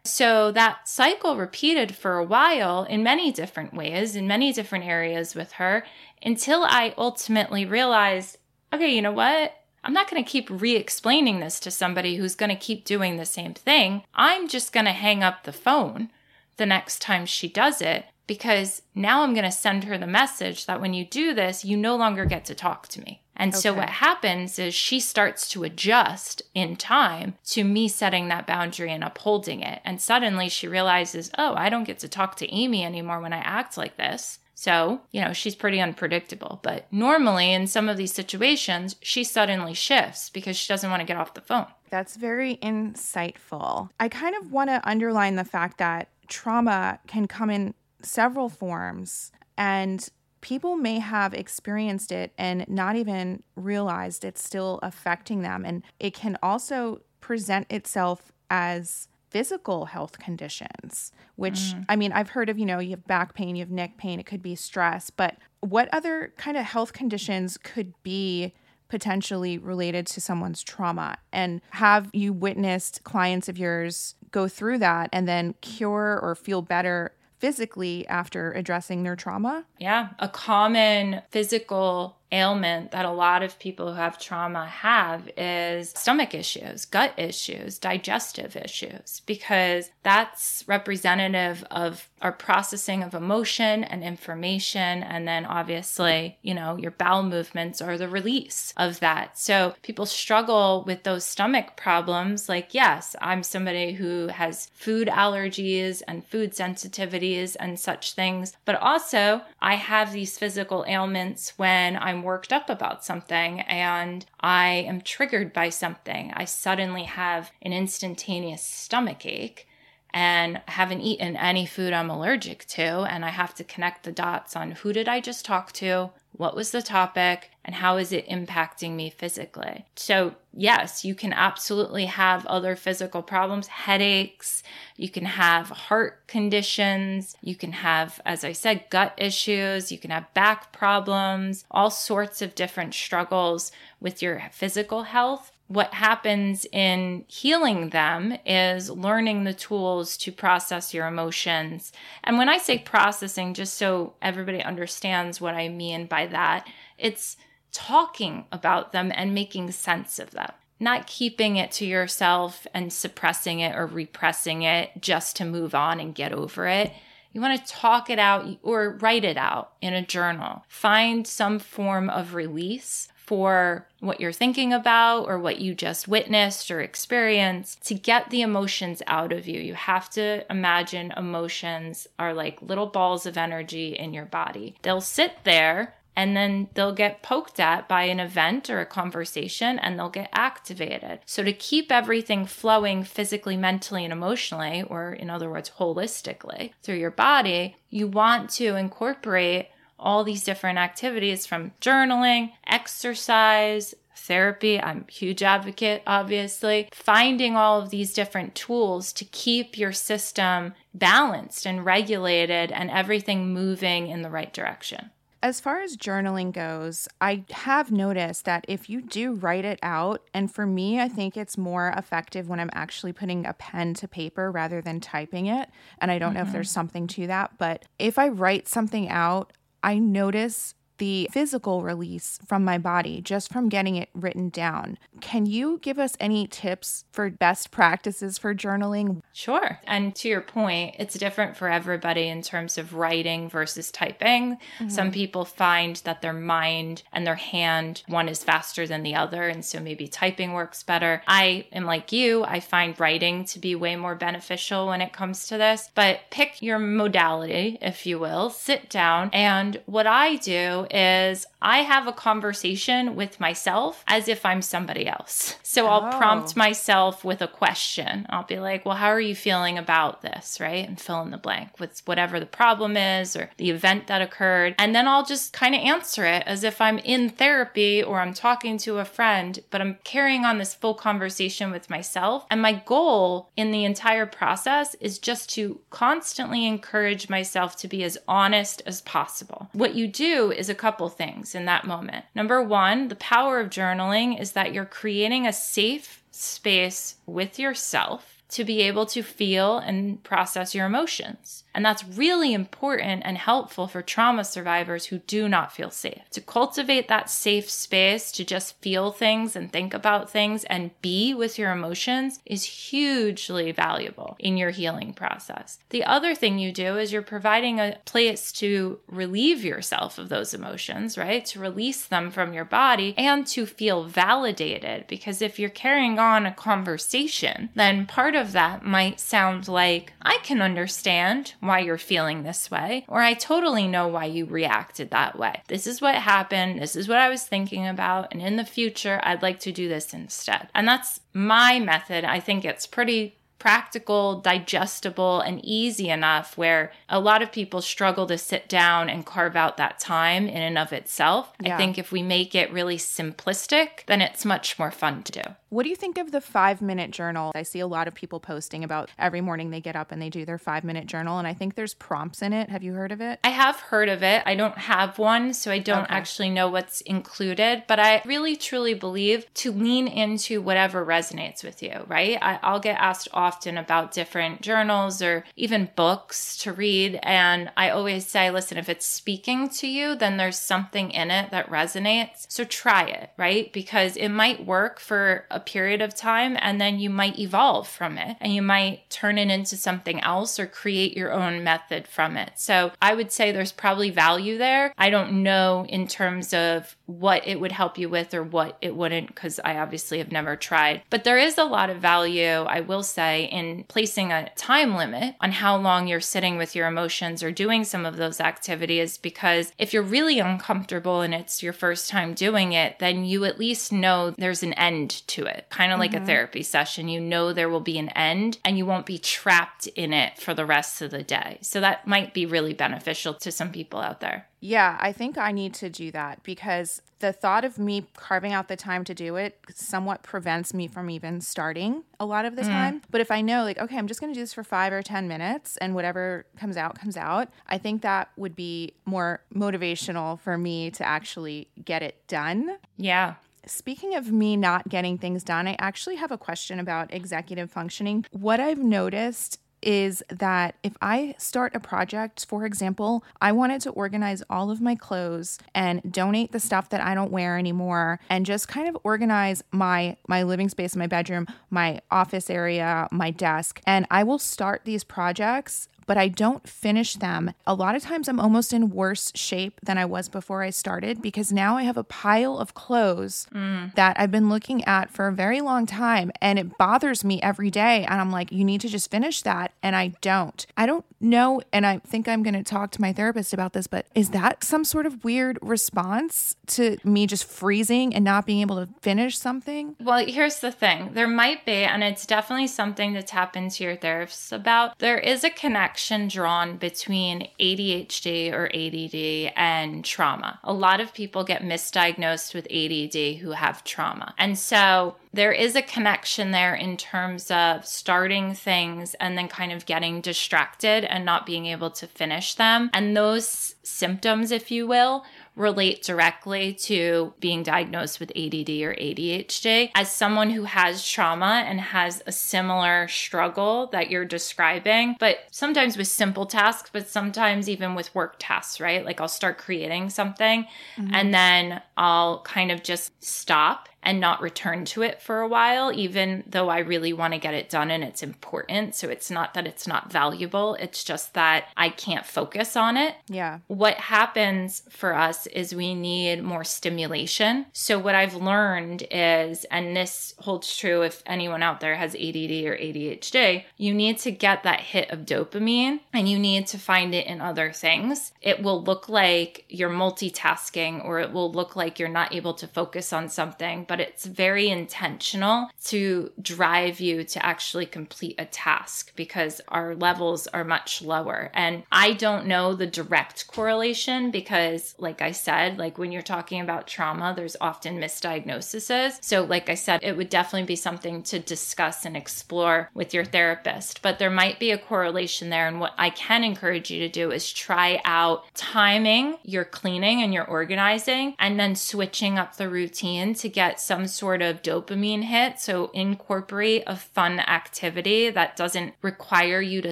So 0.04 0.52
that 0.52 0.88
cycle 0.88 1.36
repeated 1.36 1.96
for 1.96 2.18
a 2.18 2.24
while 2.24 2.84
in 2.84 3.04
many 3.04 3.32
different 3.32 3.74
ways, 3.74 4.16
in 4.16 4.28
many 4.28 4.52
different 4.52 4.86
areas 4.86 5.36
with 5.36 5.54
her, 5.54 5.86
until 6.24 6.64
I 6.64 6.94
ultimately 6.98 7.66
realized 7.66 8.38
okay, 8.74 8.94
you 8.94 9.02
know 9.02 9.12
what? 9.12 9.54
I'm 9.84 9.94
not 9.94 10.10
going 10.10 10.24
to 10.24 10.30
keep 10.30 10.50
re 10.50 10.76
explaining 10.76 11.40
this 11.40 11.60
to 11.62 11.72
somebody 11.72 12.16
who's 12.16 12.36
going 12.36 12.50
to 12.50 12.56
keep 12.56 12.86
doing 12.86 13.18
the 13.18 13.26
same 13.26 13.54
thing. 13.54 14.04
I'm 14.14 14.48
just 14.48 14.74
going 14.74 14.86
to 14.86 14.92
hang 14.92 15.24
up 15.24 15.44
the 15.44 15.52
phone 15.52 16.10
the 16.58 16.66
next 16.66 17.02
time 17.02 17.26
she 17.26 17.48
does 17.48 17.82
it 17.82 18.06
because 18.28 18.84
now 18.94 19.24
I'm 19.24 19.34
going 19.34 19.46
to 19.46 19.52
send 19.52 19.86
her 19.86 19.98
the 19.98 20.08
message 20.08 20.66
that 20.68 20.80
when 20.80 20.94
you 20.94 21.04
do 21.04 21.34
this, 21.34 21.66
you 21.66 21.76
no 21.76 21.96
longer 21.96 22.26
get 22.26 22.46
to 22.46 22.56
talk 22.56 22.88
to 22.90 23.02
me. 23.02 23.22
And 23.42 23.54
okay. 23.54 23.60
so 23.60 23.74
what 23.74 23.90
happens 23.90 24.60
is 24.60 24.76
she 24.76 25.00
starts 25.00 25.50
to 25.50 25.64
adjust 25.64 26.44
in 26.54 26.76
time 26.76 27.34
to 27.46 27.64
me 27.64 27.88
setting 27.88 28.28
that 28.28 28.46
boundary 28.46 28.92
and 28.92 29.04
upholding 29.04 29.62
it. 29.62 29.82
And 29.84 30.00
suddenly 30.00 30.48
she 30.48 30.68
realizes, 30.68 31.32
oh, 31.40 31.56
I 31.56 31.70
don't 31.70 31.86
get 31.86 31.98
to 32.00 32.08
talk 32.08 32.36
to 32.36 32.54
Amy 32.54 32.86
anymore 32.86 33.20
when 33.20 33.34
I 33.34 33.40
act 33.40 33.78
like 33.78 33.98
this. 33.98 34.38
So, 34.54 35.02
you 35.10 35.22
know, 35.22 35.34
she's 35.34 35.56
pretty 35.56 35.82
unpredictable. 35.82 36.60
But 36.62 36.86
normally 36.94 37.52
in 37.52 37.66
some 37.66 37.90
of 37.90 37.98
these 37.98 38.14
situations, 38.14 38.96
she 39.02 39.24
suddenly 39.24 39.74
shifts 39.74 40.30
because 40.30 40.56
she 40.56 40.72
doesn't 40.72 40.92
want 40.92 41.00
to 41.00 41.08
get 41.08 41.18
off 41.18 41.34
the 41.34 41.42
phone. 41.42 41.66
That's 41.90 42.18
very 42.18 42.58
insightful. 42.58 43.90
I 44.00 44.08
kind 44.08 44.36
of 44.36 44.52
want 44.52 44.70
to 44.70 44.88
underline 44.88 45.36
the 45.36 45.44
fact 45.44 45.80
that 45.80 46.10
trauma 46.28 47.00
can 47.08 47.26
come 47.28 47.50
in 47.50 47.74
several 48.04 48.50
forms. 48.50 49.32
And 49.58 50.08
people 50.42 50.76
may 50.76 51.00
have 51.00 51.34
experienced 51.34 52.12
it 52.12 52.34
and 52.38 52.68
not 52.68 52.96
even 52.96 53.44
realized 53.56 54.26
it's 54.26 54.44
still 54.44 54.80
affecting 54.82 55.42
them. 55.42 55.64
And 55.66 55.84
it 56.00 56.14
can 56.14 56.38
also 56.44 57.02
present 57.22 57.72
itself 57.72 58.32
as 58.50 59.08
physical 59.30 59.86
health 59.86 60.20
conditions, 60.20 61.14
which 61.38 61.54
mm. 61.54 61.86
I 61.88 61.96
mean, 61.96 62.12
I've 62.12 62.30
heard 62.30 62.50
of, 62.50 62.60
you 62.60 62.66
know, 62.66 62.80
you 62.80 62.92
have 62.92 63.08
back 63.08 63.34
pain, 63.34 63.56
you 63.56 63.62
have 63.62 63.72
neck 63.72 63.98
pain, 63.98 64.20
it 64.20 64.26
could 64.26 64.42
be 64.42 64.56
stress, 64.56 65.10
but 65.10 65.38
what 65.62 65.88
other 65.94 66.34
kind 66.36 66.58
of 66.58 66.66
health 66.66 66.92
conditions 66.92 67.58
could 67.58 67.94
be 68.04 68.54
potentially 68.90 69.58
related 69.58 70.06
to 70.08 70.20
someone's 70.20 70.64
trauma? 70.64 71.18
And 71.32 71.62
have 71.70 72.10
you 72.12 72.34
witnessed 72.34 73.06
clients 73.06 73.48
of 73.48 73.58
yours 73.58 74.16
go 74.32 74.50
through 74.50 74.80
that 74.80 75.10
and 75.14 75.28
then 75.30 75.56
cure 75.62 76.20
or 76.22 76.36
feel 76.36 76.62
better 76.62 77.14
physically 77.42 78.08
after 78.08 78.52
addressing 78.54 79.02
their 79.04 79.16
trauma? 79.16 79.66
Yeah, 79.80 80.10
a 80.20 80.30
common 80.30 81.24
physical 81.32 82.21
ailment 82.32 82.92
that 82.92 83.06
a 83.06 83.12
lot 83.12 83.44
of 83.44 83.60
people 83.60 83.92
who 83.92 84.00
have 84.00 84.20
trauma 84.20 84.66
have 84.66 85.30
is 85.38 85.90
stomach 85.92 86.34
issues, 86.34 86.86
gut 86.86 87.14
issues, 87.18 87.78
digestive 87.78 88.56
issues, 88.56 89.22
because 89.26 89.90
that's 90.04 90.64
representative 90.68 91.64
of 91.72 92.10
our 92.22 92.32
processing 92.32 93.04
of 93.04 93.14
emotion 93.14 93.84
and 93.84 94.04
information. 94.04 95.04
And 95.04 95.28
then 95.28 95.46
obviously, 95.46 96.38
you 96.42 96.54
know, 96.54 96.78
your 96.78 96.92
bowel 96.92 97.24
movements 97.24 97.82
are 97.82 97.98
the 97.98 98.08
release 98.08 98.74
of 98.78 99.00
that. 99.00 99.38
So 99.38 99.76
people 99.82 100.06
struggle 100.06 100.84
with 100.86 101.04
those 101.04 101.26
stomach 101.26 101.76
problems. 101.76 102.48
Like, 102.48 102.74
yes, 102.74 103.16
I'm 103.22 103.44
somebody 103.44 103.94
who 103.94 104.28
has 104.28 104.70
food 104.74 105.08
allergies 105.08 106.02
and 106.08 106.26
food 106.26 106.52
sensitivities 106.52 107.56
and 107.60 107.80
such 107.80 108.14
things, 108.14 108.54
but 108.66 108.76
also 108.76 109.42
I 109.60 109.76
have 109.76 110.14
these 110.14 110.38
physical 110.38 110.86
ailments 110.88 111.54
when 111.58 111.98
I'm 111.98 112.21
worked 112.24 112.54
up 112.54 112.70
about 112.70 113.04
something 113.04 113.62
and 113.62 114.26
I 114.40 114.68
am 114.88 115.02
triggered 115.02 115.54
by 115.54 115.70
something, 115.70 116.32
I 116.36 116.46
suddenly 116.46 117.04
have 117.04 117.52
an 117.62 117.74
instantaneous 117.74 118.64
stomach 118.64 119.26
ache 119.26 119.68
and 120.14 120.62
haven't 120.68 121.02
eaten 121.02 121.38
any 121.38 121.66
food 121.66 121.94
I'm 121.94 122.10
allergic 122.10 122.66
to. 122.68 122.82
And 122.82 123.24
I 123.24 123.30
have 123.30 123.54
to 123.56 123.64
connect 123.64 124.04
the 124.04 124.12
dots 124.12 124.56
on 124.56 124.72
who 124.72 124.94
did 124.94 125.08
I 125.08 125.20
just 125.20 125.46
talk 125.46 125.72
to? 125.74 126.12
What 126.34 126.56
was 126.56 126.72
the 126.72 126.82
topic? 126.82 127.52
And 127.64 127.76
how 127.76 127.98
is 127.98 128.12
it 128.12 128.28
impacting 128.28 128.96
me 128.96 129.10
physically? 129.10 129.86
So, 129.96 130.36
yes, 130.54 131.06
you 131.06 131.14
can 131.14 131.34
absolutely 131.34 132.06
have 132.06 132.46
other 132.48 132.76
physical 132.76 133.22
problems, 133.22 133.68
headaches. 133.68 134.64
You 134.98 135.10
can 135.10 135.26
have 135.26 135.70
heart 135.70 136.26
conditions. 136.28 137.36
You 137.42 137.56
can 137.56 137.74
have, 137.74 138.20
as 138.26 138.44
I 138.44 138.54
said, 138.54 138.90
gut 138.90 139.14
issues. 139.18 139.92
You 139.92 140.00
can 140.00 140.10
have 140.10 140.34
back 140.34 140.72
problems, 140.72 141.66
all 141.70 141.92
sorts 141.92 142.42
of 142.42 142.56
different 142.56 142.96
struggles 142.96 143.72
with 144.00 144.22
your 144.22 144.44
physical 144.52 145.04
health 145.04 145.52
what 145.74 145.94
happens 145.94 146.66
in 146.74 147.24
healing 147.28 147.92
them 147.92 148.38
is 148.46 148.90
learning 148.90 149.46
the 149.46 149.54
tools 149.54 150.18
to 150.18 150.32
process 150.32 150.94
your 150.94 151.08
emotions. 151.08 151.94
And 152.26 152.38
when 152.38 152.50
I 152.50 152.58
say 152.58 152.78
processing, 152.78 153.54
just 153.54 153.76
so 153.76 154.16
everybody 154.22 154.62
understands 154.62 155.40
what 155.40 155.56
I 155.56 155.70
mean 155.70 156.08
by 156.08 156.28
that, 156.28 156.68
it's 156.98 157.38
talking 157.72 158.46
about 158.52 158.92
them 158.92 159.14
and 159.16 159.34
making 159.34 159.72
sense 159.72 160.20
of 160.20 160.32
them 160.32 160.52
not 160.82 161.06
keeping 161.06 161.58
it 161.58 161.72
to 161.72 161.86
yourself 161.86 162.66
and 162.74 162.92
suppressing 162.92 163.60
it 163.60 163.76
or 163.76 163.86
repressing 163.86 164.64
it 164.64 164.90
just 165.00 165.36
to 165.36 165.46
move 165.46 165.76
on 165.76 166.00
and 166.00 166.16
get 166.16 166.34
over 166.34 166.68
it. 166.68 166.92
You 167.32 167.40
want 167.40 167.64
to 167.64 167.72
talk 167.72 168.10
it 168.10 168.18
out 168.18 168.58
or 168.64 168.98
write 169.00 169.24
it 169.24 169.38
out 169.38 169.74
in 169.80 169.94
a 169.94 170.04
journal. 170.04 170.66
Find 170.68 171.28
some 171.28 171.60
form 171.60 172.10
of 172.10 172.34
release 172.34 173.10
for 173.26 173.88
what 174.00 174.20
you're 174.20 174.32
thinking 174.32 174.74
about 174.74 175.26
or 175.26 175.40
what 175.40 175.62
you 175.62 175.74
just 175.74 176.08
witnessed 176.08 176.70
or 176.72 176.82
experienced 176.82 177.86
to 177.88 177.94
get 177.94 178.30
the 178.30 178.42
emotions 178.42 179.02
out 179.08 179.32
of 179.32 179.48
you. 179.48 179.62
You 179.62 179.76
have 179.76 180.10
to 180.12 180.44
imagine 180.52 181.14
emotions 181.16 182.08
are 182.20 182.34
like 182.34 182.62
little 182.62 182.88
balls 182.88 183.26
of 183.26 183.38
energy 183.38 183.96
in 183.96 184.14
your 184.14 184.26
body. 184.26 184.76
They'll 184.82 185.02
sit 185.02 185.44
there 185.44 185.96
and 186.16 186.36
then 186.36 186.68
they'll 186.74 186.94
get 186.94 187.22
poked 187.22 187.60
at 187.60 187.88
by 187.88 188.04
an 188.04 188.20
event 188.20 188.70
or 188.70 188.82
a 188.82 188.86
conversation 188.86 189.80
and 189.80 189.98
they'll 189.98 190.10
get 190.10 190.30
activated. 190.34 191.20
So, 191.26 191.44
to 191.44 191.54
keep 191.54 191.92
everything 191.92 192.46
flowing 192.46 193.04
physically, 193.04 193.56
mentally, 193.56 194.04
and 194.04 194.12
emotionally, 194.12 194.84
or 194.84 195.14
in 195.14 195.30
other 195.30 195.50
words, 195.50 195.72
holistically 195.80 196.74
through 196.84 196.98
your 196.98 197.12
body, 197.12 197.78
you 197.90 198.08
want 198.08 198.50
to 198.52 198.76
incorporate 198.76 199.70
all 200.02 200.24
these 200.24 200.44
different 200.44 200.80
activities 200.80 201.46
from 201.46 201.72
journaling, 201.80 202.52
exercise, 202.68 203.94
therapy. 204.16 204.80
I'm 204.80 205.06
a 205.08 205.12
huge 205.12 205.44
advocate, 205.44 206.04
obviously. 206.06 206.90
Finding 206.92 207.56
all 207.56 207.82
of 207.82 207.90
these 207.90 208.14
different 208.14 208.56
tools 208.56 209.14
to 209.14 209.26
keep 209.26 209.78
your 209.78 209.92
system 209.92 210.74
balanced 210.94 211.66
and 211.66 211.86
regulated 211.86 212.72
and 212.72 212.90
everything 212.90 213.54
moving 213.54 214.08
in 214.08 214.22
the 214.22 214.30
right 214.30 214.54
direction. 214.54 215.12
As 215.44 215.60
far 215.60 215.82
as 215.82 215.98
journaling 215.98 216.52
goes, 216.52 217.08
I 217.20 217.46
have 217.50 217.92
noticed 217.92 218.46
that 218.46 218.64
if 218.68 218.92
you 218.92 219.02
do 219.02 219.34
write 219.34 219.66
it 219.66 219.80
out, 219.82 220.22
and 220.36 220.54
for 220.54 220.68
me, 220.68 221.00
I 221.00 221.08
think 221.08 221.36
it's 221.36 221.58
more 221.58 221.92
effective 221.98 222.48
when 222.48 222.60
I'm 222.60 222.70
actually 222.74 223.12
putting 223.12 223.48
a 223.48 223.54
pen 223.54 223.96
to 223.96 224.08
paper 224.08 224.52
rather 224.52 224.82
than 224.82 225.00
typing 225.00 225.48
it. 225.48 225.68
And 225.98 226.12
I 226.12 226.20
don't 226.20 226.30
mm-hmm. 226.30 226.38
know 226.38 226.44
if 226.44 226.52
there's 226.52 226.70
mm-hmm. 226.70 226.74
something 226.74 227.08
to 227.08 227.28
that, 227.28 227.58
but 227.58 227.86
if 227.98 228.20
I 228.20 228.28
write 228.28 228.68
something 228.68 229.10
out, 229.10 229.52
I 229.84 230.00
notice 230.00 230.76
the 231.02 231.28
physical 231.32 231.82
release 231.82 232.38
from 232.46 232.64
my 232.64 232.78
body 232.78 233.22
just 233.22 233.52
from 233.52 233.70
getting 233.70 233.96
it 233.96 234.08
written 234.14 234.50
down. 234.50 235.00
Can 235.20 235.48
you 235.48 235.80
give 235.82 235.98
us 235.98 236.16
any 236.20 236.46
tips 236.46 237.06
for 237.12 237.28
best 237.32 237.72
practices 237.72 238.38
for 238.38 238.54
journaling? 238.54 239.24
Sure. 239.34 239.80
And 239.88 240.14
to 240.18 240.30
your 240.30 240.42
point, 240.42 240.98
it's 241.00 241.18
different 241.18 241.58
for 241.58 241.70
everybody 241.70 242.28
in 242.28 242.44
terms 242.44 242.78
of 242.78 242.94
writing 242.94 243.50
versus 243.50 243.90
typing. 243.90 244.58
Mm-hmm. 244.78 244.90
Some 244.90 245.12
people 245.12 245.44
find 245.44 245.96
that 246.06 246.22
their 246.22 246.34
mind 246.34 247.02
and 247.12 247.26
their 247.26 247.34
hand, 247.34 248.04
one 248.06 248.30
is 248.30 248.44
faster 248.44 248.86
than 248.86 249.02
the 249.02 249.16
other. 249.16 249.48
And 249.48 249.66
so 249.66 249.80
maybe 249.80 250.08
typing 250.08 250.54
works 250.54 250.84
better. 250.84 251.24
I 251.28 251.66
am 251.72 251.86
like 251.86 252.12
you, 252.12 252.44
I 252.44 252.60
find 252.60 253.00
writing 253.00 253.46
to 253.46 253.58
be 253.58 253.74
way 253.74 253.96
more 253.96 254.14
beneficial 254.14 254.86
when 254.86 255.02
it 255.02 255.14
comes 255.14 255.48
to 255.48 255.58
this. 255.58 255.90
But 255.96 256.20
pick 256.30 256.62
your 256.62 256.78
modality, 256.78 257.80
if 257.82 258.06
you 258.06 258.20
will, 258.20 258.52
sit 258.52 258.88
down. 258.88 259.32
And 259.34 259.82
what 259.88 260.06
I 260.06 260.36
do 260.36 260.86
is 260.92 261.46
I 261.62 261.80
have 261.80 262.08
a 262.08 262.14
conversation 262.14 263.16
with 263.16 263.40
myself 263.40 264.04
as 264.08 264.28
if 264.28 264.46
I'm 264.46 264.62
somebody 264.62 265.08
else. 265.08 265.56
So 265.64 265.88
I'll 265.88 266.14
oh. 266.14 266.18
prompt 266.18 266.56
myself 266.56 267.24
with 267.24 267.42
a 267.42 267.48
question. 267.48 268.26
I'll 268.30 268.44
be 268.44 268.60
like, 268.60 268.86
well, 268.86 268.96
how 268.96 269.08
are 269.08 269.22
you 269.22 269.36
feeling 269.36 269.78
about 269.78 270.22
this? 270.22 270.60
Right. 270.60 270.88
And 270.88 271.00
fill 271.00 271.22
in 271.22 271.32
the 271.32 271.38
blank 271.38 271.80
with 271.80 272.02
whatever 272.06 272.40
the 272.40 272.46
problem 272.46 272.98
is 272.98 273.36
or 273.36 273.50
the 273.58 273.70
event 273.70 274.08
that 274.08 274.22
occurred. 274.22 274.76
And 274.78 274.94
then 274.94 275.08
I'll 275.08 275.26
just 275.26 275.54
kind 275.54 275.76
of 275.76 275.82
answer 275.82 276.26
it 276.26 276.44
as 276.46 276.64
if 276.64 276.82
I'm 276.82 276.98
in 277.00 277.30
therapy 277.30 278.04
or 278.04 278.20
I'm 278.20 278.34
talking 278.34 278.78
to 278.80 278.98
a 278.98 279.06
friend, 279.06 279.60
but 279.70 279.82
I'm 279.82 279.98
carrying 280.04 280.46
on 280.46 280.58
this 280.58 280.74
full 280.74 280.96
conversation 280.96 281.72
with 281.72 281.90
myself. 281.90 282.46
And 282.50 282.62
my 282.62 282.74
goal 282.74 283.50
in 283.56 283.72
the 283.72 283.86
entire 283.86 284.26
process 284.26 284.96
is 284.96 285.20
just 285.20 285.50
to 285.52 285.80
constantly 285.90 286.66
encourage 286.66 287.30
myself 287.30 287.76
to 287.78 287.88
be 287.88 288.04
as 288.04 288.18
honest 288.28 288.82
as 288.86 289.02
possible. 289.02 289.70
What 289.74 289.96
you 289.96 290.08
do 290.08 290.52
is 290.52 290.70
a 290.70 290.76
couple 290.82 291.10
things 291.10 291.54
in 291.54 291.66
that 291.66 291.86
moment. 291.86 292.26
Number 292.34 292.62
one, 292.64 293.08
the 293.08 293.16
power 293.16 293.60
of 293.60 293.70
journaling 293.70 294.40
is 294.42 294.54
that 294.54 294.74
you're 294.74 294.84
creating 294.84 295.46
a 295.46 295.54
safe 295.54 296.24
space 296.32 297.18
with 297.28 297.60
yourself 297.60 298.41
to 298.52 298.64
be 298.64 298.82
able 298.82 299.06
to 299.08 299.24
feel 299.24 299.78
and 299.78 300.22
process 300.24 300.76
your 300.76 300.86
emotions. 300.86 301.64
And 301.74 301.86
that's 301.86 302.04
really 302.04 302.54
important 302.54 303.22
and 303.26 303.38
helpful 303.38 303.88
for 303.88 304.02
trauma 304.02 304.44
survivors 304.44 305.06
who 305.06 305.20
do 305.20 305.48
not 305.48 305.72
feel 305.72 305.90
safe. 305.90 306.22
To 306.32 306.42
cultivate 306.42 307.08
that 307.08 307.30
safe 307.30 307.70
space 307.70 308.32
to 308.34 308.44
just 308.44 308.76
feel 308.82 309.12
things 309.12 309.56
and 309.56 309.72
think 309.72 309.94
about 309.94 310.30
things 310.30 310.66
and 310.66 310.92
be 311.02 311.34
with 311.34 311.58
your 311.58 311.72
emotions 311.72 312.40
is 312.46 312.64
hugely 312.66 313.72
valuable 313.72 314.36
in 314.38 314.58
your 314.58 314.72
healing 314.72 315.14
process. 315.14 315.80
The 315.90 316.04
other 316.04 316.36
thing 316.36 316.60
you 316.60 316.74
do 316.74 316.98
is 316.98 317.14
you're 317.14 317.22
providing 317.22 317.80
a 317.80 317.98
place 318.04 318.52
to 318.54 319.00
relieve 319.08 319.64
yourself 319.64 320.18
of 320.18 320.28
those 320.28 320.54
emotions, 320.54 321.18
right? 321.18 321.46
To 321.46 321.60
release 321.60 322.06
them 322.06 322.32
from 322.32 322.54
your 322.54 322.66
body 322.66 323.16
and 323.18 323.48
to 323.48 323.66
feel 323.66 324.04
validated. 324.04 325.08
Because 325.08 325.42
if 325.42 325.58
you're 325.58 325.70
carrying 325.70 326.20
on 326.20 326.46
a 326.46 326.54
conversation, 326.54 327.70
then 327.76 328.06
part 328.06 328.36
of 328.36 328.41
that 328.44 328.86
might 328.86 329.20
sound 329.20 329.68
like, 329.68 330.14
I 330.22 330.40
can 330.44 330.62
understand 330.62 331.54
why 331.60 331.80
you're 331.80 331.98
feeling 331.98 332.44
this 332.44 332.70
way, 332.72 333.06
or 333.08 333.22
I 333.22 333.34
totally 333.34 333.88
know 333.88 334.08
why 334.08 334.26
you 334.26 334.46
reacted 334.46 335.12
that 335.12 335.38
way. 335.38 335.62
This 335.68 335.88
is 335.88 336.02
what 336.02 336.16
happened. 336.16 336.82
This 336.82 336.96
is 336.96 337.08
what 337.08 337.20
I 337.20 337.30
was 337.30 337.44
thinking 337.44 337.88
about. 337.88 338.30
And 338.32 338.42
in 338.42 338.56
the 338.56 338.66
future, 338.66 339.20
I'd 339.24 339.42
like 339.42 339.60
to 339.62 339.72
do 339.72 339.88
this 339.88 340.14
instead. 340.14 340.70
And 340.74 340.88
that's 340.88 341.20
my 341.34 341.80
method. 341.80 342.26
I 342.26 342.40
think 342.40 342.66
it's 342.66 342.88
pretty 342.88 343.36
practical, 343.62 344.42
digestible, 344.42 345.40
and 345.40 345.64
easy 345.64 346.10
enough 346.10 346.58
where 346.58 346.92
a 347.08 347.20
lot 347.20 347.44
of 347.44 347.52
people 347.52 347.80
struggle 347.80 348.26
to 348.26 348.36
sit 348.36 348.68
down 348.68 349.08
and 349.08 349.24
carve 349.24 349.56
out 349.56 349.78
that 349.78 350.00
time 350.00 350.48
in 350.48 350.64
and 350.64 350.80
of 350.80 350.92
itself. 350.92 351.54
Yeah. 351.62 351.76
I 351.76 351.78
think 351.78 352.00
if 352.00 352.12
we 352.12 352.24
make 352.24 352.56
it 352.56 352.74
really 352.74 352.98
simplistic, 352.98 354.04
then 354.08 354.20
it's 354.20 354.46
much 354.46 354.80
more 354.80 354.90
fun 354.90 355.22
to 355.22 355.32
do. 355.32 355.42
What 355.70 355.84
do 355.84 355.90
you 355.90 355.96
think 355.96 356.18
of 356.18 356.32
the 356.32 356.42
five 356.42 356.82
minute 356.82 357.12
journal? 357.12 357.54
I 357.56 357.64
see 357.64 357.80
a 357.80 357.88
lot 357.88 358.08
of 358.08 358.16
people 358.16 358.42
posting 358.42 358.84
about 358.84 359.10
every 359.18 359.40
morning 359.40 359.70
they 359.70 359.80
get 359.80 359.96
up 359.96 360.12
and 360.12 360.22
they 360.22 360.30
do 360.30 360.44
their 360.44 360.58
five 360.58 360.84
minute 360.84 361.06
journal, 361.06 361.38
and 361.38 361.48
I 361.48 361.54
think 361.54 361.76
there's 361.76 361.94
prompts 361.94 362.42
in 362.42 362.52
it. 362.52 362.70
Have 362.70 362.84
you 362.84 362.94
heard 362.94 363.12
of 363.12 363.22
it? 363.22 363.40
I 363.44 363.50
have 363.50 363.80
heard 363.80 364.10
of 364.10 364.22
it. 364.24 364.42
I 364.46 364.56
don't 364.56 364.78
have 364.78 365.18
one, 365.20 365.54
so 365.54 365.72
I 365.72 365.80
don't 365.80 366.04
okay. 366.04 366.14
actually 366.14 366.50
know 366.50 366.68
what's 366.68 367.00
included, 367.02 367.84
but 367.88 368.00
I 368.00 368.22
really 368.26 368.58
truly 368.58 368.96
believe 368.96 369.46
to 369.54 369.72
lean 369.72 370.08
into 370.08 370.62
whatever 370.62 371.06
resonates 371.06 371.64
with 371.64 371.82
you, 371.82 372.06
right? 372.08 372.38
I, 372.42 372.74
will 372.74 372.80
get 372.80 373.00
asked 373.00 373.30
often 373.32 373.51
about 373.78 374.12
different 374.12 374.62
journals 374.62 375.22
or 375.22 375.44
even 375.56 375.90
books 375.96 376.58
to 376.58 376.72
read, 376.72 377.20
and 377.24 377.72
I 377.78 377.90
always 377.90 378.28
say, 378.28 378.50
listen, 378.52 378.78
if 378.78 378.90
it's 378.90 379.06
speaking 379.06 379.70
to 379.70 379.88
you, 379.88 380.16
then 380.16 380.38
there's 380.38 380.58
something 380.58 381.12
in 381.12 381.32
it 381.32 381.52
that 381.52 381.70
resonates. 381.70 382.46
So 382.50 382.64
try 382.64 383.04
it, 383.04 383.32
right? 383.38 383.72
Because 383.74 384.18
it 384.18 384.30
might 384.30 384.66
work 384.66 385.00
for 385.00 385.46
a 385.52 385.60
period 385.60 386.02
of 386.02 386.16
time 386.16 386.58
and 386.60 386.80
then 386.80 387.00
you 387.00 387.10
might 387.10 387.40
evolve 387.40 387.88
from 387.88 388.18
it 388.18 388.38
and 388.40 388.54
you 388.54 388.62
might 388.62 389.10
turn 389.10 389.38
it 389.38 389.50
into 389.50 389.76
something 389.76 390.20
else 390.22 390.60
or 390.60 390.68
create 390.68 391.18
your 391.18 391.32
own 391.32 391.64
method 391.64 392.08
from 392.08 392.38
it. 392.38 392.52
So 392.56 392.92
I 393.02 393.16
would 393.16 393.32
say 393.32 393.52
there's 393.52 393.72
probably 393.72 394.10
value 394.10 394.58
there. 394.58 394.94
I 394.98 395.10
don't 395.10 395.44
know 395.44 395.86
in 395.90 396.08
terms 396.08 396.54
of 396.54 396.96
what 397.06 397.48
it 397.48 397.60
would 397.60 397.72
help 397.72 397.98
you 397.98 398.10
with 398.10 398.34
or 398.34 398.44
what 398.44 398.78
it 398.82 398.96
wouldn't 398.96 399.28
because 399.28 399.60
I 399.64 399.78
obviously 399.78 400.20
have 400.20 400.32
never 400.32 400.56
tried. 400.56 401.02
But 401.10 401.24
there 401.24 401.38
is 401.38 401.58
a 401.58 401.64
lot 401.64 401.90
of 401.90 401.98
value, 401.98 402.48
I 402.48 402.82
will 402.82 403.04
say, 403.04 403.41
in 403.44 403.84
placing 403.86 404.32
a 404.32 404.50
time 404.56 404.96
limit 404.96 405.36
on 405.42 405.52
how 405.52 405.78
long 405.78 406.08
you're 406.08 406.20
sitting 406.20 406.58
with 406.58 406.76
your 406.76 406.88
emotions 406.88 407.44
or 407.44 407.52
doing 407.52 407.84
some 407.84 408.06
of 408.06 408.18
those 408.18 408.40
activities 408.40 409.18
because 409.18 409.72
if 409.78 409.94
you're 409.94 410.04
really 410.04 410.40
uncomfortable 410.40 411.22
and 411.22 411.34
it's 411.34 411.64
your 411.64 411.74
first 411.74 412.10
time 412.10 412.34
doing 412.34 412.74
it, 412.74 413.00
then 413.00 413.26
you 413.26 413.46
at 413.46 413.60
least 413.60 413.92
know 413.92 414.32
there's 414.32 414.64
an 414.64 414.74
end 414.74 415.10
to 415.28 415.46
it, 415.46 415.68
kind 415.70 415.92
of 415.92 416.00
like 416.00 416.12
mm-hmm. 416.12 416.24
a 416.24 416.28
therapy 416.28 416.64
session. 416.64 417.08
You 417.08 417.20
know 417.20 417.54
there 417.54 417.70
will 417.70 417.80
be 417.80 417.98
an 417.98 418.10
end 418.10 418.60
and 418.64 418.78
you 418.78 418.86
won't 418.86 419.06
be 419.06 419.18
trapped 419.18 419.88
in 419.88 420.14
it 420.14 420.38
for 420.38 420.54
the 420.54 420.66
rest 420.66 421.02
of 421.02 421.12
the 421.12 421.24
day. 421.24 421.58
So 421.62 421.80
that 421.82 422.08
might 422.08 422.34
be 422.34 422.46
really 422.46 422.74
beneficial 422.74 423.34
to 423.36 423.52
some 423.52 423.72
people 423.72 424.00
out 424.00 424.20
there. 424.20 424.48
Yeah, 424.62 424.96
I 425.00 425.12
think 425.12 425.38
I 425.40 425.52
need 425.52 425.74
to 425.76 425.90
do 425.90 426.12
that 426.12 426.44
because 426.44 427.02
the 427.18 427.34
thought 427.34 427.66
of 427.66 427.80
me 427.80 428.08
carving 428.16 428.54
out 428.54 428.68
the 428.68 428.76
time 428.76 429.04
to 429.06 429.14
do 429.14 429.36
it 429.36 429.60
somewhat 429.74 430.22
prevents 430.22 430.74
me 430.74 430.88
from 430.88 431.10
even 431.10 431.42
starting 431.42 432.04
a 432.20 432.26
lot 432.26 432.46
of 432.46 432.56
the 432.56 432.62
mm. 432.62 432.68
time. 432.68 433.02
But 433.10 433.22
if 433.22 433.32
I 433.32 433.42
know, 433.42 433.64
like, 433.64 433.80
okay, 433.80 433.98
I'm 433.98 434.08
just 434.08 434.20
going 434.20 434.32
to 434.32 434.38
do 434.38 434.42
this 434.42 434.54
for 434.54 434.64
five 434.64 434.94
or 434.94 435.02
10 435.02 435.28
minutes 435.28 435.78
and 435.78 435.96
whatever 435.96 436.46
comes 436.58 436.78
out, 436.78 437.00
comes 437.00 437.18
out, 437.18 437.50
I 437.68 437.80
think 437.80 438.04
that 438.04 438.30
would 438.38 438.56
be 438.56 438.94
more 439.06 439.42
motivational 439.54 440.40
for 440.40 440.58
me 440.58 440.92
to 440.92 441.08
actually 441.08 441.68
get 441.84 442.04
it 442.04 442.28
done. 442.28 442.78
Yeah. 442.98 443.36
Speaking 443.66 444.16
of 444.16 444.32
me 444.32 444.58
not 444.58 444.90
getting 444.90 445.18
things 445.18 445.44
done, 445.44 445.68
I 445.68 445.76
actually 445.80 446.16
have 446.16 446.32
a 446.32 446.38
question 446.38 446.80
about 446.80 447.14
executive 447.14 447.72
functioning. 447.72 448.26
What 448.32 448.60
I've 448.60 448.80
noticed 448.80 449.60
is 449.82 450.24
that 450.30 450.76
if 450.84 450.96
I 451.02 451.36
start 451.38 451.76
a 451.76 451.80
project, 451.80 452.46
for 452.46 452.66
example, 452.66 453.24
I 453.42 453.52
wanted 453.52 453.82
to 453.82 453.92
organize 453.92 454.44
all 454.50 454.72
of 454.72 454.82
my 454.82 454.96
clothes 454.96 455.60
and 455.74 456.02
donate 456.12 456.52
the 456.52 456.60
stuff 456.60 456.90
that 456.90 457.02
I 457.02 457.16
don't 457.16 457.32
wear 457.32 457.58
anymore 457.58 458.20
and 458.30 458.46
just 458.46 458.68
kind 458.68 458.88
of 458.88 458.98
organize 459.04 459.64
my 459.72 460.18
my 460.28 460.44
living 460.44 460.70
space, 460.70 460.96
my 460.96 461.08
bedroom, 461.08 461.48
my 461.70 462.02
office 462.10 462.50
area, 462.50 463.08
my 463.12 463.32
desk. 463.32 463.82
And 463.86 464.06
I 464.12 464.24
will 464.24 464.40
start 464.40 464.82
these 464.86 465.04
projects 465.04 465.88
but 466.06 466.18
I 466.18 466.28
don't 466.28 466.68
finish 466.68 467.16
them. 467.16 467.54
A 467.66 467.74
lot 467.74 467.96
of 467.96 468.04
times 468.04 468.28
I'm 468.28 468.40
almost 468.40 468.74
in 468.74 468.90
worse 468.90 469.32
shape 469.36 469.80
than 469.84 469.98
I 469.98 470.06
was 470.06 470.30
before 470.30 470.64
I 470.64 470.70
started 470.70 471.22
because 471.22 471.52
now 471.52 471.78
I 471.78 471.84
have 471.84 471.98
a 471.98 472.04
pile 472.04 472.58
of 472.58 472.74
clothes 472.74 473.48
mm. 473.54 473.94
that 473.96 474.20
I've 474.20 474.32
been 474.32 474.50
looking 474.50 474.84
at 474.86 475.12
for 475.12 475.28
a 475.28 475.34
very 475.34 475.62
long 475.62 475.86
time 475.86 476.32
and 476.42 476.60
it 476.60 476.78
bothers 476.78 477.24
me 477.24 477.42
every 477.42 477.70
day. 477.70 478.06
And 478.06 478.20
I'm 478.20 478.32
like, 478.32 478.52
you 478.52 478.64
need 478.64 478.82
to 478.82 478.90
just 478.90 479.12
finish 479.12 479.42
that. 479.44 479.72
And 479.84 479.96
I 479.96 480.10
don't. 480.22 480.66
I 480.78 480.86
don't 480.86 481.06
know. 481.20 481.62
And 481.72 481.86
I 481.86 482.00
think 482.00 482.28
I'm 482.28 482.44
going 482.44 482.54
to 482.56 482.64
talk 482.64 482.92
to 482.92 483.02
my 483.02 483.14
therapist 483.14 483.54
about 483.54 483.74
this, 483.74 483.88
but 483.88 484.08
is 484.16 484.30
that 484.32 484.64
some 484.64 484.84
sort 484.84 485.06
of 485.06 485.24
weird 485.24 485.60
response 485.62 486.56
to 486.68 486.98
me 487.04 487.28
just 487.28 487.46
freezing 487.46 488.14
and 488.14 488.26
not 488.26 488.46
being 488.46 488.62
able 488.62 488.86
to 488.86 488.92
finish 489.02 489.38
something? 489.38 489.96
Well, 490.00 490.26
here's 490.26 490.60
the 490.60 490.72
thing 490.72 491.12
there 491.14 491.28
might 491.28 491.66
be, 491.66 491.84
and 491.84 492.04
it's 492.04 492.26
definitely 492.26 492.68
something 492.68 493.14
to 493.14 493.24
tap 493.24 493.56
into 493.56 493.84
your 493.84 493.96
therapist 493.96 494.52
about. 494.52 495.00
There 495.00 495.18
is 495.18 495.44
a 495.44 495.50
connection 495.50 495.91
connection 495.92 496.30
drawn 496.30 496.78
between 496.78 497.50
ADHD 497.60 498.54
or 498.54 498.68
ADD 498.74 499.54
and 499.58 500.06
trauma. 500.06 500.58
A 500.64 500.72
lot 500.72 501.02
of 501.02 501.14
people 501.14 501.44
get 501.44 501.64
misdiagnosed 501.64 502.54
with 502.54 502.66
ADD 502.72 503.42
who 503.42 503.52
have 503.52 503.84
trauma. 503.84 504.34
And 504.38 504.58
so 504.58 505.18
there 505.34 505.52
is 505.52 505.76
a 505.76 505.82
connection 505.82 506.52
there 506.52 506.76
in 506.76 506.96
terms 506.96 507.52
of 507.52 507.86
starting 507.86 508.54
things 508.54 509.16
and 509.16 509.38
then 509.38 509.50
kind 509.50 509.74
of 509.74 509.86
getting 509.86 510.22
distracted 510.22 511.04
and 511.04 511.26
not 511.26 511.46
being 511.46 511.66
able 511.66 511.90
to 511.92 512.08
finish 512.08 512.56
them. 512.56 512.90
And 512.94 513.16
those 513.16 513.76
symptoms, 513.84 514.52
if 514.52 514.72
you 514.72 514.88
will, 514.88 515.26
relate 515.56 516.02
directly 516.04 516.74
to 516.74 517.34
being 517.40 517.64
diagnosed 517.64 518.20
with 518.20 518.32
ADD 518.32 518.70
or 518.70 518.96
ADHD. 518.96 519.92
As 519.96 520.12
someone 520.12 520.50
who 520.50 520.64
has 520.64 521.08
trauma 521.08 521.64
and 521.68 521.80
has 521.80 522.24
a 522.26 522.32
similar 522.32 523.08
struggle 523.08 523.88
that 523.88 524.10
you're 524.10 524.26
describing, 524.26 525.16
but 525.20 525.40
sometimes 525.52 525.98
with 525.98 526.08
simple 526.08 526.46
tasks, 526.46 526.90
but 526.92 527.08
sometimes 527.08 527.70
even 527.70 527.96
with 527.96 528.14
work 528.16 528.36
tasks, 528.40 528.80
right? 528.80 529.04
Like 529.06 529.20
I'll 529.20 529.28
start 529.28 529.58
creating 529.58 530.10
something 530.10 530.66
mm-hmm. 530.96 531.14
and 531.14 531.34
then 531.34 531.82
I'll 531.98 532.42
kind 532.44 532.72
of 532.72 532.82
just 532.84 533.12
stop 533.24 533.90
and 534.04 534.20
not 534.20 534.42
return 534.42 534.86
to 534.86 535.02
it 535.02 535.22
for 535.22 535.42
a 535.42 535.48
while, 535.48 535.92
even 535.94 536.44
though 536.48 536.70
I 536.70 536.80
really 536.80 537.14
want 537.14 537.34
to 537.34 537.40
get 537.40 537.54
it 537.54 537.70
done 537.70 537.92
and 537.92 538.04
it's 538.04 538.24
important. 538.24 538.96
So 538.96 539.10
it's 539.10 539.30
not 539.30 539.54
that 539.54 539.68
it's 539.68 539.88
not 539.88 540.12
valuable, 540.12 540.76
it's 540.76 541.04
just 541.04 541.34
that 541.34 541.68
I 541.78 541.90
can't 541.90 542.26
focus 542.26 542.76
on 542.76 542.98
it. 542.98 543.16
Yeah. 543.28 543.60
What 543.68 543.96
happens 543.96 544.84
for 544.90 545.14
us 545.16 545.48
is 545.48 545.76
we 545.76 545.94
need 545.94 546.44
more 546.44 546.64
stimulation. 546.64 547.68
So 547.74 548.00
what 548.00 548.16
I've 548.16 548.36
learned 548.36 549.06
is, 549.12 549.66
and 549.66 549.96
this 549.96 550.34
holds 550.40 550.76
true 550.76 551.04
if 551.04 551.22
anyone 551.26 551.64
out 551.64 551.80
there 551.80 551.96
has 551.96 552.16
ADD 552.16 552.66
or 552.66 552.78
ADHD, 552.78 553.64
you 553.78 553.94
need 553.94 554.18
to 554.20 554.32
get 554.32 554.64
that 554.64 554.82
hit 554.82 555.10
of 555.12 555.26
dopamine 555.26 556.00
and 556.14 556.28
you 556.28 556.40
need 556.40 556.68
to 556.68 556.78
find 556.78 557.14
it 557.14 557.28
in 557.28 557.42
other 557.42 557.72
things. 557.72 558.32
It 558.42 558.64
will 558.64 558.84
look 558.84 559.10
like 559.10 559.66
you're 559.70 559.90
multitasking 559.90 561.04
or 561.06 561.20
it 561.20 561.32
will 561.32 561.52
look 561.52 561.76
like 561.76 562.00
you're 562.00 562.10
not 562.10 562.34
able 562.34 562.54
to 562.56 562.68
focus 562.68 563.14
on 563.14 563.30
something 563.30 563.86
but 563.92 564.00
it's 564.00 564.26
very 564.26 564.70
intentional 564.70 565.70
to 565.84 566.32
drive 566.42 567.02
you 567.02 567.26
to 567.26 567.46
actually 567.46 567.86
complete 567.86 568.36
a 568.40 568.46
task 568.46 569.12
because 569.18 569.60
our 569.68 569.96
levels 569.96 570.48
are 570.48 570.64
much 570.64 571.02
lower. 571.02 571.52
And 571.54 571.84
I 571.92 572.14
don't 572.14 572.46
know 572.46 572.74
the 572.74 572.88
direct 572.88 573.48
correlation 573.48 574.32
because, 574.32 574.96
like 574.98 575.22
I 575.22 575.34
said, 575.34 575.78
like 575.78 575.98
when 575.98 576.14
you're 576.14 576.22
talking 576.22 576.62
about 576.62 576.88
trauma, 576.88 577.34
there's 577.36 577.58
often 577.60 577.98
misdiagnoses. 577.98 579.22
So, 579.22 579.44
like 579.44 579.68
I 579.68 579.76
said, 579.76 580.00
it 580.02 580.16
would 580.16 580.30
definitely 580.30 580.68
be 580.68 580.78
something 580.78 581.22
to 581.24 581.40
discuss 581.40 582.06
and 582.06 582.16
explore 582.16 582.90
with 582.94 583.14
your 583.14 583.26
therapist, 583.26 584.02
but 584.02 584.20
there 584.20 584.30
might 584.30 584.58
be 584.58 584.72
a 584.72 584.78
correlation 584.78 585.50
there. 585.50 585.68
And 585.68 585.82
what 585.82 585.96
I 585.98 586.12
can 586.12 586.46
encourage 586.46 586.90
you 586.90 587.00
to 587.00 587.10
do 587.10 587.30
is 587.32 587.52
try 587.52 588.02
out 588.06 588.46
timing 588.54 589.36
your 589.44 589.66
cleaning 589.66 590.22
and 590.22 590.34
your 590.34 590.46
organizing 590.46 591.36
and 591.40 591.60
then 591.60 591.76
switching 591.76 592.40
up 592.40 592.56
the 592.56 592.70
routine 592.70 593.34
to 593.34 593.50
get 593.50 593.81
some 593.82 594.08
sort 594.08 594.42
of 594.42 594.62
dopamine 594.62 595.24
hit. 595.24 595.60
So 595.60 595.90
incorporate 595.94 596.84
a 596.88 596.96
fun 596.96 597.40
activity 597.40 598.30
that 598.30 598.56
doesn't 598.56 598.94
require 599.02 599.62
you 599.62 599.82
to 599.82 599.92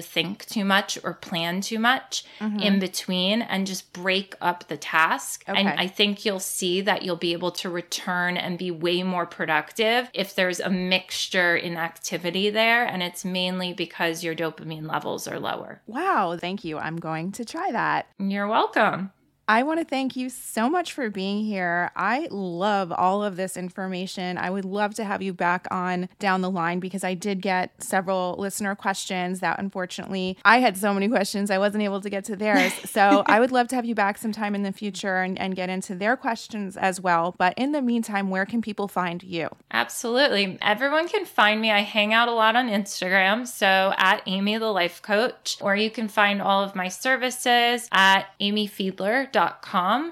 think 0.00 0.46
too 0.46 0.64
much 0.64 0.98
or 1.02 1.14
plan 1.14 1.60
too 1.60 1.78
much 1.78 2.24
mm-hmm. 2.38 2.60
in 2.60 2.78
between 2.78 3.42
and 3.42 3.66
just 3.66 3.92
break 3.92 4.34
up 4.40 4.68
the 4.68 4.76
task. 4.76 5.44
Okay. 5.48 5.58
And 5.58 5.68
I 5.68 5.86
think 5.86 6.24
you'll 6.24 6.40
see 6.40 6.80
that 6.82 7.02
you'll 7.02 7.16
be 7.16 7.32
able 7.32 7.50
to 7.52 7.70
return 7.70 8.36
and 8.36 8.58
be 8.58 8.70
way 8.70 9.02
more 9.02 9.26
productive 9.26 10.10
if 10.14 10.34
there's 10.34 10.60
a 10.60 10.70
mixture 10.70 11.56
in 11.56 11.76
activity 11.76 12.50
there. 12.50 12.84
And 12.84 13.02
it's 13.02 13.24
mainly 13.24 13.72
because 13.72 14.24
your 14.24 14.34
dopamine 14.34 14.88
levels 14.88 15.26
are 15.28 15.38
lower. 15.38 15.80
Wow. 15.86 16.36
Thank 16.40 16.64
you. 16.64 16.78
I'm 16.78 16.96
going 16.96 17.32
to 17.32 17.44
try 17.44 17.72
that. 17.72 18.06
You're 18.18 18.48
welcome. 18.48 19.12
I 19.50 19.64
want 19.64 19.80
to 19.80 19.84
thank 19.84 20.14
you 20.14 20.30
so 20.30 20.70
much 20.70 20.92
for 20.92 21.10
being 21.10 21.44
here. 21.44 21.90
I 21.96 22.28
love 22.30 22.92
all 22.92 23.24
of 23.24 23.34
this 23.34 23.56
information. 23.56 24.38
I 24.38 24.48
would 24.48 24.64
love 24.64 24.94
to 24.94 25.02
have 25.02 25.22
you 25.22 25.32
back 25.32 25.66
on 25.72 26.08
down 26.20 26.40
the 26.40 26.48
line 26.48 26.78
because 26.78 27.02
I 27.02 27.14
did 27.14 27.42
get 27.42 27.72
several 27.82 28.36
listener 28.38 28.76
questions 28.76 29.40
that 29.40 29.58
unfortunately 29.58 30.38
I 30.44 30.60
had 30.60 30.76
so 30.76 30.94
many 30.94 31.08
questions 31.08 31.50
I 31.50 31.58
wasn't 31.58 31.82
able 31.82 32.00
to 32.00 32.08
get 32.08 32.24
to 32.26 32.36
theirs. 32.36 32.72
So 32.90 33.24
I 33.26 33.40
would 33.40 33.52
love 33.52 33.68
to 33.68 33.76
have 33.76 33.84
you 33.84 33.94
back 33.94 34.18
sometime 34.18 34.54
in 34.54 34.62
the 34.62 34.72
future 34.72 35.22
and, 35.22 35.38
and 35.38 35.54
get 35.54 35.68
into 35.68 35.94
their 35.94 36.16
questions 36.16 36.76
as 36.76 37.00
well. 37.00 37.34
But 37.38 37.54
in 37.56 37.72
the 37.72 37.80
meantime, 37.80 38.30
where 38.30 38.44
can 38.44 38.62
people 38.62 38.88
find 38.88 39.22
you? 39.22 39.48
Absolutely. 39.70 40.58
Everyone 40.60 41.08
can 41.08 41.24
find 41.24 41.60
me. 41.60 41.70
I 41.70 41.80
hang 41.80 42.12
out 42.12 42.28
a 42.28 42.32
lot 42.32 42.56
on 42.56 42.68
Instagram. 42.68 43.46
So 43.46 43.94
at 43.96 44.22
Amy 44.26 44.58
the 44.58 44.66
Life 44.66 45.02
Coach, 45.02 45.56
or 45.60 45.76
you 45.76 45.90
can 45.90 46.08
find 46.08 46.42
all 46.42 46.62
of 46.62 46.74
my 46.74 46.88
services 46.88 47.88
at 47.92 48.26
amyfiedler.com 48.40 49.39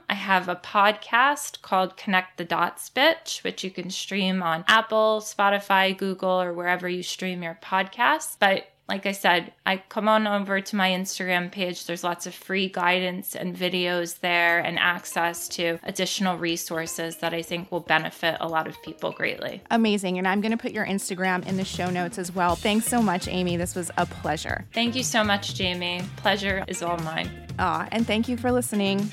I 0.09 0.15
have 0.15 0.49
a 0.49 0.57
podcast 0.57 1.61
called 1.61 1.97
Connect 1.97 2.39
the 2.39 2.45
Dots 2.45 2.91
Bitch, 2.91 3.45
which 3.45 3.63
you 3.63 3.71
can 3.71 3.91
stream 3.91 4.43
on 4.43 4.65
Apple, 4.67 5.21
Spotify, 5.21 5.97
Google, 5.97 6.41
or 6.41 6.55
wherever 6.55 6.89
you 6.89 7.03
stream 7.03 7.43
your 7.43 7.59
podcasts. 7.63 8.37
But 8.41 8.69
like 8.89 9.05
I 9.05 9.13
said, 9.13 9.53
I 9.67 9.83
come 9.89 10.09
on 10.09 10.27
over 10.27 10.61
to 10.61 10.77
my 10.77 10.91
Instagram 10.91 11.53
page. 11.53 11.85
There's 11.85 12.03
lots 12.03 12.27
of 12.27 12.35
free 12.35 12.69
guidance 12.69 13.37
and 13.37 13.55
videos 13.55 14.21
there 14.21 14.61
and 14.61 14.79
access 14.79 15.47
to 15.51 15.79
additional 15.83 16.39
resources 16.39 17.19
that 17.19 17.35
I 17.35 17.43
think 17.43 17.71
will 17.71 17.81
benefit 17.81 18.39
a 18.41 18.49
lot 18.49 18.67
of 18.67 18.81
people 18.83 19.13
greatly. 19.13 19.63
Amazing. 19.71 20.17
And 20.17 20.27
I'm 20.27 20.41
going 20.41 20.53
to 20.53 20.59
put 20.59 20.73
your 20.73 20.87
Instagram 20.87 21.47
in 21.47 21.59
the 21.59 21.65
show 21.65 21.91
notes 21.91 22.19
as 22.19 22.35
well. 22.35 22.57
Thanks 22.57 22.87
so 22.87 23.03
much, 23.03 23.29
Amy. 23.29 23.59
This 23.59 23.75
was 23.75 23.91
a 23.99 24.07
pleasure. 24.07 24.65
Thank 24.73 24.97
you 24.97 25.03
so 25.03 25.23
much, 25.23 25.55
Jamie. 25.55 26.03
Pleasure 26.17 26.65
is 26.67 26.83
all 26.83 26.97
mine. 26.99 27.31
Ah, 27.59 27.89
and 27.93 28.07
thank 28.07 28.29
you 28.29 28.39
for 28.39 28.51
listening. 28.51 29.13